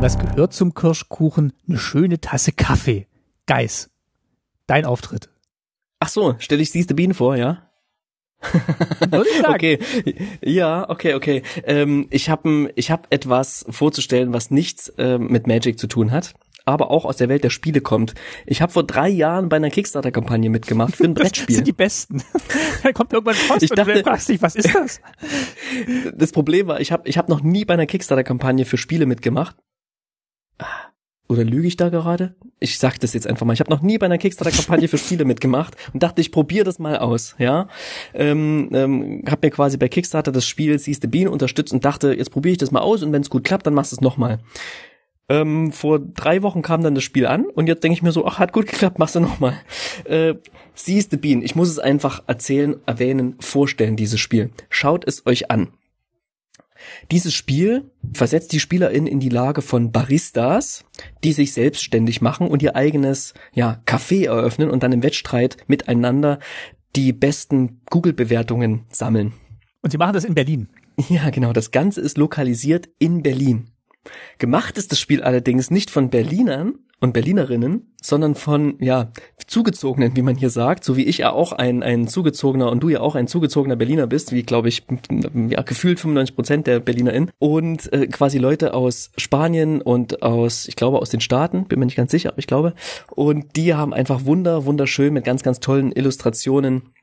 [0.04, 1.54] Was gehört zum Kirschkuchen?
[1.66, 3.06] Eine schöne Tasse Kaffee.
[3.46, 3.88] Geis.
[4.66, 5.30] Dein Auftritt.
[5.98, 7.70] Ach so, stelle ich Siehste Bienen vor, ja?
[9.00, 9.54] Würde ich sagen.
[9.54, 9.78] Okay,
[10.44, 11.42] ja, okay, okay.
[11.64, 16.34] Ähm, ich habe ich hab etwas vorzustellen, was nichts ähm, mit Magic zu tun hat,
[16.66, 18.12] aber auch aus der Welt der Spiele kommt.
[18.44, 21.46] Ich habe vor drei Jahren bei einer Kickstarter-Kampagne mitgemacht für ein Brettspiel.
[21.46, 22.22] Das sind die besten.
[22.82, 25.00] Dann kommt irgendwann Post ich dachte, und fragst dich, was ist das?
[26.14, 29.56] Das Problem war, ich habe ich hab noch nie bei einer Kickstarter-Kampagne für Spiele mitgemacht
[31.28, 32.34] oder lüge ich da gerade?
[32.60, 33.54] Ich sag das jetzt einfach mal.
[33.54, 36.78] Ich habe noch nie bei einer Kickstarter-Kampagne für Spiele mitgemacht und dachte, ich probiere das
[36.78, 37.34] mal aus.
[37.38, 37.68] Ja,
[38.12, 42.14] ähm, ähm, habe mir quasi bei Kickstarter das Spiel Seize the Bean unterstützt und dachte,
[42.14, 44.00] jetzt probiere ich das mal aus und wenn es gut klappt, dann machst du es
[44.00, 44.40] nochmal.
[45.30, 48.26] Ähm, vor drei Wochen kam dann das Spiel an und jetzt denke ich mir so,
[48.26, 49.54] ach, hat gut geklappt, machst du nochmal.
[50.04, 50.34] Äh,
[50.74, 51.40] Seize the Bean.
[51.42, 54.50] Ich muss es einfach erzählen, erwähnen, vorstellen, dieses Spiel.
[54.68, 55.68] Schaut es euch an.
[57.10, 60.84] Dieses Spiel versetzt die SpielerInnen in die Lage von Baristas,
[61.22, 66.38] die sich selbstständig machen und ihr eigenes, ja, Café eröffnen und dann im Wettstreit miteinander
[66.96, 69.32] die besten Google-Bewertungen sammeln.
[69.82, 70.68] Und sie machen das in Berlin.
[71.08, 71.52] Ja, genau.
[71.52, 73.70] Das Ganze ist lokalisiert in Berlin.
[74.38, 79.12] Gemacht ist das Spiel allerdings nicht von Berlinern, und Berlinerinnen, sondern von, ja,
[79.46, 82.88] Zugezogenen, wie man hier sagt, so wie ich ja auch ein, ein Zugezogener und du
[82.88, 84.84] ja auch ein zugezogener Berliner bist, wie glaube ich,
[85.48, 90.76] ja, gefühlt 95 Prozent der BerlinerInnen und äh, quasi Leute aus Spanien und aus, ich
[90.76, 92.74] glaube, aus den Staaten, bin mir nicht ganz sicher, aber ich glaube,
[93.10, 96.94] und die haben einfach wunder, wunderschön mit ganz, ganz tollen Illustrationen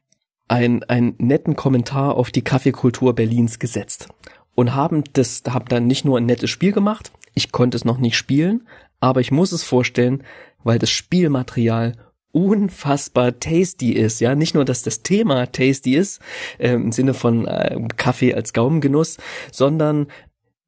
[0.47, 4.09] ein, einen netten Kommentar auf die Kaffeekultur Berlins gesetzt
[4.55, 7.97] und haben das, haben dann nicht nur ein nettes Spiel gemacht, ich konnte es noch
[7.97, 8.67] nicht spielen,
[8.99, 10.23] aber ich muss es vorstellen,
[10.63, 11.93] weil das Spielmaterial
[12.31, 16.21] unfassbar tasty ist, ja, nicht nur, dass das Thema tasty ist,
[16.57, 19.17] äh, im Sinne von äh, Kaffee als Gaumengenuss,
[19.51, 20.07] sondern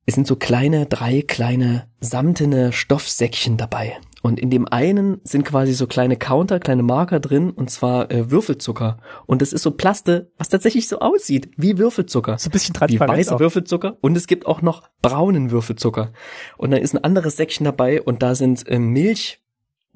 [0.06, 3.98] es sind so kleine, drei kleine samtene Stoffsäckchen dabei.
[4.22, 8.31] Und in dem einen sind quasi so kleine Counter, kleine Marker drin, und zwar äh,
[8.31, 8.99] Würfelzucker.
[9.26, 12.38] Und das ist so Plaste, was tatsächlich so aussieht wie Würfelzucker.
[12.38, 13.11] So ein bisschen transparent.
[13.11, 13.98] Wie weißer Würfelzucker.
[13.99, 16.14] Und es gibt auch noch braunen Würfelzucker.
[16.57, 18.80] Und dann ist ein anderes Säckchen dabei und da sind äh,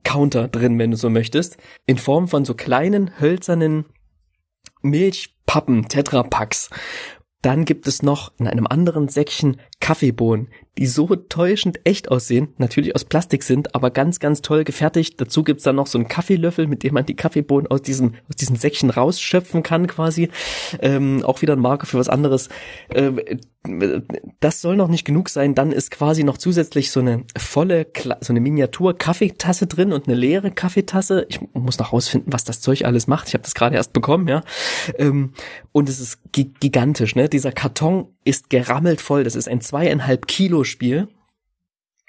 [0.07, 3.85] Milchcounter drin, wenn du so möchtest, in Form von so kleinen hölzernen
[4.81, 6.69] Milchpappen, Tetrapacks.
[7.41, 12.95] Dann gibt es noch in einem anderen Säckchen Kaffeebohnen, die so täuschend echt aussehen, natürlich
[12.95, 15.19] aus Plastik sind, aber ganz, ganz toll gefertigt.
[15.19, 18.35] Dazu gibt's dann noch so einen Kaffeelöffel, mit dem man die Kaffeebohnen aus diesem, aus
[18.35, 20.29] diesem Säckchen rausschöpfen kann quasi.
[20.81, 22.49] Ähm, auch wieder ein Marke für was anderes.
[22.93, 23.19] Ähm,
[24.39, 25.55] das soll noch nicht genug sein.
[25.55, 27.87] Dann ist quasi noch zusätzlich so eine volle,
[28.21, 31.25] so eine Miniatur-Kaffeetasse drin und eine leere Kaffeetasse.
[31.29, 33.27] Ich muss noch rausfinden, was das Zeug alles macht.
[33.27, 34.43] Ich habe das gerade erst bekommen, ja.
[34.97, 35.33] Ähm,
[35.71, 37.29] und es ist gigantisch, ne?
[37.29, 39.23] Dieser Karton ist gerammelt voll.
[39.23, 41.07] Das ist ein zweieinhalb Kilo Spiel.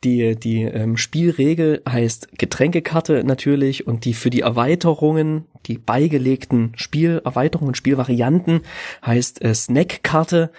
[0.04, 7.74] Die, die ähm, Spielregel heißt Getränkekarte natürlich und die für die Erweiterungen, die beigelegten Spielerweiterungen,
[7.74, 8.60] Spielvarianten
[9.04, 10.52] heißt äh, Snackkarte.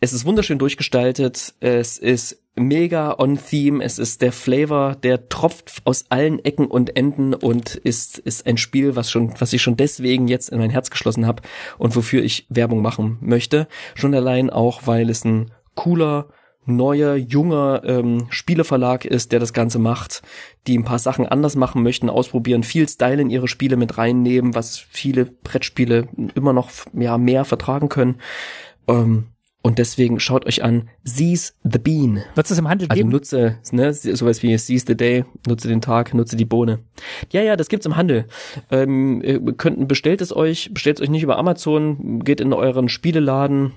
[0.00, 5.82] Es ist wunderschön durchgestaltet, es ist mega on theme, es ist der Flavor, der tropft
[5.84, 9.76] aus allen Ecken und Enden und ist ist ein Spiel, was schon was ich schon
[9.76, 11.42] deswegen jetzt in mein Herz geschlossen habe
[11.78, 16.28] und wofür ich Werbung machen möchte, schon allein auch, weil es ein cooler
[16.68, 20.22] neuer, junger ähm, Spieleverlag ist, der das Ganze macht,
[20.66, 24.54] die ein paar Sachen anders machen möchten, ausprobieren, viel Style in ihre Spiele mit reinnehmen,
[24.54, 28.16] was viele Brettspiele immer noch ja mehr vertragen können.
[28.86, 29.26] Ähm,
[29.60, 32.22] und deswegen schaut euch an, Seize the Bean.
[32.34, 33.08] Wird es im Handel also geben?
[33.08, 36.78] Also nutze, ne, sowas wie Seize the Day, nutze den Tag, nutze die Bohne.
[37.32, 38.26] Ja, ja, das gibt's im Handel.
[38.70, 42.88] Ähm, ihr könnt, bestellt es euch, bestellt es euch nicht über Amazon, geht in euren
[42.88, 43.72] Spieleladen,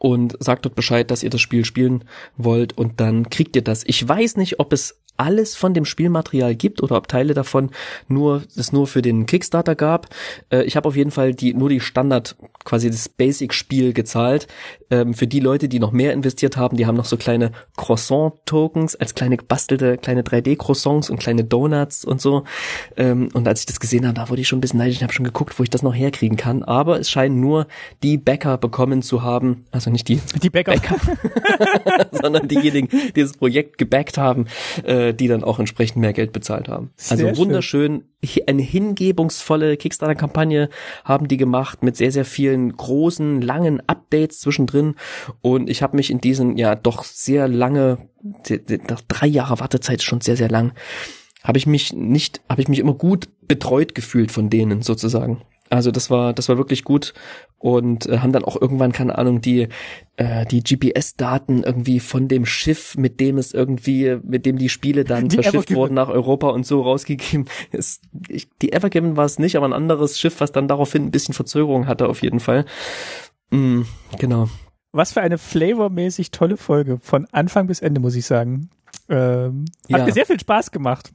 [0.00, 2.04] und sagt dort Bescheid, dass ihr das Spiel spielen
[2.38, 3.84] wollt und dann kriegt ihr das.
[3.86, 7.70] Ich weiß nicht, ob es alles von dem Spielmaterial gibt oder ob Teile davon
[8.08, 10.08] nur es nur für den Kickstarter gab.
[10.50, 14.48] Äh, ich habe auf jeden Fall die nur die Standard quasi das Basic Spiel gezahlt.
[14.90, 18.32] Ähm, für die Leute, die noch mehr investiert haben, die haben noch so kleine Croissant
[18.46, 22.44] Tokens als kleine gebastelte kleine 3D Croissants und kleine Donuts und so.
[22.96, 24.96] Ähm, und als ich das gesehen habe, da wurde ich schon ein bisschen neidisch.
[24.96, 26.62] Ich habe schon geguckt, wo ich das noch herkriegen kann.
[26.62, 27.66] Aber es scheinen nur
[28.02, 30.96] die Bäcker bekommen zu haben, also nicht die die Bäcker, Bäcker
[32.10, 34.46] sondern diejenigen, die das Projekt gebackt haben.
[34.82, 36.90] Äh, die dann auch entsprechend mehr Geld bezahlt haben.
[36.96, 38.44] Sehr also wunderschön, schön.
[38.46, 40.68] eine hingebungsvolle Kickstarter-Kampagne
[41.04, 44.94] haben die gemacht mit sehr, sehr vielen großen, langen Updates zwischendrin.
[45.40, 47.98] Und ich habe mich in diesen, ja, doch sehr lange,
[48.88, 50.72] nach drei Jahre Wartezeit schon sehr, sehr lang,
[51.42, 55.42] habe ich mich nicht, habe ich mich immer gut betreut gefühlt von denen sozusagen.
[55.70, 57.14] Also das war, das war wirklich gut
[57.58, 59.68] und äh, haben dann auch irgendwann keine Ahnung die
[60.16, 65.04] äh, die GPS-Daten irgendwie von dem Schiff, mit dem es irgendwie, mit dem die Spiele
[65.04, 67.46] dann die verschifft wurden nach Europa und so rausgegeben.
[67.70, 71.10] Ist, ich, die Evergiven war es nicht, aber ein anderes Schiff, was dann daraufhin ein
[71.12, 72.64] bisschen Verzögerung hatte auf jeden Fall.
[73.50, 73.82] Mm,
[74.18, 74.48] genau.
[74.90, 78.70] Was für eine flavormäßig tolle Folge von Anfang bis Ende muss ich sagen.
[79.08, 80.04] Ähm, hat ja.
[80.04, 81.12] mir sehr viel Spaß gemacht.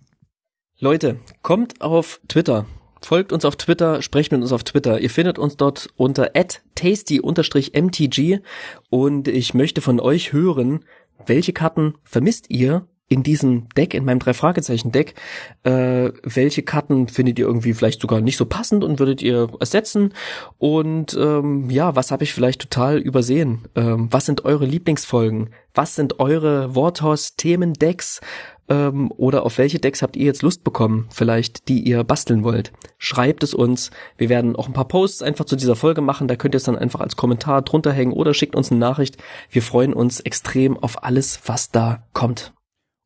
[0.79, 2.65] Leute, kommt auf Twitter
[3.05, 4.99] Folgt uns auf Twitter, sprecht mit uns auf Twitter.
[4.99, 6.31] Ihr findet uns dort unter
[6.73, 8.41] tasty-mtg
[8.89, 10.85] und ich möchte von euch hören,
[11.23, 15.13] welche Karten vermisst ihr in diesem Deck, in meinem Drei-Fragezeichen-Deck,
[15.61, 20.15] äh, welche Karten findet ihr irgendwie vielleicht sogar nicht so passend und würdet ihr ersetzen?
[20.57, 23.67] Und ähm, ja, was habe ich vielleicht total übersehen?
[23.75, 25.51] Ähm, was sind eure Lieblingsfolgen?
[25.75, 28.21] Was sind eure Worthaus-Themendecks?
[28.67, 32.71] Ähm, oder auf welche Decks habt ihr jetzt Lust bekommen, vielleicht, die ihr basteln wollt?
[32.97, 33.91] Schreibt es uns.
[34.17, 36.27] Wir werden auch ein paar Posts einfach zu dieser Folge machen.
[36.27, 39.17] Da könnt ihr es dann einfach als Kommentar drunter hängen oder schickt uns eine Nachricht.
[39.49, 42.53] Wir freuen uns extrem auf alles, was da kommt.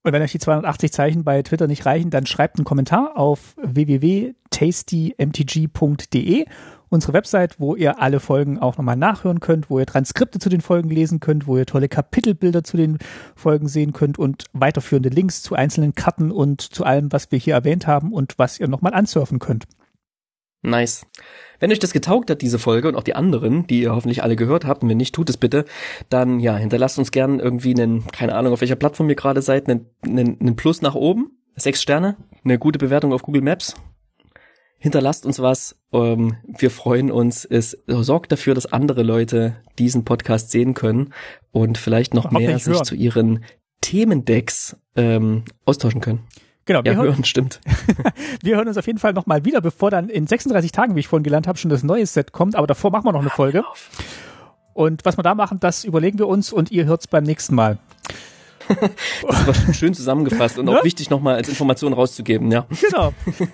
[0.04, 3.56] Und wenn euch die 280 Zeichen bei Twitter nicht reichen, dann schreibt einen Kommentar auf
[3.62, 6.46] www.tastymtg.de
[6.90, 10.62] unsere Website, wo ihr alle Folgen auch nochmal nachhören könnt, wo ihr Transkripte zu den
[10.62, 12.98] Folgen lesen könnt, wo ihr tolle Kapitelbilder zu den
[13.36, 17.54] Folgen sehen könnt und weiterführende Links zu einzelnen Karten und zu allem, was wir hier
[17.54, 19.66] erwähnt haben und was ihr nochmal ansurfen könnt.
[20.62, 21.06] Nice.
[21.60, 24.36] Wenn euch das getaugt hat, diese Folge und auch die anderen, die ihr hoffentlich alle
[24.36, 25.64] gehört habt, und wenn nicht, tut es bitte,
[26.10, 29.70] dann ja, hinterlasst uns gern irgendwie einen, keine Ahnung, auf welcher Plattform ihr gerade seid,
[29.70, 33.76] einen, einen, einen Plus nach oben, sechs Sterne, eine gute Bewertung auf Google Maps
[34.80, 35.78] hinterlasst uns was.
[35.94, 37.46] Ähm, wir freuen uns.
[37.46, 41.14] Es sorgt dafür, dass andere Leute diesen Podcast sehen können
[41.52, 42.86] und vielleicht noch mehr sich hören.
[42.86, 43.44] zu ihren
[43.82, 46.22] Themendecks ähm, austauschen können.
[46.66, 47.62] Genau, wir ja, hören, hören stimmt.
[48.44, 51.08] wir hören uns auf jeden Fall nochmal wieder, bevor dann in 36 Tagen, wie ich
[51.08, 52.56] vorhin gelernt habe, schon das neue Set kommt.
[52.56, 53.64] Aber davor machen wir noch eine Folge.
[54.74, 57.80] Und was wir da machen, das überlegen wir uns und ihr hört's beim nächsten Mal
[59.28, 60.84] das war schön zusammengefasst und auch ne?
[60.84, 62.66] wichtig nochmal als Information rauszugeben, ja.
[62.82, 63.14] Genau.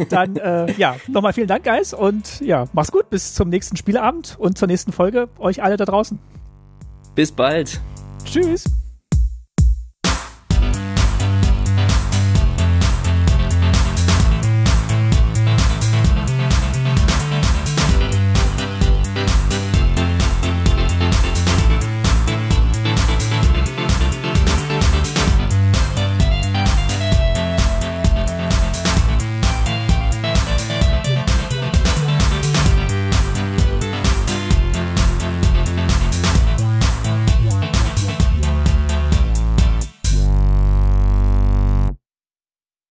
[0.10, 4.36] Dann, äh, ja, nochmal vielen Dank, Guys, und ja, mach's gut, bis zum nächsten Spieleabend
[4.38, 5.30] und zur nächsten Folge.
[5.40, 6.20] Euch alle da draußen.
[7.16, 7.80] Bis bald.
[8.26, 8.66] Tschüss.